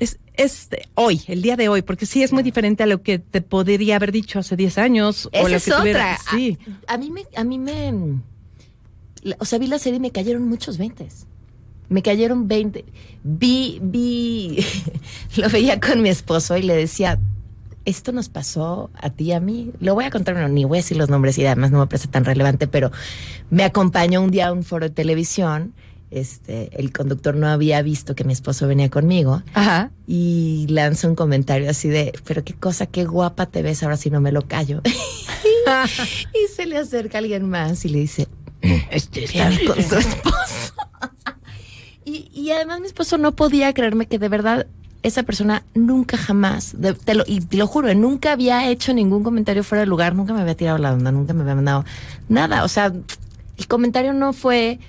es, 0.00 0.18
es 0.34 0.68
hoy, 0.94 1.22
el 1.26 1.42
día 1.42 1.56
de 1.56 1.68
hoy, 1.68 1.82
porque 1.82 2.06
sí 2.06 2.22
es 2.22 2.32
muy 2.32 2.42
diferente 2.42 2.82
a 2.84 2.86
lo 2.86 3.02
que 3.02 3.18
te 3.18 3.40
podría 3.40 3.96
haber 3.96 4.12
dicho 4.12 4.38
hace 4.38 4.54
10 4.56 4.78
años. 4.78 5.26
o 5.26 5.30
Esa 5.32 5.48
lo 5.48 5.56
es 5.56 5.64
que 5.64 5.70
tuviera- 5.72 6.18
otra. 6.20 6.30
Sí. 6.38 6.58
A, 6.86 6.94
a 6.94 6.98
mí 6.98 7.10
me, 7.10 7.24
a 7.34 7.42
mí 7.44 7.58
me, 7.58 7.92
o 9.38 9.44
sea, 9.44 9.58
vi 9.58 9.66
la 9.66 9.78
serie 9.78 9.96
y 9.96 10.00
me 10.00 10.10
cayeron 10.12 10.48
muchos 10.48 10.78
veintes. 10.78 11.26
Me 11.88 12.02
cayeron 12.02 12.46
20. 12.48 12.84
Vi, 13.24 13.78
vi, 13.82 14.58
lo 15.36 15.48
veía 15.48 15.80
con 15.80 16.02
mi 16.02 16.10
esposo 16.10 16.56
y 16.56 16.62
le 16.62 16.76
decía, 16.76 17.18
esto 17.84 18.12
nos 18.12 18.28
pasó 18.28 18.90
a 18.94 19.10
ti 19.10 19.24
y 19.24 19.32
a 19.32 19.40
mí. 19.40 19.72
Lo 19.80 19.94
voy 19.94 20.04
a 20.04 20.10
contar, 20.10 20.36
no, 20.36 20.46
ni 20.48 20.64
voy 20.64 20.78
a 20.78 20.82
decir 20.82 20.96
los 20.98 21.08
nombres 21.08 21.38
y 21.38 21.46
además 21.46 21.70
no 21.70 21.80
me 21.80 21.86
parece 21.86 22.06
tan 22.08 22.24
relevante, 22.24 22.68
pero 22.68 22.92
me 23.50 23.64
acompañó 23.64 24.20
un 24.22 24.30
día 24.30 24.48
a 24.48 24.52
un 24.52 24.62
foro 24.62 24.88
de 24.88 24.94
televisión. 24.94 25.72
Este, 26.10 26.70
el 26.80 26.90
conductor 26.92 27.36
no 27.36 27.48
había 27.48 27.82
visto 27.82 28.14
que 28.14 28.24
mi 28.24 28.32
esposo 28.32 28.66
venía 28.66 28.88
conmigo 28.88 29.42
Ajá. 29.52 29.90
y 30.06 30.66
lanza 30.70 31.06
un 31.06 31.14
comentario 31.14 31.68
así 31.68 31.88
de, 31.88 32.12
pero 32.24 32.42
qué 32.44 32.54
cosa, 32.54 32.86
qué 32.86 33.04
guapa 33.04 33.44
te 33.46 33.60
ves 33.62 33.82
ahora 33.82 33.96
si 33.98 34.08
no 34.10 34.20
me 34.20 34.32
lo 34.32 34.42
callo. 34.48 34.80
y 36.34 36.54
se 36.54 36.66
le 36.66 36.78
acerca 36.78 37.18
alguien 37.18 37.48
más 37.48 37.84
y 37.84 37.88
le 37.90 37.98
dice, 38.00 38.26
Este, 38.90 39.26
con 39.66 39.76
su 39.82 39.96
esposo. 39.96 40.72
y, 42.04 42.30
y 42.32 42.50
además 42.52 42.80
mi 42.80 42.86
esposo 42.86 43.18
no 43.18 43.32
podía 43.36 43.72
creerme 43.74 44.06
que 44.06 44.18
de 44.18 44.28
verdad 44.28 44.66
esa 45.02 45.22
persona 45.22 45.62
nunca 45.74 46.16
jamás, 46.16 46.80
de- 46.80 46.94
te 46.94 47.14
lo, 47.14 47.24
y 47.26 47.40
te 47.40 47.56
lo 47.56 47.66
juro, 47.66 47.92
nunca 47.94 48.32
había 48.32 48.68
hecho 48.68 48.92
ningún 48.94 49.22
comentario 49.22 49.62
fuera 49.62 49.80
de 49.80 49.86
lugar, 49.86 50.14
nunca 50.14 50.32
me 50.34 50.40
había 50.40 50.56
tirado 50.56 50.78
la 50.78 50.92
onda, 50.92 51.12
nunca 51.12 51.34
me 51.34 51.42
había 51.42 51.54
mandado 51.54 51.84
nada. 52.28 52.64
O 52.64 52.68
sea, 52.68 52.86
el 53.58 53.66
comentario 53.68 54.12
no 54.12 54.32
fue 54.32 54.80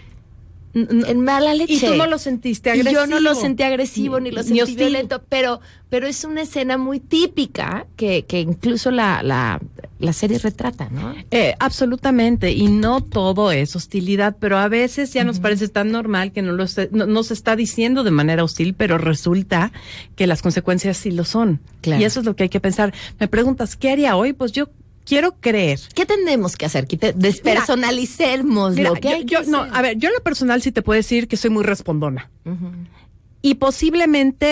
en 0.74 1.24
mala 1.24 1.54
leche. 1.54 1.74
Y 1.74 1.80
tú 1.80 1.96
no 1.96 2.06
lo 2.08 2.18
sentiste 2.18 2.70
Y 2.70 2.80
agresivo. 2.80 3.02
yo 3.02 3.08
no 3.08 3.20
lo 3.20 3.36
sentí 3.36 3.64
agresivo 3.64 4.20
ni 4.20 4.32
lo 4.32 4.44
sentí 4.44 4.76
violento, 4.76 5.22
pero, 5.28 5.62
pero 5.90 6.08
es 6.08 6.24
una 6.24 6.42
escena 6.42 6.78
muy 6.78 7.00
típica 7.00 7.88
que, 7.96 8.26
que 8.26 8.42
incluso 8.42 8.92
la, 8.92 9.24
la, 9.24 9.60
la 10.00 10.14
serie 10.14 10.38
retrata, 10.38 10.90
¿no? 10.90 11.14
Eh, 11.32 11.56
absolutamente, 11.60 12.52
y 12.52 12.68
no 12.68 13.02
todo 13.02 13.52
es 13.52 13.76
hostilidad, 13.76 14.38
pero 14.40 14.58
a 14.58 14.68
veces 14.68 15.12
ya 15.12 15.24
nos 15.24 15.40
parece 15.40 15.68
tan 15.68 15.92
normal 15.92 16.32
que 16.32 16.42
no, 16.42 16.52
lo 16.52 16.68
se, 16.68 16.90
no, 16.92 17.06
no 17.06 17.24
se 17.24 17.34
está 17.34 17.56
diciendo 17.56 18.04
de 18.04 18.12
manera 18.12 18.44
hostil, 18.44 18.76
pero 18.76 18.98
resulta 18.98 19.72
que 20.16 20.28
las 20.28 20.42
consecuencias 20.42 20.98
sí 20.98 21.12
lo 21.12 21.26
son. 21.26 21.62
Claro. 21.82 22.02
Y 22.02 22.06
eso 22.06 22.20
es 22.20 22.26
lo 22.26 22.36
que 22.36 22.44
hay 22.44 22.50
que 22.50 22.60
pensar. 22.60 22.94
Me 23.20 23.28
preguntas, 23.28 23.76
¿qué 23.76 23.92
haría 23.92 24.16
hoy? 24.16 24.34
Pues 24.34 24.52
yo 24.52 24.70
quiero 25.10 25.36
creer. 25.42 25.80
¿Qué 25.96 26.06
tenemos 26.06 26.56
que 26.56 26.66
hacer? 26.68 26.88
Despersonalicemos 27.16 28.78
lo 28.78 28.94
que 28.94 29.10
yo- 29.10 29.16
hay 29.16 29.26
que 29.26 29.34
yo- 29.34 29.44
no, 29.44 29.62
a 29.64 29.82
ver, 29.82 29.98
yo 29.98 30.08
en 30.10 30.14
lo 30.14 30.22
personal 30.24 30.62
sí 30.62 30.72
te 30.72 30.82
puedo 30.84 30.96
decir 30.98 31.28
que 31.28 31.36
soy 31.36 31.50
muy 31.50 31.64
respondona. 31.64 32.30
Y 33.42 33.56
posiblemente 33.56 34.46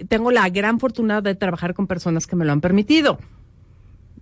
eh, 0.00 0.04
tengo 0.08 0.30
la 0.30 0.48
gran 0.48 0.80
fortuna 0.80 1.20
de 1.20 1.34
trabajar 1.34 1.74
con 1.74 1.86
personas 1.86 2.26
que 2.26 2.34
me 2.34 2.44
lo 2.44 2.52
han 2.52 2.60
permitido. 2.60 3.18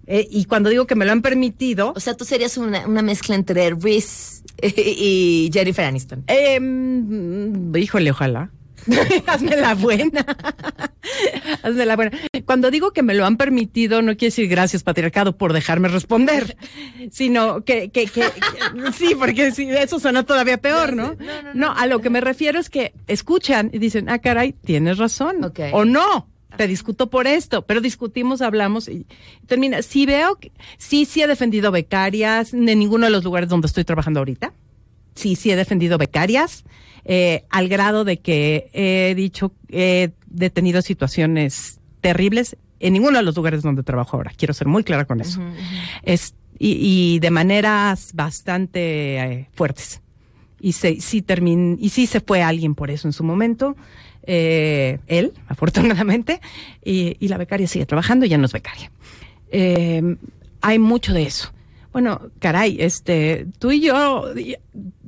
Eh, 0.07 0.27
y 0.31 0.45
cuando 0.47 0.69
digo 0.71 0.87
que 0.87 0.95
me 0.95 1.05
lo 1.05 1.13
han 1.13 1.23
permitido. 1.23 1.93
O 1.95 2.01
sea, 2.01 2.15
tú 2.17 2.25
serías 2.25 2.57
una, 2.57 2.87
una 2.87 3.03
mezcla 3.03 3.35
entre 3.35 3.71
Reese 3.71 4.43
y 4.63 5.51
Jennifer 5.53 5.85
Aniston. 5.85 6.25
Em, 6.27 7.75
híjole, 7.77 8.11
ojalá. 8.11 8.51
Hazme 9.27 9.57
la 9.57 9.75
buena. 9.75 10.25
Hazme 11.63 11.87
la 11.87 11.97
buena. 11.97 12.13
Cuando 12.45 12.71
digo 12.71 12.93
que 12.93 13.03
me 13.03 13.15
lo 13.15 13.27
han 13.27 13.37
permitido, 13.37 14.03
no 14.03 14.13
quiere 14.17 14.29
decir 14.31 14.49
gracias, 14.49 14.83
patriarcado, 14.83 15.37
por 15.37 15.53
dejarme 15.53 15.89
responder, 15.89 16.57
sino 17.11 17.65
que, 17.65 17.91
que, 17.91 18.07
que, 18.07 18.23
que- 18.23 18.93
sí, 18.93 19.15
porque 19.19 19.53
sí, 19.53 19.69
eso 19.71 19.99
suena 19.99 20.25
todavía 20.25 20.59
peor, 20.59 20.95
¿no? 20.95 21.17
No, 21.55 21.73
a 21.73 21.87
lo 21.87 22.01
que 22.01 22.11
me 22.11 22.21
refiero 22.21 22.59
es 22.59 22.71
que 22.71 22.93
escuchan 23.07 23.71
y 23.73 23.79
dicen, 23.79 24.09
ah, 24.09 24.19
caray, 24.19 24.53
tienes 24.53 24.99
razón. 24.99 25.53
O 25.73 25.85
no. 25.85 26.29
Te 26.57 26.67
discuto 26.67 27.11
por 27.11 27.27
esto, 27.27 27.63
pero 27.67 27.81
discutimos, 27.83 28.41
hablamos 28.41 28.89
y 28.89 29.07
termina. 29.47 29.83
Si 29.83 30.07
veo 30.07 30.37
que 30.37 30.51
sí, 30.79 31.05
sí 31.05 31.21
he 31.23 31.27
defendido 31.27 31.71
becarias 31.71 32.55
en 32.55 32.65
ninguno 32.65 33.05
de 33.05 33.13
los 33.13 33.23
lugares 33.23 33.51
donde 33.51 33.67
estoy 33.67 33.85
trabajando 33.85 34.21
ahorita 34.21 34.53
sí, 35.15 35.35
sí 35.37 35.51
he 35.51 35.57
defendido 35.57 35.99
becarias, 35.99 36.65
eh, 37.11 37.45
al 37.49 37.69
grado 37.69 38.05
de 38.05 38.19
que 38.19 38.69
he 38.75 39.15
dicho, 39.17 39.53
he 39.71 40.11
detenido 40.27 40.83
situaciones 40.83 41.81
terribles 42.03 42.57
en 42.81 42.93
ninguno 42.93 43.17
de 43.17 43.25
los 43.25 43.35
lugares 43.35 43.63
donde 43.63 43.83
trabajo 43.83 44.17
ahora. 44.17 44.31
Quiero 44.37 44.53
ser 44.53 44.69
muy 44.69 44.85
clara 44.85 45.07
con 45.07 45.21
eso. 45.23 45.41
Es, 46.03 46.35
y, 46.59 47.15
y 47.15 47.19
de 47.19 47.31
maneras 47.31 48.11
bastante 48.15 49.17
eh, 49.17 49.49
fuertes. 49.55 50.03
Y 50.61 50.73
se, 50.73 51.01
sí 51.01 51.23
termin, 51.23 51.79
y 51.81 51.89
sí 51.89 52.07
se 52.07 52.21
fue 52.21 52.43
alguien 52.43 52.75
por 52.75 52.91
eso 52.91 53.09
en 53.09 53.13
su 53.13 53.25
momento. 53.25 53.75
eh, 54.25 54.99
él, 55.07 55.33
afortunadamente, 55.49 56.41
y, 56.85 57.17
y 57.19 57.29
la 57.29 57.39
becaria 57.39 57.67
sigue 57.67 57.87
trabajando, 57.87 58.27
ya 58.27 58.37
no 58.37 58.45
es 58.45 58.53
becaria. 58.53 58.93
Eh, 59.51 60.17
hay 60.61 60.79
mucho 60.79 61.15
de 61.15 61.23
eso. 61.23 61.53
Bueno, 61.99 62.31
caray, 62.39 62.77
este, 62.79 63.49
tú 63.59 63.73
y 63.73 63.81
yo 63.81 64.27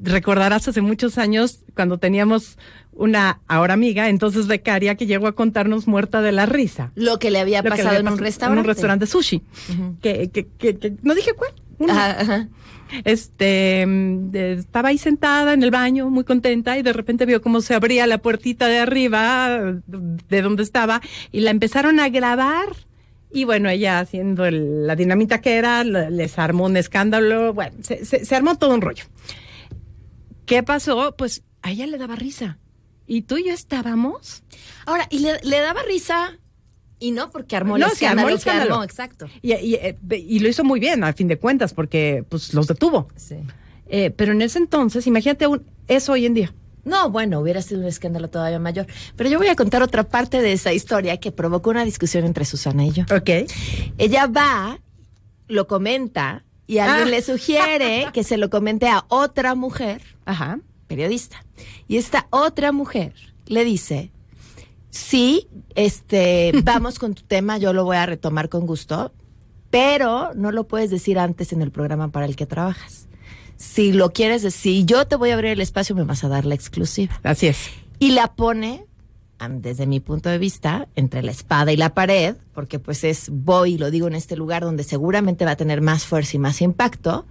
recordarás 0.03 0.67
hace 0.67 0.81
muchos 0.81 1.19
años 1.19 1.61
cuando 1.77 1.99
teníamos 1.99 2.59
una 2.91 3.39
ahora 3.47 3.75
amiga, 3.75 4.09
entonces 4.09 4.49
becaria, 4.49 4.97
que 4.97 5.07
llegó 5.07 5.29
a 5.29 5.37
contarnos 5.37 5.87
muerta 5.87 6.21
de 6.21 6.33
la 6.33 6.47
risa. 6.47 6.91
Lo 6.97 7.21
que 7.21 7.31
le 7.31 7.39
había 7.39 7.63
le 7.63 7.71
pasado 7.71 7.91
había 7.91 8.01
en 8.01 8.09
un 8.09 8.19
restaurante. 8.19 8.59
En 8.59 8.65
un 8.65 8.67
restaurante 8.67 9.07
sushi. 9.07 9.41
que, 10.03 10.31
que, 10.31 10.49
que, 10.59 10.79
que- 10.79 10.97
no 11.03 11.15
dije 11.15 11.33
cuál. 11.35 11.53
uno. 11.79 11.93
Ajá, 11.93 12.21
ajá. 12.23 12.49
Este, 13.05 13.87
mm, 13.87 14.35
estaba 14.35 14.89
ahí 14.89 14.99
sentada 14.99 15.53
en 15.53 15.63
el 15.63 15.71
baño, 15.71 16.11
muy 16.11 16.25
contenta, 16.25 16.77
y 16.77 16.83
de 16.83 16.93
repente 16.93 17.25
vio 17.25 17.41
cómo 17.41 17.61
se 17.61 17.75
abría 17.75 18.09
la 18.09 18.19
puertita 18.19 18.67
de 18.67 18.81
arriba, 18.81 19.75
de 19.87 20.43
donde 20.43 20.65
estaba, 20.65 21.01
y 21.31 21.39
la 21.43 21.53
empezaron 21.53 22.01
a 22.01 22.09
grabar. 22.09 22.67
Y 23.33 23.45
bueno, 23.45 23.69
ella 23.71 24.01
haciendo 24.01 24.45
el- 24.45 24.87
la 24.87 24.97
dinamita 24.97 25.41
que 25.41 25.55
era, 25.57 25.85
le- 25.85 26.11
les 26.11 26.39
armó 26.39 26.65
un 26.67 26.77
escándalo, 26.77 27.55
bueno, 27.55 27.77
se, 27.83 28.05
se- 28.05 28.25
se 28.25 28.35
armó 28.37 28.57
todo 28.59 28.75
un 28.75 28.81
rollo. 28.81 29.05
¿Qué 30.47 30.63
pasó? 30.63 31.15
Pues 31.17 31.43
a 31.63 31.71
ella 31.71 31.87
le 31.87 31.99
daba 31.99 32.17
risa. 32.17 32.59
¿Y 33.07 33.23
tú 33.23 33.39
y 33.39 33.47
yo 33.47 33.53
estábamos? 33.53 34.43
Ahora, 34.87 35.07
¿y 35.11 35.21
le, 35.21 35.41
le 35.43 35.61
daba 35.61 35.83
risa? 35.83 36.39
Y 36.99 37.13
no 37.13 37.31
porque 37.31 37.57
armó 37.57 37.77
el 37.77 37.83
No, 37.83 37.89
sí, 37.91 38.05
armó 38.05 38.29
escándalo, 38.29 38.29
el 38.29 38.35
que 38.35 38.39
escándalo. 38.39 38.75
armó, 38.75 38.85
exacto. 38.85 39.27
Y, 39.43 39.53
y, 39.55 39.75
eh, 39.75 39.97
y 40.11 40.39
lo 40.41 40.49
hizo 40.49 40.65
muy 40.65 40.81
bien, 40.81 41.03
a 41.03 41.13
fin 41.13 41.29
de 41.29 41.39
cuentas, 41.39 41.73
porque 41.73 42.25
pues 42.29 42.53
los 42.53 42.67
detuvo. 42.67 43.09
Sí. 43.17 43.37
Eh, 43.89 44.11
pero 44.11 44.33
en 44.33 44.43
ese 44.43 44.59
entonces, 44.59 45.07
imagínate 45.07 45.47
un, 45.47 45.65
eso 45.89 46.13
hoy 46.13 46.27
en 46.27 46.35
día. 46.35 46.53
No, 46.85 47.11
bueno, 47.11 47.41
hubiera 47.41 47.63
sido 47.63 47.81
un 47.81 47.87
escándalo 47.87 48.29
todavía 48.31 48.59
mayor. 48.59 48.87
Pero 49.17 49.29
yo 49.31 49.39
voy 49.39 49.49
a 49.49 49.57
contar 49.57 49.83
otra 49.83 50.05
parte 50.05 50.41
de 50.43 50.53
esa 50.53 50.73
historia 50.73 51.19
que 51.19 51.33
provocó 51.33 51.71
una 51.71 51.85
discusión 51.85 52.25
entre 52.25 52.45
Susana 52.45 52.85
y 52.87 52.93
yo. 52.93 53.05
Ok. 53.15 53.51
Ella 53.99 54.27
va, 54.27 54.79
lo 55.49 55.67
comenta 55.67 56.45
y 56.67 56.79
alguien 56.79 57.09
Ah. 57.09 57.11
le 57.11 57.23
sugiere 57.23 58.07
que 58.13 58.25
se 58.25 58.37
lo 58.37 58.49
comente 58.51 58.89
a 58.89 59.05
otra 59.09 59.55
mujer, 59.55 60.01
Ajá. 60.25 60.61
periodista. 60.87 61.45
Y 61.89 61.97
esta 61.97 62.27
otra 62.31 62.73
mujer 62.73 63.13
le 63.47 63.65
dice, 63.65 64.11
sí, 64.91 65.49
este, 65.75 66.53
vamos 66.65 66.99
con 66.99 67.15
tu 67.15 67.23
tema, 67.23 67.59
yo 67.59 67.73
lo 67.73 67.85
voy 67.85 67.97
a 67.97 68.07
retomar 68.07 68.49
con 68.49 68.67
gusto, 68.67 69.13
pero 69.71 70.33
no 70.35 70.51
lo 70.53 70.67
puedes 70.67 70.91
decir 70.91 71.19
antes 71.19 71.53
en 71.53 71.63
el 71.63 71.71
programa 71.71 72.09
para 72.09 72.27
el 72.27 72.37
que 72.37 72.47
trabajas. 72.47 73.07
Si 73.61 73.93
lo 73.93 74.11
quieres 74.15 74.41
decir, 74.41 74.87
yo 74.87 75.07
te 75.07 75.17
voy 75.17 75.31
a 75.31 75.35
abrir 75.35 75.51
el 75.51 75.61
espacio, 75.61 75.95
me 75.95 76.03
vas 76.03 76.25
a 76.25 76.29
dar 76.29 76.47
la 76.47 76.55
exclusiva. 76.55 77.21
Así 77.23 77.47
es. 77.47 77.69
Y 77.99 78.13
la 78.13 78.35
pone, 78.35 78.87
desde 79.51 79.87
mi 79.87 80.01
punto 80.01 80.31
de 80.31 80.39
vista, 80.39 80.89
entre 80.97 81.23
la 81.23 81.31
espada 81.31 81.71
y 81.71 81.77
la 81.77 81.93
pared, 81.93 82.37
porque 82.55 82.79
pues 82.79 83.05
es, 83.05 83.29
voy 83.31 83.75
y 83.75 83.79
lo 83.79 83.91
digo 83.91 84.09
en 84.09 84.15
este 84.15 84.35
lugar 84.35 84.63
donde 84.63 84.83
seguramente 84.83 85.45
va 85.45 85.51
a 85.51 85.57
tener 85.57 85.83
más 85.83 86.07
fuerza 86.07 86.39
y 86.39 86.41
más 86.41 86.63
impacto, 86.63 87.27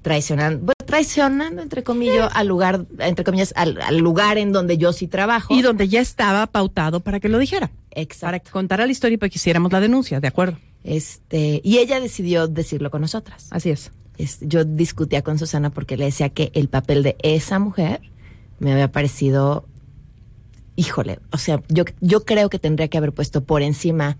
traicionando, 0.00 0.72
traicionando 0.86 1.60
entre 1.60 1.82
comillas 1.82 2.30
al 2.32 2.46
lugar, 2.48 2.86
entre 2.98 3.22
comillas, 3.22 3.52
al, 3.54 3.78
al 3.82 3.98
lugar 3.98 4.38
en 4.38 4.52
donde 4.52 4.78
yo 4.78 4.94
sí 4.94 5.08
trabajo. 5.08 5.52
Y 5.52 5.60
donde 5.60 5.88
ya 5.88 6.00
estaba 6.00 6.46
pautado 6.46 7.00
para 7.00 7.20
que 7.20 7.28
lo 7.28 7.38
dijera. 7.38 7.70
Exacto. 7.90 8.26
Para 8.28 8.38
que 8.38 8.50
contara 8.50 8.86
la 8.86 8.92
historia 8.92 9.16
y 9.16 9.18
para 9.18 9.28
que 9.28 9.36
hiciéramos 9.36 9.70
la 9.70 9.80
denuncia, 9.80 10.20
¿de 10.20 10.28
acuerdo? 10.28 10.58
Este, 10.84 11.60
y 11.62 11.78
ella 11.78 12.00
decidió 12.00 12.48
decirlo 12.48 12.90
con 12.90 13.02
nosotras. 13.02 13.48
Así 13.50 13.68
es. 13.68 13.90
Yo 14.40 14.64
discutía 14.64 15.22
con 15.22 15.38
Susana 15.38 15.70
porque 15.70 15.96
le 15.96 16.06
decía 16.06 16.28
que 16.30 16.50
el 16.54 16.68
papel 16.68 17.02
de 17.02 17.16
esa 17.22 17.58
mujer 17.58 18.00
me 18.58 18.72
había 18.72 18.90
parecido, 18.90 19.66
híjole, 20.76 21.18
o 21.32 21.38
sea, 21.38 21.62
yo, 21.68 21.84
yo 22.00 22.24
creo 22.24 22.48
que 22.48 22.58
tendría 22.58 22.88
que 22.88 22.98
haber 22.98 23.12
puesto 23.12 23.44
por 23.44 23.62
encima 23.62 24.16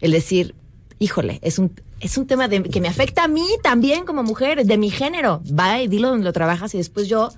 el 0.00 0.12
decir, 0.12 0.54
híjole, 0.98 1.38
es 1.42 1.58
un, 1.58 1.72
es 2.00 2.16
un 2.18 2.26
tema 2.26 2.48
de, 2.48 2.62
que 2.62 2.80
me 2.80 2.88
afecta 2.88 3.24
a 3.24 3.28
mí 3.28 3.46
también 3.62 4.04
como 4.04 4.22
mujer, 4.22 4.64
de 4.64 4.78
mi 4.78 4.90
género. 4.90 5.42
Va 5.58 5.80
y 5.80 5.88
dilo 5.88 6.08
donde 6.08 6.24
lo 6.24 6.32
trabajas 6.32 6.74
y 6.74 6.78
después 6.78 7.08
yo 7.08 7.30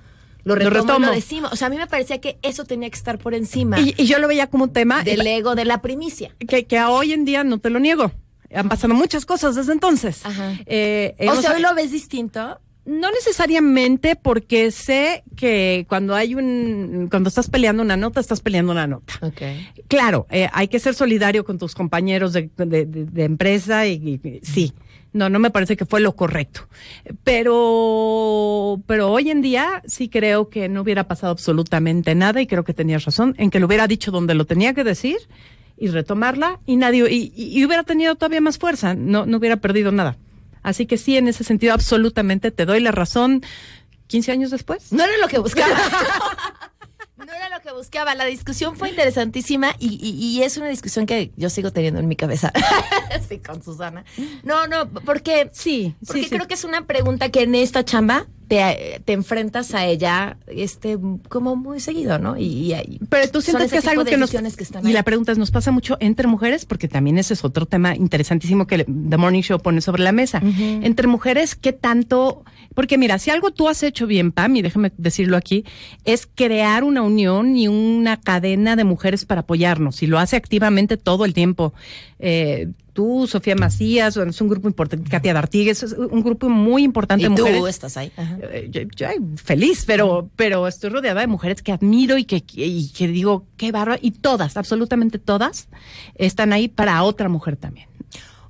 lo 0.43 0.55
Lo 0.55 0.69
retomo, 0.69 0.75
y 0.75 0.87
retomo. 0.87 1.05
lo 1.07 1.11
decimos. 1.11 1.53
O 1.53 1.55
sea, 1.55 1.67
a 1.67 1.69
mí 1.69 1.77
me 1.77 1.87
parecía 1.87 2.19
que 2.19 2.37
eso 2.41 2.65
tenía 2.65 2.89
que 2.89 2.97
estar 2.97 3.19
por 3.19 3.33
encima 3.33 3.79
Y, 3.79 3.93
y 3.97 4.05
yo 4.05 4.19
lo 4.19 4.27
veía 4.27 4.47
como 4.47 4.65
un 4.65 4.73
tema 4.73 5.03
del 5.03 5.25
ego, 5.25 5.55
de 5.55 5.65
la 5.65 5.81
primicia. 5.81 6.35
que, 6.47 6.65
que 6.65 6.79
hoy 6.81 7.13
en 7.13 7.25
día 7.25 7.43
no 7.43 7.59
te 7.59 7.69
lo 7.69 7.79
niego. 7.79 8.11
Han 8.53 8.69
pasado 8.69 8.93
muchas 8.93 9.25
cosas 9.25 9.55
desde 9.55 9.73
entonces. 9.73 10.25
Ajá. 10.25 10.53
Eh, 10.65 11.15
O 11.29 11.35
sea, 11.41 11.53
hoy 11.53 11.61
lo 11.61 11.73
ves 11.75 11.91
distinto. 11.91 12.59
No 12.83 13.11
necesariamente 13.11 14.15
porque 14.15 14.71
sé 14.71 15.23
que 15.35 15.85
cuando 15.87 16.15
hay 16.15 16.33
un, 16.33 17.07
cuando 17.11 17.29
estás 17.29 17.47
peleando 17.47 17.83
una 17.83 17.95
nota, 17.95 18.19
estás 18.19 18.41
peleando 18.41 18.71
una 18.71 18.87
nota. 18.87 19.13
Okay. 19.21 19.67
Claro, 19.87 20.25
eh, 20.31 20.49
hay 20.51 20.67
que 20.67 20.79
ser 20.79 20.95
solidario 20.95 21.45
con 21.45 21.59
tus 21.59 21.75
compañeros 21.75 22.33
de, 22.33 22.49
de- 22.57 22.85
de- 22.87 23.05
de 23.05 23.23
empresa 23.23 23.85
y, 23.85 24.19
y- 24.23 24.39
sí. 24.43 24.73
No, 25.13 25.29
no 25.29 25.39
me 25.39 25.51
parece 25.51 25.75
que 25.77 25.85
fue 25.85 25.99
lo 25.99 26.15
correcto. 26.15 26.67
Pero, 27.23 28.81
pero 28.87 29.11
hoy 29.11 29.29
en 29.29 29.41
día 29.41 29.81
sí 29.85 30.09
creo 30.09 30.49
que 30.49 30.69
no 30.69 30.81
hubiera 30.81 31.07
pasado 31.07 31.31
absolutamente 31.31 32.15
nada 32.15 32.41
y 32.41 32.47
creo 32.47 32.63
que 32.63 32.73
tenías 32.73 33.05
razón 33.05 33.35
en 33.37 33.49
que 33.49 33.59
lo 33.59 33.65
hubiera 33.67 33.87
dicho 33.87 34.11
donde 34.11 34.35
lo 34.35 34.45
tenía 34.45 34.73
que 34.73 34.83
decir 34.83 35.17
y 35.81 35.87
retomarla 35.89 36.59
y 36.65 36.77
nadie, 36.77 37.09
y, 37.11 37.33
y- 37.35 37.59
y 37.59 37.65
hubiera 37.65 37.83
tenido 37.83 38.15
todavía 38.15 38.39
más 38.39 38.57
fuerza, 38.57 38.93
no, 38.93 39.25
no 39.25 39.37
hubiera 39.37 39.57
perdido 39.57 39.91
nada. 39.91 40.15
Así 40.63 40.85
que 40.85 40.97
sí, 40.97 41.17
en 41.17 41.27
ese 41.27 41.43
sentido, 41.43 41.73
absolutamente 41.73 42.51
te 42.51 42.65
doy 42.65 42.79
la 42.79 42.91
razón. 42.91 43.43
15 44.07 44.31
años 44.31 44.51
después. 44.51 44.91
No 44.93 45.03
era 45.03 45.17
lo 45.21 45.27
que 45.27 45.39
buscaba. 45.39 45.73
No 47.17 47.31
era 47.37 47.49
lo 47.55 47.61
que 47.61 47.71
buscaba. 47.71 48.15
La 48.15 48.25
discusión 48.25 48.75
fue 48.75 48.89
interesantísima 48.89 49.75
y, 49.79 49.99
y- 50.01 50.09
y 50.39 50.43
es 50.43 50.57
una 50.57 50.69
discusión 50.69 51.05
que 51.05 51.31
yo 51.37 51.49
sigo 51.51 51.71
teniendo 51.71 51.99
en 51.99 52.07
mi 52.07 52.15
cabeza. 52.15 52.51
sí, 53.29 53.37
con 53.39 53.61
Susana. 53.63 54.03
No, 54.43 54.65
no, 54.67 54.89
porque 54.89 55.49
Sí, 55.53 55.93
porque 56.05 56.23
sí, 56.23 56.29
sí. 56.29 56.35
creo 56.35 56.47
que 56.47 56.55
es 56.55 56.63
una 56.63 56.85
pregunta 56.87 57.29
que 57.29 57.43
en 57.43 57.53
esta 57.55 57.85
chamba 57.85 58.25
te, 58.51 59.01
te 59.05 59.13
enfrentas 59.13 59.73
a 59.73 59.85
ella 59.85 60.35
este 60.45 60.97
como 61.29 61.55
muy 61.55 61.79
seguido, 61.79 62.19
¿no? 62.19 62.35
Y, 62.37 62.73
y- 62.73 62.99
Pero 63.09 63.31
tú 63.31 63.39
sientes 63.39 63.71
que 63.71 63.77
es 63.77 63.87
algo 63.87 64.03
que 64.03 64.17
nos... 64.17 64.29
decisiones 64.29 64.57
que 64.57 64.63
están 64.63 64.85
y 64.85 64.91
la 64.91 65.03
pregunta 65.03 65.31
es, 65.31 65.37
¿nos 65.37 65.51
pasa 65.51 65.71
mucho 65.71 65.95
entre 66.01 66.27
mujeres? 66.27 66.65
Porque 66.65 66.89
también 66.89 67.17
ese 67.17 67.33
es 67.33 67.45
otro 67.45 67.65
tema 67.65 67.95
interesantísimo 67.95 68.67
que 68.67 68.83
The 68.83 69.15
Morning 69.17 69.41
Show 69.41 69.59
pone 69.59 69.79
sobre 69.79 70.03
la 70.03 70.11
mesa. 70.11 70.41
Entre 70.43 71.07
mujeres, 71.07 71.55
¿qué 71.55 71.71
tanto...? 71.71 72.43
Porque 72.75 72.97
mira, 72.97 73.19
si 73.19 73.29
algo 73.29 73.51
tú 73.51 73.69
has 73.69 73.83
hecho 73.83 74.05
bien, 74.05 74.31
Pam, 74.33 74.55
y 74.57 74.61
déjame 74.61 74.91
decirlo 74.97 75.37
aquí, 75.37 75.63
es 76.03 76.27
crear 76.35 76.83
una 76.83 77.01
unión 77.03 77.55
y 77.57 77.67
una 77.69 78.19
cadena 78.19 78.75
de 78.75 78.83
mujeres 78.83 79.23
para 79.25 79.41
apoyarnos. 79.41 80.03
Y 80.03 80.07
lo 80.07 80.19
hace 80.19 80.35
activamente 80.35 80.97
todo 80.97 81.23
el 81.23 81.33
tiempo. 81.33 81.73
Eh, 82.19 82.67
tú, 82.93 83.27
Sofía 83.27 83.55
Macías, 83.55 84.15
bueno, 84.15 84.31
es 84.31 84.41
un 84.41 84.47
grupo 84.47 84.67
importante, 84.67 85.09
Katia 85.09 85.33
D'Artigues, 85.33 85.83
es 85.83 85.93
un 85.93 86.21
grupo 86.23 86.49
muy 86.49 86.83
importante 86.83 87.25
y 87.25 87.29
de 87.29 87.35
tú 87.35 87.43
mujeres. 87.43 87.69
estás 87.69 87.97
ahí. 87.97 88.11
Eh, 88.17 88.69
yo, 88.71 88.81
yo, 88.95 89.07
feliz, 89.35 89.83
pero, 89.85 90.29
pero 90.35 90.67
estoy 90.67 90.89
rodeada 90.89 91.21
de 91.21 91.27
mujeres 91.27 91.61
que 91.61 91.71
admiro 91.71 92.17
y 92.17 92.25
que, 92.25 92.43
y 92.53 92.89
que 92.89 93.07
digo, 93.07 93.45
qué 93.57 93.71
bárbaro. 93.71 93.99
Y 94.01 94.11
todas, 94.11 94.57
absolutamente 94.57 95.19
todas, 95.19 95.69
están 96.15 96.53
ahí 96.53 96.67
para 96.67 97.03
otra 97.03 97.29
mujer 97.29 97.57
también. 97.57 97.87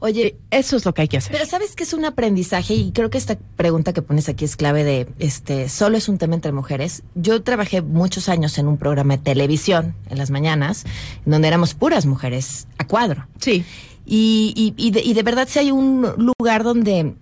Oye, 0.03 0.35
Eso 0.49 0.77
es 0.77 0.83
lo 0.83 0.95
que 0.95 1.03
hay 1.03 1.07
que 1.07 1.17
hacer. 1.17 1.31
Pero 1.31 1.45
sabes 1.45 1.75
que 1.75 1.83
es 1.83 1.93
un 1.93 2.05
aprendizaje 2.05 2.73
y 2.73 2.91
creo 2.91 3.11
que 3.11 3.19
esta 3.19 3.37
pregunta 3.55 3.93
que 3.93 4.01
pones 4.01 4.29
aquí 4.29 4.45
es 4.45 4.55
clave 4.55 4.83
de, 4.83 5.07
este, 5.19 5.69
solo 5.69 5.95
es 5.95 6.09
un 6.09 6.17
tema 6.17 6.33
entre 6.33 6.51
mujeres. 6.51 7.03
Yo 7.13 7.43
trabajé 7.43 7.83
muchos 7.83 8.27
años 8.27 8.57
en 8.57 8.67
un 8.67 8.77
programa 8.77 9.17
de 9.17 9.23
televisión 9.23 9.93
en 10.09 10.17
las 10.17 10.31
mañanas, 10.31 10.85
donde 11.23 11.47
éramos 11.47 11.75
puras 11.75 12.07
mujeres 12.07 12.67
a 12.79 12.87
cuadro. 12.87 13.27
sí. 13.39 13.63
Y, 14.05 14.53
y, 14.55 14.73
y, 14.87 14.91
de, 14.91 15.01
y 15.01 15.13
de 15.13 15.23
verdad 15.23 15.47
si 15.49 15.59
hay 15.59 15.71
un 15.71 16.05
lugar 16.39 16.63
donde 16.63 17.15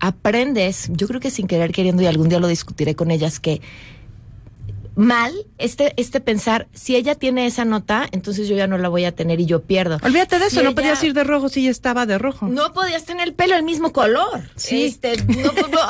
aprendes, 0.00 0.88
yo 0.92 1.08
creo 1.08 1.20
que 1.20 1.30
sin 1.30 1.46
querer 1.46 1.72
queriendo, 1.72 2.02
y 2.02 2.06
algún 2.06 2.28
día 2.28 2.38
lo 2.40 2.48
discutiré 2.48 2.94
con 2.94 3.10
ellas, 3.10 3.40
que 3.40 3.60
mal 4.94 5.32
este, 5.58 5.92
este 5.96 6.20
pensar, 6.20 6.66
si 6.74 6.96
ella 6.96 7.14
tiene 7.14 7.46
esa 7.46 7.64
nota, 7.64 8.08
entonces 8.10 8.48
yo 8.48 8.56
ya 8.56 8.66
no 8.66 8.78
la 8.78 8.88
voy 8.88 9.04
a 9.04 9.12
tener 9.14 9.38
y 9.40 9.46
yo 9.46 9.62
pierdo. 9.62 9.98
Olvídate 10.02 10.38
de 10.40 10.46
eso, 10.46 10.56
no 10.62 10.70
ella- 10.70 10.74
podías 10.74 11.02
ir 11.04 11.14
de 11.14 11.22
rojo 11.24 11.48
si 11.48 11.62
ya 11.64 11.70
estaba 11.70 12.04
de 12.04 12.18
rojo. 12.18 12.48
No 12.48 12.72
podías 12.72 13.04
tener 13.04 13.28
el 13.28 13.34
pelo 13.34 13.54
el 13.54 13.62
mismo 13.62 13.92
color. 13.92 14.50
Sí. 14.56 14.84
Este, 14.84 15.16
no, 15.24 15.52
no, 15.52 15.68
no. 15.68 15.88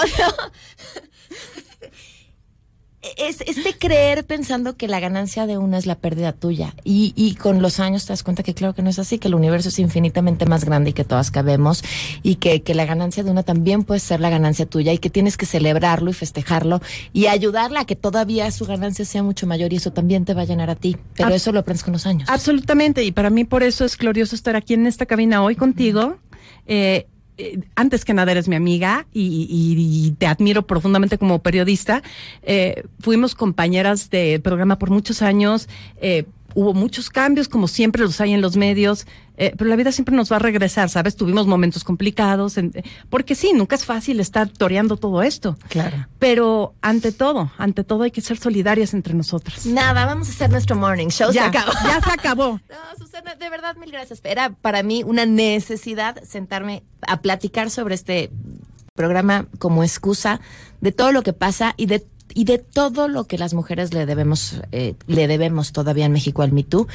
Es 3.17 3.41
este 3.41 3.77
creer 3.79 4.25
pensando 4.25 4.77
que 4.77 4.89
la 4.89 5.01
ganancia 5.01 5.47
de 5.47 5.59
uno 5.59 5.77
es 5.77 5.87
la 5.87 5.97
pérdida 5.97 6.33
tuya. 6.33 6.75
Y, 6.85 7.13
y 7.17 7.35
con 7.35 7.63
los 7.63 7.81
años 7.81 8.07
te 8.07 8.13
das 8.13 8.23
cuenta 8.23 8.43
que 8.43 8.55
claro 8.55 8.75
que 8.75 8.83
no 8.83 8.91
es 8.91 8.99
así, 8.99 9.19
que 9.19 9.29
el 9.29 9.35
universo 9.35 9.69
es 9.69 9.79
infinitamente 9.79 10.47
más 10.47 10.65
grande 10.65 10.91
y 10.91 10.93
que 10.93 11.05
todas 11.05 11.31
cabemos 11.31 11.83
y 12.23 12.37
que, 12.37 12.63
que 12.63 12.75
la 12.75 12.85
ganancia 12.85 13.23
de 13.23 13.31
una 13.31 13.43
también 13.43 13.85
puede 13.85 14.01
ser 14.01 14.21
la 14.21 14.31
ganancia 14.31 14.67
tuya 14.67 14.93
y 14.93 14.99
que 14.99 15.11
tienes 15.11 15.37
que 15.37 15.47
celebrarlo 15.47 16.11
y 16.11 16.15
festejarlo 16.15 16.81
y 17.13 17.27
ayudarla 17.27 17.81
a 17.81 17.85
que 17.85 17.97
todavía 17.97 18.51
su 18.51 18.67
ganancia 18.67 19.05
sea 19.05 19.23
mucho 19.23 19.47
mayor 19.47 19.73
y 19.73 19.77
eso 19.77 19.93
también 19.93 20.25
te 20.25 20.35
va 20.35 20.43
a 20.43 20.45
llenar 20.45 20.71
a 20.71 20.77
ti. 20.77 20.97
Pero 21.17 21.31
eso 21.31 21.53
lo 21.53 21.61
aprendes 21.61 21.85
con 21.85 21.93
los 21.93 22.07
años. 22.07 22.29
Absolutamente, 22.29 23.05
y 23.05 23.13
para 23.13 23.31
mí 23.31 23.45
por 23.45 23.63
eso 23.63 23.85
es 23.85 23.97
glorioso 23.97 24.35
estar 24.35 24.57
aquí 24.57 24.75
en 24.75 24.87
esta 24.87 25.07
cabina 25.07 25.43
hoy 25.43 25.57
contigo. 25.57 26.19
Eh, 26.67 27.07
eh, 27.39 27.61
antes 27.77 28.05
que 28.05 28.15
nada 28.15 28.33
eres 28.33 28.49
mi 28.49 28.57
amiga 28.57 29.07
y, 29.13 30.15
te 30.19 30.27
admiro 30.27 30.67
profundamente 30.67 31.19
como 31.19 31.39
periodista. 31.41 32.03
Eh, 32.43 32.83
fuimos 33.01 33.35
compañeras 33.35 34.11
de 34.11 34.41
programa 34.41 34.79
por 34.79 34.91
muchos 34.91 35.23
años. 35.23 35.69
eh, 36.01 36.25
hubo 36.59 36.75
muchos 36.75 37.09
cambios, 37.09 37.49
como 37.49 37.69
siempre 37.69 38.03
los 38.03 38.21
hay 38.21 38.33
en 38.33 38.41
los 38.41 38.57
medios, 38.57 39.07
eh, 39.37 39.55
pero 39.57 39.71
la 39.71 39.77
vida 39.77 39.93
siempre 39.93 40.17
nos 40.17 40.33
va 40.33 40.37
a 40.37 40.39
regresar, 40.41 40.89
¿sabes? 40.91 41.15
Tuvimos 41.15 41.47
momentos 41.47 41.85
complicados, 41.85 42.59
en- 42.59 42.73
eh, 42.75 42.83
porque 43.11 43.37
sí, 43.37 43.53
nunca 43.55 43.77
es 43.77 43.85
fácil 43.85 44.19
estar 44.19 44.49
toreando 44.49 44.97
todo 44.97 45.23
esto. 45.23 45.57
Claro. 45.69 46.09
Pero 46.19 46.75
ante 46.83 47.13
todo, 47.13 47.53
ante 47.59 47.85
todo 47.85 48.03
hay 48.03 48.11
que 48.11 48.21
ser 48.23 48.39
solidarias 48.39 48.93
entre 48.93 49.15
nosotras. 49.15 49.67
Nada, 49.67 50.05
vamos 50.05 50.29
a 50.29 50.33
hacer 50.33 50.51
nuestro 50.51 50.75
morning 50.75 51.09
show. 51.11 51.31
Ya, 51.31 51.43
se 51.53 51.59
acabó. 51.59 51.73
ya 51.85 52.01
se 52.01 52.11
acabó. 52.13 52.61
No, 52.69 52.77
Susana, 53.07 53.37
de 53.37 53.51
verdad, 53.51 53.77
mil 53.77 53.93
gracias. 53.93 54.21
Era 54.25 54.51
para 54.51 54.83
mí 54.83 55.05
una 55.05 55.27
necesidad 55.27 56.21
sentarme 56.25 56.83
a 57.07 57.21
platicar 57.21 57.71
sobre 57.71 57.95
este 57.95 58.31
programa 58.97 59.47
como 59.61 59.85
excusa 59.85 60.41
de 60.81 60.91
todo 60.91 61.13
lo 61.13 61.23
que 61.23 61.33
pasa 61.33 61.75
y 61.77 61.87
de 61.87 62.05
y 62.39 62.45
de 62.45 62.59
todo 62.59 63.09
lo 63.09 63.25
que 63.25 63.37
las 63.37 63.53
mujeres 63.53 63.93
le 63.93 64.07
debemos 64.07 64.61
eh, 64.71 64.95
le 65.09 65.27
debemos 65.27 65.73
todavía 65.73 66.07
en 66.07 66.13
México 66.13 66.43
al 66.43 66.53
Me 66.53 66.63
Too, 66.63 66.87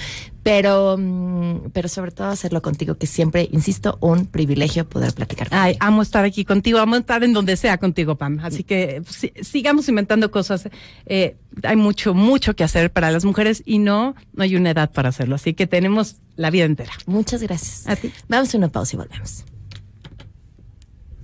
pero 0.42 0.96
mm, 0.98 1.72
pero 1.74 1.90
sobre 1.90 2.12
todo 2.12 2.28
hacerlo 2.28 2.62
contigo 2.62 2.96
que 2.96 3.08
siempre 3.08 3.50
insisto 3.52 3.98
un 4.00 4.26
privilegio 4.26 4.88
poder 4.88 5.14
platicar. 5.14 5.50
Ay, 5.52 5.76
amo 5.82 6.02
estar 6.02 6.24
aquí 6.24 6.46
contigo, 6.46 6.80
amo 6.80 6.96
estar 6.96 7.24
en 7.26 7.34
donde 7.34 7.58
sea 7.58 7.78
contigo, 7.78 8.16
Pam. 8.16 8.40
Así 8.42 8.64
que 8.64 9.02
pues, 9.04 9.16
si- 9.18 9.34
sigamos 9.44 9.90
inventando 9.90 10.32
cosas. 10.32 10.70
Eh, 11.08 11.36
hay 11.64 11.76
mucho, 11.76 12.14
mucho 12.14 12.56
que 12.56 12.64
hacer 12.64 12.90
para 12.92 13.12
las 13.12 13.26
mujeres 13.26 13.62
y 13.66 13.80
no, 13.80 14.16
no 14.34 14.44
hay 14.44 14.56
una 14.56 14.70
edad 14.72 14.92
para 14.92 15.10
hacerlo. 15.10 15.36
Así 15.36 15.54
que 15.54 15.68
tenemos 15.68 16.16
la 16.38 16.52
vida 16.52 16.64
entera. 16.64 16.94
Muchas 17.06 17.42
gracias. 17.44 17.86
A 17.88 17.98
ti. 17.98 18.14
Vamos 18.30 18.54
a 18.54 18.58
una 18.58 18.70
pausa 18.70 18.96
y 18.96 18.98
volvemos. 19.00 19.44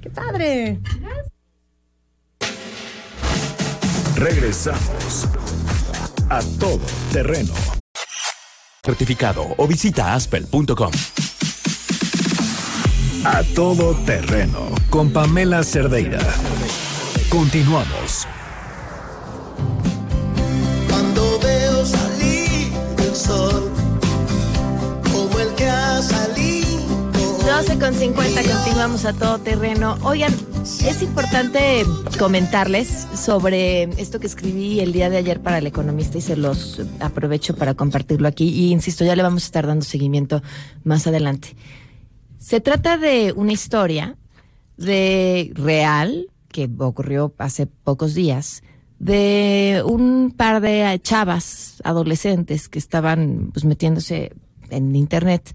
¡Qué 0.01 0.09
padre! 0.09 0.79
Regresamos 4.19 5.29
a 6.29 6.41
todo 6.59 6.81
terreno. 7.13 7.53
Certificado 8.83 9.45
o 9.55 9.65
visita 9.65 10.13
aspel.com. 10.13 10.91
A 13.23 13.43
todo 13.55 13.95
terreno 14.05 14.75
con 14.89 15.13
Pamela 15.13 15.63
Cerdeira. 15.63 16.19
Continuamos. 17.29 18.27
12 27.59 27.77
con 27.77 27.93
50, 27.93 28.41
continuamos 28.41 29.03
a 29.03 29.11
todo 29.11 29.37
terreno. 29.39 29.97
Oigan, 30.03 30.33
es 30.63 31.01
importante 31.01 31.83
comentarles 32.17 32.87
sobre 33.13 33.83
esto 34.01 34.21
que 34.21 34.27
escribí 34.27 34.79
el 34.79 34.93
día 34.93 35.09
de 35.09 35.17
ayer 35.17 35.41
para 35.41 35.57
el 35.57 35.67
economista 35.67 36.17
y 36.17 36.21
se 36.21 36.37
los 36.37 36.81
aprovecho 37.01 37.57
para 37.57 37.73
compartirlo 37.73 38.29
aquí. 38.29 38.47
Y 38.47 38.71
insisto, 38.71 39.03
ya 39.03 39.13
le 39.13 39.23
vamos 39.23 39.43
a 39.43 39.47
estar 39.47 39.67
dando 39.67 39.83
seguimiento 39.83 40.41
más 40.85 41.05
adelante. 41.05 41.57
Se 42.37 42.61
trata 42.61 42.97
de 42.97 43.33
una 43.35 43.51
historia 43.51 44.15
de 44.77 45.51
real 45.53 46.29
que 46.47 46.69
ocurrió 46.77 47.33
hace 47.39 47.65
pocos 47.65 48.13
días 48.13 48.63
de 48.99 49.83
un 49.85 50.31
par 50.31 50.61
de 50.61 50.97
chavas 51.03 51.81
adolescentes 51.83 52.69
que 52.69 52.79
estaban 52.79 53.49
pues 53.51 53.65
metiéndose 53.65 54.31
en 54.69 54.95
internet 54.95 55.53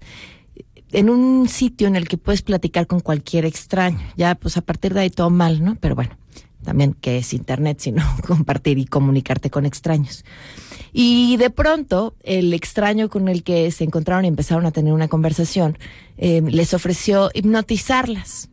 en 0.95 1.09
un 1.09 1.47
sitio 1.49 1.87
en 1.87 1.95
el 1.95 2.07
que 2.07 2.17
puedes 2.17 2.41
platicar 2.41 2.87
con 2.87 3.01
cualquier 3.01 3.45
extraño. 3.45 3.99
Ya, 4.15 4.35
pues 4.35 4.57
a 4.57 4.61
partir 4.61 4.93
de 4.93 5.01
ahí 5.01 5.09
todo 5.09 5.29
mal, 5.29 5.63
¿no? 5.63 5.75
Pero 5.75 5.95
bueno, 5.95 6.17
también 6.63 6.93
que 6.93 7.17
es 7.17 7.33
internet, 7.33 7.79
sino 7.79 8.03
compartir 8.27 8.77
y 8.77 8.85
comunicarte 8.85 9.49
con 9.49 9.65
extraños. 9.65 10.23
Y 10.93 11.35
de 11.37 11.49
pronto, 11.49 12.15
el 12.23 12.53
extraño 12.53 13.09
con 13.09 13.27
el 13.27 13.43
que 13.43 13.69
se 13.71 13.83
encontraron 13.83 14.23
y 14.23 14.29
empezaron 14.29 14.65
a 14.65 14.71
tener 14.71 14.93
una 14.93 15.09
conversación, 15.09 15.77
eh, 16.17 16.41
les 16.41 16.73
ofreció 16.73 17.29
hipnotizarlas. 17.33 18.49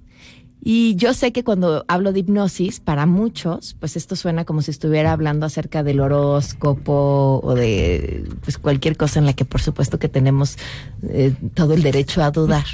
Y 0.64 0.94
yo 0.94 1.12
sé 1.12 1.32
que 1.32 1.42
cuando 1.42 1.84
hablo 1.88 2.12
de 2.12 2.20
hipnosis, 2.20 2.78
para 2.78 3.04
muchos, 3.04 3.74
pues 3.80 3.96
esto 3.96 4.14
suena 4.14 4.44
como 4.44 4.62
si 4.62 4.70
estuviera 4.70 5.10
hablando 5.10 5.44
acerca 5.44 5.82
del 5.82 5.98
horóscopo 5.98 7.40
o 7.42 7.54
de 7.54 8.24
pues 8.44 8.58
cualquier 8.58 8.96
cosa 8.96 9.18
en 9.18 9.26
la 9.26 9.32
que 9.32 9.44
por 9.44 9.60
supuesto 9.60 9.98
que 9.98 10.08
tenemos 10.08 10.58
eh, 11.02 11.34
todo 11.54 11.74
el 11.74 11.82
derecho 11.82 12.22
a 12.22 12.30
dudar. 12.30 12.64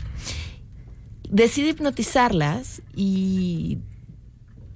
Decidí 1.30 1.70
hipnotizarlas 1.70 2.82
y 2.94 3.78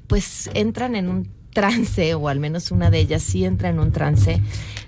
pues 0.06 0.48
entran 0.54 0.96
en 0.96 1.10
un 1.10 1.28
trance, 1.52 2.14
o 2.14 2.28
al 2.28 2.40
menos 2.40 2.70
una 2.70 2.90
de 2.90 3.00
ellas 3.00 3.22
sí 3.22 3.44
entra 3.44 3.68
en 3.68 3.78
un 3.78 3.92
trance, 3.92 4.40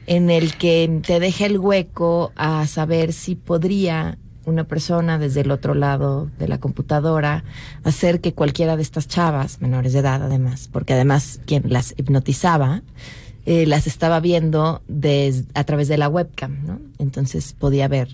en 0.06 0.30
el 0.30 0.56
que 0.56 1.02
te 1.06 1.20
deja 1.20 1.44
el 1.44 1.58
hueco 1.58 2.32
a 2.36 2.66
saber 2.66 3.12
si 3.12 3.34
podría 3.34 4.16
una 4.46 4.64
persona 4.64 5.18
desde 5.18 5.40
el 5.40 5.50
otro 5.50 5.74
lado 5.74 6.30
de 6.38 6.48
la 6.48 6.58
computadora 6.58 7.44
hacer 7.82 8.20
que 8.20 8.32
cualquiera 8.32 8.76
de 8.76 8.82
estas 8.82 9.08
chavas, 9.08 9.60
menores 9.60 9.92
de 9.92 10.00
edad 10.00 10.22
además, 10.22 10.68
porque 10.72 10.94
además 10.94 11.40
quien 11.46 11.64
las 11.66 11.94
hipnotizaba, 11.96 12.82
eh, 13.46 13.66
las 13.66 13.86
estaba 13.86 14.20
viendo 14.20 14.82
a 15.54 15.64
través 15.64 15.88
de 15.88 15.98
la 15.98 16.08
webcam, 16.08 16.64
¿no? 16.66 16.80
Entonces 16.98 17.52
podía 17.52 17.88
ver 17.88 18.08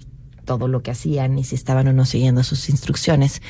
todo 0.45 0.67
lo 0.67 0.83
que 0.83 0.91
hacían 0.91 1.39
y 1.39 1.45
si 1.45 1.55
estaban 1.55 1.87
o 1.87 1.93
no 1.93 2.05
siguiendo 2.05 2.43
sus 2.43 2.69
instrucciones. 2.69 3.41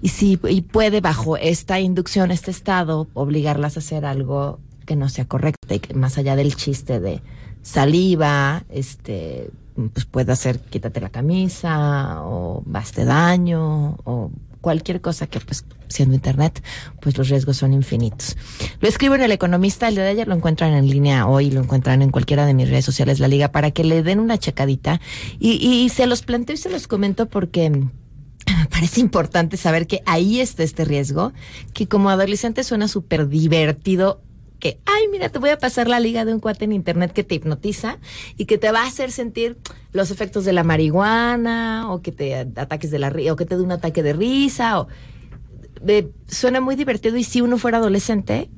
Y 0.00 0.08
si 0.08 0.40
y 0.48 0.62
puede 0.62 1.02
bajo 1.02 1.36
esta 1.36 1.80
inducción, 1.80 2.30
este 2.30 2.50
estado, 2.50 3.08
obligarlas 3.12 3.76
a 3.76 3.80
hacer 3.80 4.06
algo 4.06 4.58
que 4.86 4.96
no 4.96 5.10
sea 5.10 5.26
correcto 5.26 5.74
y 5.74 5.80
que 5.80 5.92
más 5.92 6.16
allá 6.16 6.36
del 6.36 6.56
chiste 6.56 7.00
de 7.00 7.20
saliva, 7.60 8.64
este, 8.70 9.50
pues 9.92 10.06
puede 10.06 10.32
hacer 10.32 10.58
quítate 10.58 11.00
la 11.00 11.10
camisa 11.10 12.22
o 12.22 12.62
baste 12.64 13.04
daño 13.04 13.96
o 14.04 14.30
cualquier 14.60 15.00
cosa 15.00 15.26
que 15.26 15.38
pues 15.38 15.64
siendo 15.88 16.14
internet 16.14 16.62
pues 17.00 17.16
los 17.16 17.28
riesgos 17.28 17.56
son 17.56 17.72
infinitos. 17.72 18.36
Lo 18.80 18.88
escribo 18.88 19.14
en 19.14 19.22
El 19.22 19.32
Economista, 19.32 19.88
el 19.88 19.94
día 19.94 20.04
de 20.04 20.10
ayer 20.10 20.28
lo 20.28 20.34
encuentran 20.34 20.72
en 20.72 20.88
línea 20.88 21.26
hoy, 21.26 21.50
lo 21.50 21.60
encuentran 21.60 22.02
en 22.02 22.10
cualquiera 22.10 22.46
de 22.46 22.54
mis 22.54 22.68
redes 22.68 22.84
sociales, 22.84 23.20
La 23.20 23.28
Liga, 23.28 23.52
para 23.52 23.70
que 23.70 23.84
le 23.84 24.02
den 24.02 24.18
una 24.18 24.38
checadita 24.38 25.00
y, 25.38 25.52
y 25.52 25.88
se 25.90 26.06
los 26.06 26.22
planteo 26.22 26.54
y 26.54 26.58
se 26.58 26.70
los 26.70 26.88
comento 26.88 27.28
porque 27.28 27.70
parece 28.70 29.00
importante 29.00 29.56
saber 29.56 29.86
que 29.86 30.02
ahí 30.06 30.40
está 30.40 30.62
este 30.62 30.84
riesgo, 30.84 31.32
que 31.72 31.86
como 31.86 32.10
adolescente 32.10 32.64
suena 32.64 32.88
súper 32.88 33.28
divertido 33.28 34.22
que, 34.58 34.80
ay, 34.86 35.08
mira, 35.10 35.28
te 35.28 35.38
voy 35.38 35.50
a 35.50 35.58
pasar 35.58 35.88
la 35.88 36.00
liga 36.00 36.24
de 36.24 36.32
un 36.32 36.40
cuate 36.40 36.64
en 36.64 36.72
internet 36.72 37.12
que 37.12 37.24
te 37.24 37.34
hipnotiza 37.34 37.98
y 38.36 38.46
que 38.46 38.58
te 38.58 38.70
va 38.72 38.82
a 38.82 38.86
hacer 38.86 39.10
sentir 39.10 39.58
los 39.92 40.10
efectos 40.10 40.44
de 40.44 40.52
la 40.52 40.64
marihuana 40.64 41.90
o 41.92 42.02
que 42.02 42.12
te 42.12 42.34
ataques 42.34 42.90
de 42.90 42.98
la 42.98 43.12
o 43.30 43.36
que 43.36 43.44
te 43.44 43.56
dé 43.56 43.62
un 43.62 43.72
ataque 43.72 44.02
de 44.02 44.12
risa 44.12 44.80
o 44.80 44.88
eh, 45.86 46.10
suena 46.26 46.60
muy 46.60 46.74
divertido 46.74 47.16
y 47.16 47.24
si 47.24 47.40
uno 47.40 47.58
fuera 47.58 47.78
adolescente, 47.78 48.48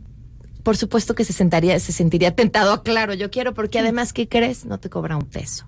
por 0.62 0.76
supuesto 0.76 1.14
que 1.14 1.24
se 1.24 1.32
sentaría, 1.32 1.78
se 1.80 1.92
sentiría 1.92 2.34
tentado 2.34 2.82
claro, 2.82 3.14
yo 3.14 3.30
quiero, 3.30 3.54
porque 3.54 3.78
además, 3.78 4.12
¿qué 4.12 4.28
crees? 4.28 4.64
No 4.64 4.78
te 4.78 4.90
cobra 4.90 5.16
un 5.16 5.26
peso. 5.26 5.66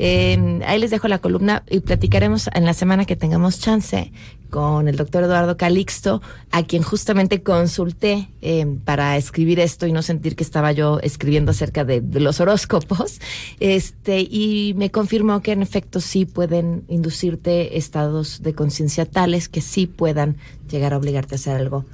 Eh, 0.00 0.60
ahí 0.64 0.78
les 0.78 0.92
dejo 0.92 1.08
la 1.08 1.18
columna 1.18 1.64
y 1.68 1.80
platicaremos 1.80 2.48
en 2.54 2.64
la 2.64 2.72
semana 2.72 3.04
que 3.04 3.16
tengamos 3.16 3.58
chance 3.58 4.12
con 4.48 4.86
el 4.86 4.94
doctor 4.96 5.24
Eduardo 5.24 5.56
Calixto, 5.56 6.22
a 6.52 6.62
quien 6.62 6.84
justamente 6.84 7.42
consulté 7.42 8.28
eh, 8.40 8.64
para 8.84 9.16
escribir 9.16 9.58
esto 9.58 9.88
y 9.88 9.92
no 9.92 10.02
sentir 10.02 10.36
que 10.36 10.44
estaba 10.44 10.70
yo 10.70 11.00
escribiendo 11.02 11.50
acerca 11.50 11.84
de, 11.84 12.00
de 12.00 12.20
los 12.20 12.40
horóscopos. 12.40 13.20
Este, 13.58 14.20
y 14.20 14.74
me 14.76 14.92
confirmó 14.92 15.42
que 15.42 15.50
en 15.50 15.62
efecto 15.62 16.00
sí 16.00 16.26
pueden 16.26 16.84
inducirte 16.88 17.76
estados 17.76 18.40
de 18.40 18.54
conciencia 18.54 19.04
tales 19.04 19.48
que 19.48 19.60
sí 19.60 19.86
puedan 19.86 20.36
llegar 20.70 20.94
a 20.94 20.98
obligarte 20.98 21.34
a 21.34 21.36
hacer 21.36 21.56
algo 21.56 21.84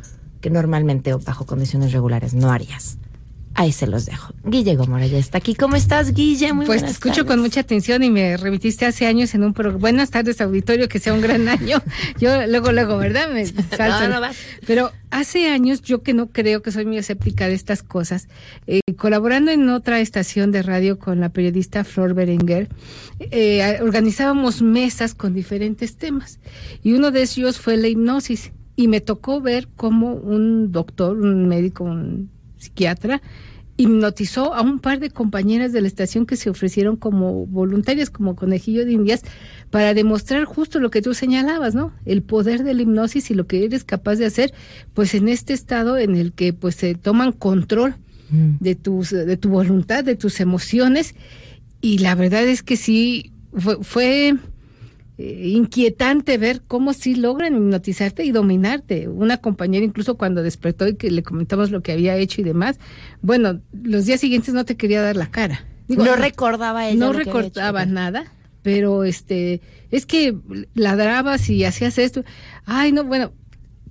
que 0.44 0.50
normalmente 0.50 1.14
o 1.14 1.18
bajo 1.18 1.46
condiciones 1.46 1.92
regulares 1.92 2.34
no 2.34 2.52
harías. 2.52 2.98
Ahí 3.54 3.72
se 3.72 3.86
los 3.86 4.04
dejo. 4.04 4.34
Guille 4.44 4.76
Gomora 4.76 5.06
ya 5.06 5.16
está 5.16 5.38
aquí. 5.38 5.54
¿Cómo 5.54 5.74
estás, 5.74 6.12
Guille? 6.12 6.52
Muy 6.52 6.66
Pues 6.66 6.84
te 6.84 6.90
escucho 6.90 7.14
tardes. 7.14 7.30
con 7.30 7.40
mucha 7.40 7.60
atención 7.60 8.02
y 8.02 8.10
me 8.10 8.36
remitiste 8.36 8.84
hace 8.84 9.06
años 9.06 9.34
en 9.34 9.42
un 9.42 9.54
programa. 9.54 9.78
Buenas 9.78 10.10
tardes, 10.10 10.42
auditorio, 10.42 10.86
que 10.86 10.98
sea 10.98 11.14
un 11.14 11.22
gran 11.22 11.48
año. 11.48 11.80
Yo 12.20 12.46
luego, 12.46 12.72
luego, 12.72 12.98
¿verdad? 12.98 13.30
Me 13.32 13.46
salto. 13.46 14.00
No, 14.08 14.08
no 14.08 14.20
vas. 14.20 14.36
Pero 14.66 14.92
hace 15.10 15.48
años, 15.48 15.80
yo 15.80 16.02
que 16.02 16.12
no 16.12 16.26
creo 16.26 16.60
que 16.60 16.72
soy 16.72 16.84
muy 16.84 16.98
escéptica 16.98 17.48
de 17.48 17.54
estas 17.54 17.82
cosas, 17.82 18.28
eh, 18.66 18.80
colaborando 18.98 19.50
en 19.50 19.66
otra 19.70 20.00
estación 20.00 20.52
de 20.52 20.62
radio 20.62 20.98
con 20.98 21.20
la 21.20 21.30
periodista 21.30 21.84
Flor 21.84 22.12
Berenguer, 22.12 22.68
eh, 23.18 23.78
organizábamos 23.80 24.60
mesas 24.60 25.14
con 25.14 25.32
diferentes 25.32 25.96
temas. 25.96 26.38
Y 26.82 26.92
uno 26.92 27.12
de 27.12 27.22
ellos 27.22 27.58
fue 27.58 27.78
la 27.78 27.88
hipnosis. 27.88 28.52
Y 28.76 28.88
me 28.88 29.00
tocó 29.00 29.40
ver 29.40 29.68
cómo 29.76 30.14
un 30.14 30.72
doctor, 30.72 31.16
un 31.18 31.46
médico, 31.48 31.84
un 31.84 32.30
psiquiatra, 32.56 33.22
hipnotizó 33.76 34.54
a 34.54 34.62
un 34.62 34.78
par 34.78 35.00
de 35.00 35.10
compañeras 35.10 35.72
de 35.72 35.80
la 35.80 35.88
estación 35.88 36.26
que 36.26 36.36
se 36.36 36.50
ofrecieron 36.50 36.96
como 36.96 37.46
voluntarias, 37.46 38.10
como 38.10 38.36
conejillo 38.36 38.84
de 38.84 38.92
indias, 38.92 39.22
para 39.70 39.94
demostrar 39.94 40.44
justo 40.44 40.78
lo 40.78 40.90
que 40.90 41.02
tú 41.02 41.14
señalabas, 41.14 41.74
¿no? 41.74 41.92
El 42.04 42.22
poder 42.22 42.62
de 42.62 42.74
la 42.74 42.82
hipnosis 42.82 43.30
y 43.30 43.34
lo 43.34 43.46
que 43.46 43.64
eres 43.64 43.82
capaz 43.84 44.16
de 44.16 44.26
hacer, 44.26 44.54
pues 44.92 45.14
en 45.14 45.28
este 45.28 45.52
estado 45.52 45.98
en 45.98 46.14
el 46.14 46.32
que 46.32 46.52
pues 46.52 46.76
se 46.76 46.94
toman 46.94 47.32
control 47.32 47.96
de 48.30 48.74
tus, 48.74 49.10
de 49.10 49.36
tu 49.36 49.48
voluntad, 49.48 50.02
de 50.02 50.16
tus 50.16 50.40
emociones, 50.40 51.14
y 51.80 51.98
la 51.98 52.14
verdad 52.14 52.44
es 52.44 52.62
que 52.62 52.76
sí 52.76 53.32
fue, 53.52 53.76
fue 53.82 54.34
eh, 55.16 55.48
inquietante 55.48 56.38
ver 56.38 56.62
cómo 56.66 56.92
sí 56.92 57.14
logran 57.14 57.54
hipnotizarte 57.54 58.24
y 58.24 58.32
dominarte. 58.32 59.08
Una 59.08 59.36
compañera 59.36 59.84
incluso 59.84 60.16
cuando 60.16 60.42
despertó 60.42 60.88
y 60.88 60.96
que 60.96 61.10
le 61.10 61.22
comentamos 61.22 61.70
lo 61.70 61.82
que 61.82 61.92
había 61.92 62.16
hecho 62.16 62.40
y 62.40 62.44
demás, 62.44 62.80
bueno, 63.22 63.60
los 63.72 64.06
días 64.06 64.20
siguientes 64.20 64.54
no 64.54 64.64
te 64.64 64.76
quería 64.76 65.02
dar 65.02 65.16
la 65.16 65.30
cara. 65.30 65.64
No 65.88 66.16
recordaba 66.16 66.88
ella 66.88 66.98
No 66.98 67.12
lo 67.12 67.18
que 67.18 67.24
recordaba 67.26 67.82
hecho. 67.82 67.92
nada, 67.92 68.32
pero 68.62 69.04
este, 69.04 69.60
es 69.90 70.06
que 70.06 70.36
ladrabas 70.74 71.48
y 71.48 71.64
hacías 71.64 71.98
esto. 71.98 72.24
Ay, 72.64 72.90
no, 72.90 73.04
bueno, 73.04 73.32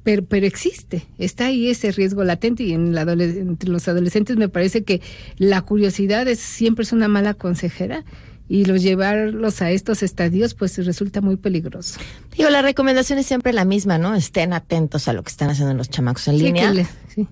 pero, 0.03 0.25
pero 0.25 0.45
existe, 0.45 1.05
está 1.17 1.45
ahí 1.45 1.69
ese 1.69 1.91
riesgo 1.91 2.25
latente 2.25 2.63
y 2.63 2.73
en 2.73 2.93
la 2.93 3.03
entre 3.03 3.69
los 3.69 3.87
adolescentes 3.87 4.35
me 4.35 4.49
parece 4.49 4.83
que 4.83 5.01
la 5.37 5.61
curiosidad 5.61 6.27
es, 6.27 6.39
siempre 6.39 6.83
es 6.83 6.91
una 6.91 7.07
mala 7.07 7.33
consejera 7.33 8.03
y 8.49 8.65
los 8.65 8.81
llevarlos 8.81 9.61
a 9.61 9.71
estos 9.71 10.03
estadios 10.03 10.53
pues 10.53 10.83
resulta 10.85 11.21
muy 11.21 11.37
peligroso. 11.37 11.99
Digo, 12.37 12.49
la 12.49 12.61
recomendación 12.61 13.19
es 13.19 13.25
siempre 13.25 13.53
la 13.53 13.65
misma, 13.65 13.97
¿no? 13.97 14.13
Estén 14.15 14.53
atentos 14.53 15.07
a 15.07 15.13
lo 15.13 15.23
que 15.23 15.29
están 15.31 15.49
haciendo 15.49 15.73
los 15.73 15.89
chamacos 15.89 16.27
en 16.27 16.37
Sí, 16.37 16.43
línea. 16.43 16.69
que 16.69 16.75
le- 16.75 16.87
sí. 17.13 17.27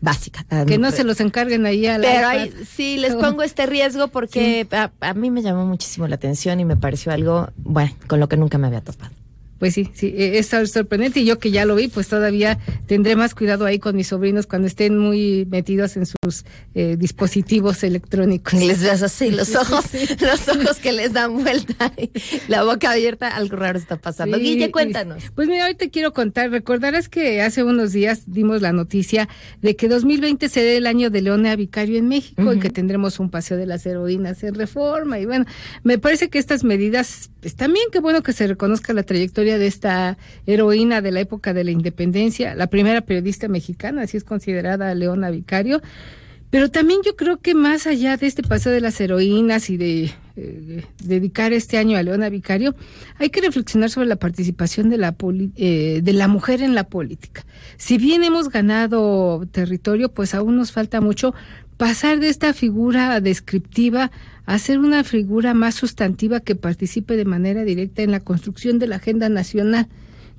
Básica. 0.00 0.44
Que 0.66 0.76
no 0.76 0.90
se 0.90 1.02
los 1.02 1.18
encarguen 1.20 1.64
ahí 1.64 1.86
a 1.86 1.96
la 1.96 2.06
Pero 2.06 2.28
ahí 2.28 2.52
sí 2.70 2.98
les 2.98 3.14
pongo 3.14 3.42
este 3.42 3.64
riesgo 3.64 4.08
porque 4.08 4.66
a, 4.70 4.90
a 5.00 5.14
mí 5.14 5.30
me 5.30 5.40
llamó 5.40 5.64
muchísimo 5.64 6.06
la 6.08 6.16
atención 6.16 6.60
y 6.60 6.66
me 6.66 6.76
pareció 6.76 7.10
algo, 7.10 7.48
bueno, 7.56 7.90
con 8.06 8.20
lo 8.20 8.28
que 8.28 8.36
nunca 8.36 8.58
me 8.58 8.66
había 8.66 8.82
topado. 8.82 9.12
Pues 9.58 9.72
sí, 9.72 9.88
sí, 9.94 10.08
eh, 10.08 10.36
es 10.38 10.48
sor- 10.48 10.68
sorprendente 10.68 11.20
y 11.20 11.24
yo 11.24 11.38
que 11.38 11.50
ya 11.50 11.64
lo 11.64 11.74
vi, 11.74 11.88
pues 11.88 12.06
todavía 12.08 12.58
tendré 12.86 13.16
más 13.16 13.34
cuidado 13.34 13.64
ahí 13.64 13.78
con 13.78 13.96
mis 13.96 14.08
sobrinos 14.08 14.46
cuando 14.46 14.68
estén 14.68 14.98
muy 14.98 15.46
metidos 15.50 15.96
en 15.96 16.04
sus 16.24 16.44
eh, 16.74 16.96
dispositivos 16.98 17.82
electrónicos. 17.84 18.54
Y 18.64 18.66
les 18.66 18.82
ves 18.82 19.02
así 19.02 19.30
los 19.30 19.54
ojos, 19.56 19.84
sí. 19.90 20.06
los 20.20 20.48
ojos 20.48 20.78
que 20.78 20.92
les 20.92 21.12
dan 21.12 21.34
vuelta 21.42 21.92
y 21.96 22.10
la 22.48 22.64
boca 22.64 22.92
abierta, 22.92 23.28
algo 23.28 23.56
raro 23.56 23.78
está 23.78 23.96
pasando. 23.96 24.38
Sí, 24.38 24.42
Guille, 24.42 24.70
cuéntanos. 24.70 25.22
Pues 25.34 25.48
mira, 25.48 25.66
hoy 25.66 25.74
te 25.74 25.90
quiero 25.90 26.12
contar, 26.12 26.50
recordarás 26.50 27.08
que 27.08 27.42
hace 27.42 27.62
unos 27.62 27.92
días 27.92 28.22
dimos 28.26 28.62
la 28.62 28.72
noticia 28.72 29.28
de 29.60 29.76
que 29.76 29.88
2020 29.88 30.48
será 30.48 30.70
el 30.72 30.86
año 30.86 31.10
de 31.10 31.20
Leona 31.20 31.54
Vicario 31.56 31.98
en 31.98 32.08
México 32.08 32.52
y 32.52 32.58
que 32.58 32.70
tendremos 32.70 33.20
un 33.20 33.30
paseo 33.30 33.56
de 33.56 33.66
las 33.66 33.84
heroínas 33.84 34.42
en 34.44 34.54
reforma. 34.54 35.18
Y 35.18 35.26
bueno, 35.26 35.44
me 35.82 35.98
parece 35.98 36.30
que 36.30 36.38
estas 36.38 36.64
medidas, 36.64 37.30
pues 37.40 37.54
también 37.54 37.86
qué 37.92 38.00
bueno 38.00 38.22
que 38.22 38.32
se 38.32 38.46
reconozca 38.46 38.92
la 38.92 39.02
trayectoria 39.02 39.58
de 39.58 39.66
esta 39.66 40.16
heroína 40.46 41.00
de 41.00 41.10
la 41.10 41.20
época 41.20 41.52
de 41.52 41.64
la 41.64 41.70
independencia, 41.70 42.54
la 42.54 42.68
primera 42.68 43.02
periodista 43.02 43.48
mexicana, 43.48 44.02
así 44.02 44.16
es 44.16 44.24
considerada 44.24 44.94
Leona 44.94 45.30
Vicario. 45.30 45.82
Pero 46.54 46.70
también 46.70 47.00
yo 47.04 47.16
creo 47.16 47.38
que 47.38 47.52
más 47.52 47.84
allá 47.88 48.16
de 48.16 48.28
este 48.28 48.44
paseo 48.44 48.70
de 48.70 48.80
las 48.80 49.00
heroínas 49.00 49.70
y 49.70 49.76
de 49.76 50.12
eh, 50.36 50.84
dedicar 51.02 51.52
este 51.52 51.78
año 51.78 51.98
a 51.98 52.02
Leona 52.04 52.28
Vicario, 52.28 52.76
hay 53.18 53.30
que 53.30 53.40
reflexionar 53.40 53.90
sobre 53.90 54.06
la 54.06 54.14
participación 54.14 54.88
de 54.88 54.96
la, 54.96 55.16
eh, 55.56 55.98
de 56.00 56.12
la 56.12 56.28
mujer 56.28 56.62
en 56.62 56.76
la 56.76 56.84
política. 56.84 57.44
Si 57.76 57.98
bien 57.98 58.22
hemos 58.22 58.50
ganado 58.50 59.44
territorio, 59.50 60.10
pues 60.12 60.32
aún 60.32 60.54
nos 60.56 60.70
falta 60.70 61.00
mucho 61.00 61.34
pasar 61.76 62.20
de 62.20 62.28
esta 62.28 62.54
figura 62.54 63.20
descriptiva 63.20 64.12
a 64.46 64.56
ser 64.60 64.78
una 64.78 65.02
figura 65.02 65.54
más 65.54 65.74
sustantiva 65.74 66.38
que 66.38 66.54
participe 66.54 67.16
de 67.16 67.24
manera 67.24 67.64
directa 67.64 68.02
en 68.02 68.12
la 68.12 68.20
construcción 68.20 68.78
de 68.78 68.86
la 68.86 68.96
agenda 68.96 69.28
nacional 69.28 69.88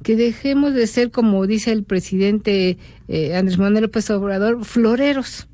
que 0.02 0.16
dejemos 0.16 0.74
de 0.74 0.88
ser, 0.88 1.12
como 1.12 1.46
dice 1.46 1.74
el 1.74 1.84
presidente 1.84 2.78
eh, 3.10 3.36
Andrés 3.36 3.58
Manuel 3.58 3.84
López 3.84 4.10
Obrador, 4.12 4.64
floreros. 4.64 5.50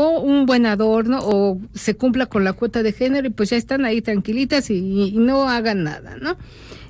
O 0.00 0.20
un 0.20 0.46
buen 0.46 0.64
adorno, 0.64 1.18
o 1.20 1.60
se 1.74 1.96
cumpla 1.96 2.26
con 2.26 2.44
la 2.44 2.52
cuota 2.52 2.84
de 2.84 2.92
género 2.92 3.26
y 3.26 3.30
pues 3.30 3.50
ya 3.50 3.56
están 3.56 3.84
ahí 3.84 4.00
tranquilitas 4.00 4.70
y, 4.70 5.10
no 5.16 5.48
hagan 5.48 5.82
nada, 5.82 6.16
¿no? 6.20 6.36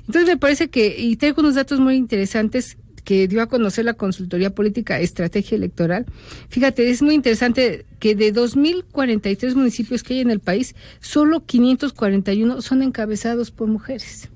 Entonces 0.05 0.27
me 0.27 0.37
parece 0.37 0.67
que, 0.67 0.95
y 0.95 1.15
traigo 1.15 1.41
unos 1.41 1.55
datos 1.55 1.79
muy 1.79 1.95
interesantes 1.95 2.77
que 3.03 3.27
dio 3.27 3.41
a 3.41 3.47
conocer 3.47 3.85
la 3.85 3.95
consultoría 3.95 4.53
política 4.53 4.99
Estrategia 4.99 5.55
Electoral. 5.55 6.05
Fíjate, 6.49 6.87
es 6.87 7.01
muy 7.01 7.15
interesante 7.15 7.87
que 7.97 8.13
de 8.13 8.31
2.043 8.31 9.55
municipios 9.55 10.03
que 10.03 10.13
hay 10.13 10.19
en 10.19 10.29
el 10.29 10.39
país, 10.39 10.75
solo 10.99 11.43
541 11.43 12.61
son 12.61 12.83
encabezados 12.83 13.49
por 13.49 13.67
mujeres 13.67 14.29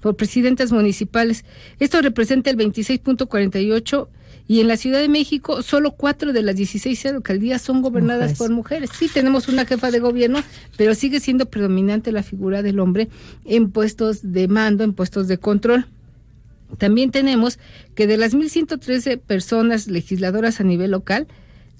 por 0.00 0.16
presidentas 0.16 0.72
municipales. 0.72 1.44
Esto 1.78 2.00
representa 2.00 2.48
el 2.48 2.56
26.48 2.56 4.08
y 4.50 4.58
en 4.58 4.66
la 4.66 4.76
Ciudad 4.76 4.98
de 4.98 5.08
México 5.08 5.62
solo 5.62 5.92
cuatro 5.92 6.32
de 6.32 6.42
las 6.42 6.56
16 6.56 7.06
alcaldías 7.06 7.62
son 7.62 7.82
gobernadas 7.82 8.30
Mujeres. 8.30 8.38
por 8.38 8.50
mujeres. 8.50 8.90
Sí, 8.98 9.06
tenemos 9.06 9.46
una 9.46 9.64
jefa 9.64 9.92
de 9.92 10.00
gobierno, 10.00 10.42
pero 10.76 10.96
sigue 10.96 11.20
siendo 11.20 11.46
predominante 11.46 12.10
la 12.10 12.24
figura 12.24 12.60
del 12.60 12.80
hombre 12.80 13.08
en 13.44 13.70
puestos 13.70 14.32
de 14.32 14.48
mando, 14.48 14.82
en 14.82 14.92
puestos 14.92 15.28
de 15.28 15.38
control. 15.38 15.86
También 16.78 17.12
tenemos 17.12 17.60
que 17.94 18.08
de 18.08 18.16
las 18.16 18.34
1.113 18.34 19.20
personas 19.20 19.86
legisladoras 19.86 20.60
a 20.60 20.64
nivel 20.64 20.90
local, 20.90 21.28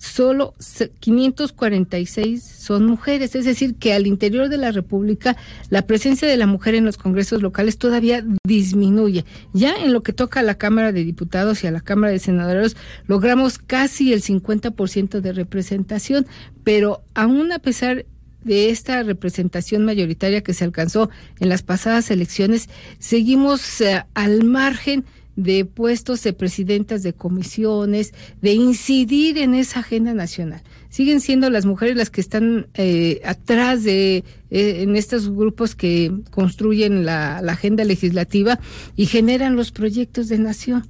solo 0.01 0.55
se- 0.59 0.90
546 0.98 2.42
son 2.42 2.86
mujeres, 2.86 3.34
es 3.34 3.44
decir, 3.44 3.74
que 3.74 3.92
al 3.92 4.07
interior 4.07 4.48
de 4.48 4.57
la 4.57 4.72
República 4.72 5.36
la 5.68 5.82
presencia 5.86 6.26
de 6.26 6.38
la 6.38 6.46
mujer 6.46 6.74
en 6.74 6.86
los 6.86 6.96
congresos 6.96 7.42
locales 7.42 7.76
todavía 7.76 8.24
disminuye. 8.46 9.26
Ya 9.53 9.74
en 9.76 9.92
lo 9.92 10.03
que 10.03 10.14
toca 10.14 10.40
a 10.40 10.42
la 10.42 10.55
Cámara 10.57 10.92
de 10.92 11.05
Diputados 11.05 11.62
y 11.62 11.66
a 11.66 11.70
la 11.70 11.82
Cámara 11.82 12.12
de 12.12 12.18
Senadores 12.18 12.76
logramos 13.07 13.59
casi 13.59 14.12
el 14.14 14.22
50% 14.22 15.20
de 15.20 15.32
representación, 15.32 16.26
pero 16.64 17.03
aún 17.14 17.53
a 17.53 17.59
pesar 17.59 18.07
de 18.42 18.70
esta 18.70 19.03
representación 19.03 19.84
mayoritaria 19.84 20.40
que 20.42 20.55
se 20.55 20.64
alcanzó 20.64 21.11
en 21.40 21.51
las 21.51 21.62
pasadas 21.62 22.11
elecciones, 22.11 22.70
seguimos 22.98 23.82
eh, 23.82 24.03
al 24.14 24.44
margen 24.44 25.05
de 25.36 25.64
puestos 25.64 26.22
de 26.22 26.32
presidentas 26.32 27.02
de 27.02 27.12
comisiones, 27.12 28.12
de 28.42 28.52
incidir 28.52 29.38
en 29.38 29.54
esa 29.54 29.80
agenda 29.80 30.14
nacional. 30.14 30.62
Siguen 30.88 31.20
siendo 31.20 31.50
las 31.50 31.66
mujeres 31.66 31.96
las 31.96 32.10
que 32.10 32.20
están 32.20 32.66
eh, 32.74 33.20
atrás 33.24 33.84
de 33.84 34.24
eh, 34.51 34.82
en 34.82 34.96
estos 34.96 35.30
grupos 35.30 35.74
que 35.74 36.12
construyen 36.30 37.05
la, 37.05 37.40
la 37.42 37.53
agenda 37.53 37.84
legislativa 37.84 38.59
y 38.96 39.07
generan 39.07 39.57
los 39.57 39.72
proyectos 39.72 40.28
de 40.28 40.38
nación. 40.38 40.84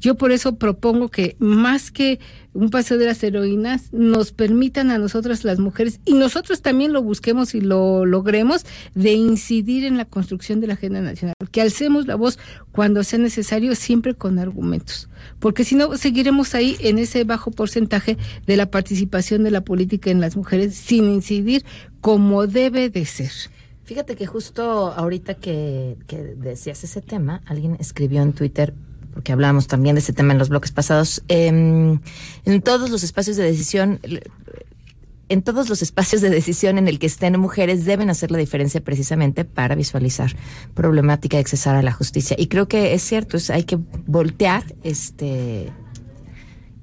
Yo 0.00 0.16
por 0.16 0.32
eso 0.32 0.56
propongo 0.56 1.08
que 1.08 1.36
más 1.38 1.90
que 1.90 2.20
un 2.52 2.70
paseo 2.70 2.98
de 2.98 3.06
las 3.06 3.22
heroínas, 3.22 3.92
nos 3.92 4.32
permitan 4.32 4.90
a 4.90 4.98
nosotras 4.98 5.44
las 5.44 5.58
mujeres 5.58 6.00
y 6.04 6.14
nosotros 6.14 6.62
también 6.62 6.92
lo 6.92 7.02
busquemos 7.02 7.54
y 7.54 7.60
lo 7.60 8.04
logremos 8.04 8.66
de 8.94 9.12
incidir 9.12 9.84
en 9.84 9.96
la 9.96 10.04
construcción 10.04 10.60
de 10.60 10.66
la 10.66 10.74
agenda 10.74 11.00
nacional, 11.00 11.34
que 11.52 11.60
alcemos 11.60 12.06
la 12.06 12.16
voz 12.16 12.38
cuando 12.72 13.04
sea 13.04 13.18
necesario, 13.18 13.74
siempre 13.74 14.14
con 14.14 14.38
argumentos, 14.38 15.08
porque 15.38 15.64
si 15.64 15.76
no 15.76 15.96
seguiremos 15.96 16.54
ahí 16.54 16.76
en 16.80 16.98
ese 16.98 17.24
bajo 17.24 17.50
porcentaje 17.50 18.16
de 18.46 18.56
la 18.56 18.70
participación 18.70 19.44
de 19.44 19.52
la 19.52 19.60
política 19.62 20.10
en 20.10 20.20
las 20.20 20.36
mujeres 20.36 20.74
sin 20.74 21.04
incidir 21.04 21.64
como 22.00 22.46
debe 22.46 22.90
de 22.90 23.04
ser. 23.04 23.32
Fíjate 23.84 24.14
que 24.14 24.26
justo 24.26 24.92
ahorita 24.92 25.34
que, 25.34 25.96
que 26.06 26.18
decías 26.18 26.84
ese 26.84 27.02
tema, 27.02 27.42
alguien 27.46 27.76
escribió 27.80 28.22
en 28.22 28.32
Twitter, 28.32 28.72
porque 29.12 29.32
hablamos 29.32 29.66
también 29.66 29.96
de 29.96 30.00
ese 30.00 30.12
tema 30.12 30.32
en 30.32 30.38
los 30.38 30.48
bloques 30.48 30.70
pasados, 30.70 31.22
em, 31.28 31.98
en 32.44 32.62
todos 32.62 32.90
los 32.90 33.02
espacios 33.02 33.36
de 33.36 33.42
decisión, 33.42 33.98
en 35.28 35.42
todos 35.42 35.68
los 35.68 35.82
espacios 35.82 36.22
de 36.22 36.30
decisión 36.30 36.78
en 36.78 36.88
el 36.88 36.98
que 36.98 37.06
estén 37.06 37.38
mujeres 37.38 37.84
deben 37.84 38.10
hacer 38.10 38.30
la 38.30 38.38
diferencia 38.38 38.80
precisamente 38.80 39.44
para 39.44 39.74
visualizar 39.74 40.34
problemática 40.74 41.36
de 41.36 41.42
accesar 41.42 41.76
a 41.76 41.82
la 41.82 41.92
justicia. 41.92 42.36
Y 42.38 42.46
creo 42.46 42.68
que 42.68 42.94
es 42.94 43.02
cierto, 43.02 43.36
es, 43.36 43.50
hay 43.50 43.64
que 43.64 43.78
voltear 44.06 44.64
este 44.82 45.72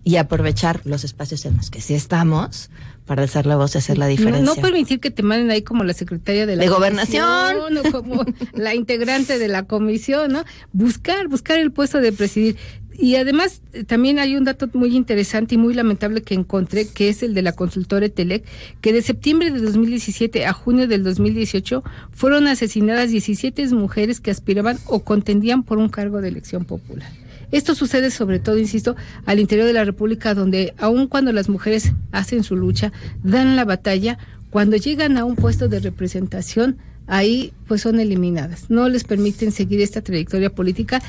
y 0.03 0.15
aprovechar 0.15 0.81
los 0.85 1.03
espacios 1.03 1.45
en 1.45 1.57
los 1.57 1.69
que 1.69 1.81
sí 1.81 1.93
estamos 1.93 2.69
para 3.07 3.23
alzar 3.23 3.47
la 3.47 3.55
voz 3.55 3.73
y 3.73 3.79
hacer 3.79 3.97
la 3.97 4.05
No, 4.05 4.11
diferencia. 4.11 4.43
no 4.45 4.55
permitir 4.61 4.99
que 4.99 5.09
te 5.09 5.23
manden 5.23 5.49
ahí 5.49 5.63
como 5.63 5.83
la 5.83 5.93
secretaria 5.93 6.45
de 6.45 6.55
la 6.57 6.61
De 6.63 6.69
gobernación. 6.69 7.25
o 7.25 7.91
como 7.91 8.23
la 8.53 8.75
integrante 8.75 9.39
de 9.39 9.47
la 9.47 9.63
comisión, 9.63 10.31
¿no? 10.33 10.43
Buscar, 10.73 11.27
buscar 11.27 11.57
el 11.57 11.71
puesto 11.71 11.99
de 11.99 12.11
presidir. 12.11 12.57
Y 12.99 13.15
además 13.15 13.61
eh, 13.73 13.83
también 13.83 14.17
hay 14.17 14.35
un 14.35 14.43
dato 14.43 14.67
muy 14.73 14.95
interesante 14.95 15.53
y 15.53 15.57
muy 15.59 15.75
lamentable 15.75 16.21
que 16.23 16.33
encontré, 16.33 16.87
que 16.87 17.09
es 17.09 17.21
el 17.21 17.35
de 17.35 17.43
la 17.43 17.51
consultora 17.51 18.09
Telec, 18.09 18.43
que 18.81 18.91
de 18.91 19.03
septiembre 19.03 19.51
de 19.51 19.59
2017 19.61 20.45
a 20.47 20.53
junio 20.53 20.87
del 20.87 21.03
2018 21.03 21.83
fueron 22.11 22.47
asesinadas 22.47 23.11
17 23.11 23.67
mujeres 23.75 24.19
que 24.19 24.31
aspiraban 24.31 24.79
o 24.87 25.03
contendían 25.03 25.61
por 25.63 25.77
un 25.77 25.89
cargo 25.89 26.21
de 26.21 26.29
elección 26.29 26.65
popular. 26.65 27.09
Esto 27.51 27.75
sucede 27.75 28.11
sobre 28.11 28.39
todo, 28.39 28.57
insisto, 28.57 28.95
al 29.25 29.39
interior 29.39 29.67
de 29.67 29.73
la 29.73 29.85
República, 29.85 30.33
donde 30.33 30.73
aun 30.77 31.07
cuando 31.07 31.31
las 31.31 31.49
mujeres 31.49 31.93
hacen 32.11 32.43
su 32.43 32.55
lucha, 32.55 32.91
dan 33.23 33.55
la 33.55 33.65
batalla, 33.65 34.17
cuando 34.49 34.77
llegan 34.77 35.17
a 35.17 35.25
un 35.25 35.35
puesto 35.35 35.67
de 35.67 35.79
representación, 35.79 36.77
ahí 37.07 37.53
pues 37.67 37.81
son 37.81 37.99
eliminadas. 37.99 38.69
No 38.69 38.89
les 38.89 39.03
permiten 39.03 39.51
seguir 39.51 39.81
esta 39.81 40.01
trayectoria 40.01 40.49
política 40.49 41.01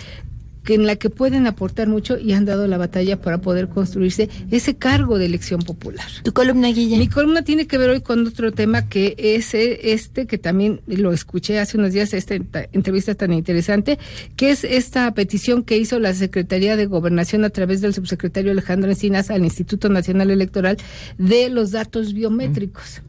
que 0.65 0.75
en 0.75 0.87
la 0.87 0.97
que 0.97 1.11
pueden 1.11 1.47
aportar 1.47 1.89
mucho 1.89 2.19
y 2.19 2.33
han 2.33 2.45
dado 2.45 2.67
la 2.67 2.77
batalla 2.79 3.21
para 3.21 3.39
poder 3.41 3.69
construirse 3.69 4.29
ese 4.51 4.77
cargo 4.77 5.19
de 5.19 5.27
elección 5.27 5.61
popular. 5.63 6.07
Tu 6.23 6.33
columna, 6.33 6.69
Guilla. 6.69 6.99
Mi 6.99 7.09
columna 7.09 7.43
tiene 7.43 7.67
que 7.67 7.79
ver 7.79 7.91
hoy 7.91 8.01
con 8.01 8.27
otro 8.27 8.53
tema 8.53 8.89
que 8.89 9.15
es 9.19 9.55
este, 9.55 10.27
que 10.27 10.39
también 10.39 10.81
lo 10.87 11.13
escuché 11.13 11.59
hace 11.59 11.79
unos 11.79 11.93
días, 11.93 12.13
esta 12.15 12.35
ent- 12.37 12.69
entrevista 12.73 13.15
tan 13.15 13.33
interesante, 13.33 13.99
que 14.37 14.51
es 14.51 14.65
esta 14.65 15.13
petición 15.15 15.63
que 15.63 15.79
hizo 15.79 15.99
la 15.99 16.13
Secretaría 16.15 16.77
de 16.77 16.87
Gobernación 16.87 17.45
a 17.45 17.51
través 17.51 17.81
del 17.81 17.95
subsecretario 17.95 18.53
Alejandro 18.53 18.91
Encinas 18.91 19.31
al 19.31 19.45
Instituto 19.45 19.89
Nacional 19.89 20.31
Electoral 20.31 20.77
de 21.19 21.49
los 21.49 21.71
datos 21.71 22.13
biométricos. 22.13 23.03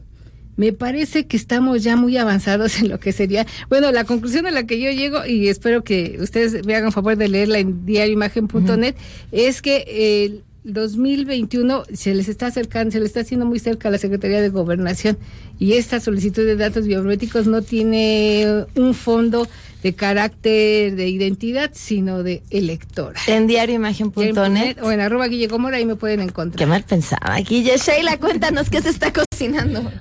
Me 0.59 0.73
parece 0.73 1.25
que 1.25 1.37
estamos 1.37 1.83
ya 1.83 1.95
muy 1.95 2.17
avanzados 2.17 2.77
en 2.81 2.89
lo 2.89 2.99
que 2.99 3.13
sería, 3.13 3.47
bueno, 3.69 3.93
la 3.93 4.03
conclusión 4.03 4.45
a 4.45 4.51
la 4.51 4.67
que 4.67 4.77
yo 4.77 4.91
llego, 4.91 5.25
y 5.25 5.47
espero 5.47 5.85
que 5.85 6.17
ustedes 6.19 6.65
me 6.65 6.75
hagan 6.75 6.91
favor 6.91 7.15
de 7.15 7.29
leerla 7.29 7.59
en 7.59 7.85
diarioimagen.net, 7.85 8.93
es 9.31 9.61
que 9.61 10.25
el 10.25 10.43
2021 10.65 11.83
se 11.93 12.13
les 12.13 12.27
está 12.27 12.47
acercando, 12.47 12.91
se 12.91 12.99
le 12.99 13.05
está 13.05 13.21
haciendo 13.21 13.45
muy 13.45 13.59
cerca 13.59 13.87
a 13.87 13.91
la 13.91 13.97
Secretaría 13.97 14.41
de 14.41 14.49
Gobernación 14.49 15.17
y 15.59 15.73
esta 15.73 16.01
solicitud 16.01 16.45
de 16.45 16.57
datos 16.57 16.85
biométricos 16.85 17.47
no 17.47 17.61
tiene 17.61 18.65
un 18.75 18.93
fondo 18.93 19.47
de 19.81 19.93
carácter 19.93 20.97
de 20.97 21.07
identidad, 21.07 21.71
sino 21.73 22.21
de 22.21 22.43
electora. 22.49 23.17
En 23.27 23.47
diarioimagen.net 23.47 24.83
o 24.83 24.91
en 24.91 24.99
arroba 24.99 25.27
Guille 25.27 25.47
Gómora, 25.47 25.77
ahí 25.77 25.85
me 25.85 25.95
pueden 25.95 26.19
encontrar. 26.19 26.59
Qué 26.59 26.65
mal 26.65 26.83
pensaba. 26.83 27.37
Guille 27.37 27.77
Sheila, 27.77 28.17
cuéntanos 28.17 28.69
qué 28.69 28.81
se 28.81 28.89
está 28.89 29.13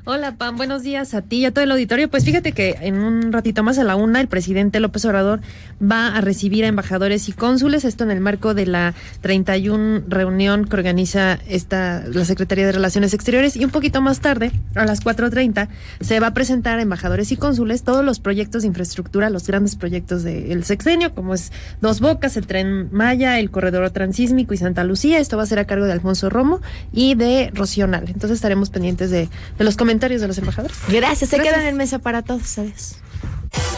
Hola, 0.04 0.34
Pam, 0.36 0.56
buenos 0.56 0.82
días 0.82 1.14
a 1.14 1.22
ti 1.22 1.36
y 1.36 1.44
a 1.44 1.52
todo 1.52 1.62
el 1.62 1.70
auditorio. 1.70 2.10
Pues 2.10 2.24
fíjate 2.24 2.50
que 2.50 2.76
en 2.80 2.98
un 2.98 3.32
ratito 3.32 3.62
más 3.62 3.78
a 3.78 3.84
la 3.84 3.94
una, 3.94 4.20
el 4.20 4.26
presidente 4.26 4.80
López 4.80 5.04
Obrador 5.04 5.40
va 5.80 6.16
a 6.16 6.20
recibir 6.20 6.64
a 6.64 6.68
embajadores 6.68 7.28
y 7.28 7.32
cónsules, 7.32 7.84
esto 7.84 8.02
en 8.02 8.10
el 8.10 8.20
marco 8.20 8.54
de 8.54 8.66
la 8.66 8.94
31 9.20 10.02
reunión 10.08 10.64
que 10.64 10.74
organiza 10.74 11.38
esta, 11.46 12.02
la 12.08 12.24
Secretaría 12.24 12.66
de 12.66 12.72
Relaciones 12.72 13.14
Exteriores. 13.14 13.54
Y 13.54 13.64
un 13.64 13.70
poquito 13.70 14.00
más 14.00 14.18
tarde, 14.18 14.50
a 14.74 14.84
las 14.84 15.04
4.30, 15.04 15.68
se 16.00 16.18
va 16.18 16.28
a 16.28 16.34
presentar 16.34 16.80
a 16.80 16.82
embajadores 16.82 17.30
y 17.30 17.36
cónsules 17.36 17.84
todos 17.84 18.04
los 18.04 18.18
proyectos 18.18 18.62
de 18.62 18.68
infraestructura, 18.68 19.30
los 19.30 19.46
grandes 19.46 19.76
proyectos 19.76 20.24
del 20.24 20.64
sexenio, 20.64 21.14
como 21.14 21.34
es 21.34 21.52
Dos 21.80 22.00
Bocas, 22.00 22.36
el 22.36 22.48
Tren 22.48 22.88
Maya, 22.90 23.38
el 23.38 23.52
Corredor 23.52 23.88
Transísmico 23.90 24.52
y 24.52 24.56
Santa 24.56 24.82
Lucía. 24.82 25.20
Esto 25.20 25.36
va 25.36 25.44
a 25.44 25.46
ser 25.46 25.60
a 25.60 25.64
cargo 25.66 25.86
de 25.86 25.92
Alfonso 25.92 26.28
Romo 26.28 26.60
y 26.92 27.14
de 27.14 27.52
Rocío 27.54 27.86
Nale. 27.86 28.10
Entonces 28.10 28.36
estaremos 28.36 28.70
pendientes 28.70 29.12
de, 29.12 29.27
de 29.58 29.64
los 29.64 29.76
comentarios 29.76 30.20
de 30.20 30.28
los 30.28 30.38
embajadores. 30.38 30.76
Gracias, 30.88 31.30
se 31.30 31.36
Gracias. 31.36 31.56
quedan 31.56 31.66
en 31.68 31.76
mesa 31.76 31.98
para 31.98 32.22
todos. 32.22 32.58
Adiós. 32.58 32.96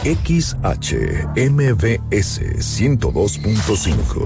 XHMBS 0.03 1.31
102.5 2.59 4.25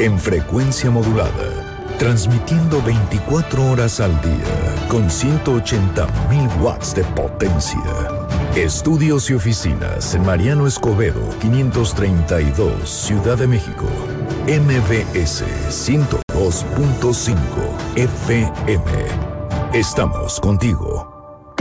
en 0.00 0.18
frecuencia 0.18 0.90
modulada, 0.90 1.94
transmitiendo 1.98 2.82
24 2.82 3.70
horas 3.70 4.00
al 4.00 4.10
día 4.22 4.88
con 4.88 5.08
180.000 5.08 6.60
watts 6.60 6.94
de 6.94 7.04
potencia. 7.04 7.80
Estudios 8.56 9.30
y 9.30 9.34
oficinas 9.34 10.14
en 10.14 10.24
Mariano 10.24 10.66
Escobedo 10.66 11.20
532, 11.40 12.88
Ciudad 12.88 13.38
de 13.38 13.46
México. 13.46 13.86
MBS 14.46 15.44
102.5 15.70 17.36
FM. 17.96 19.33
Estamos 19.74 20.38
contigo. 20.38 21.52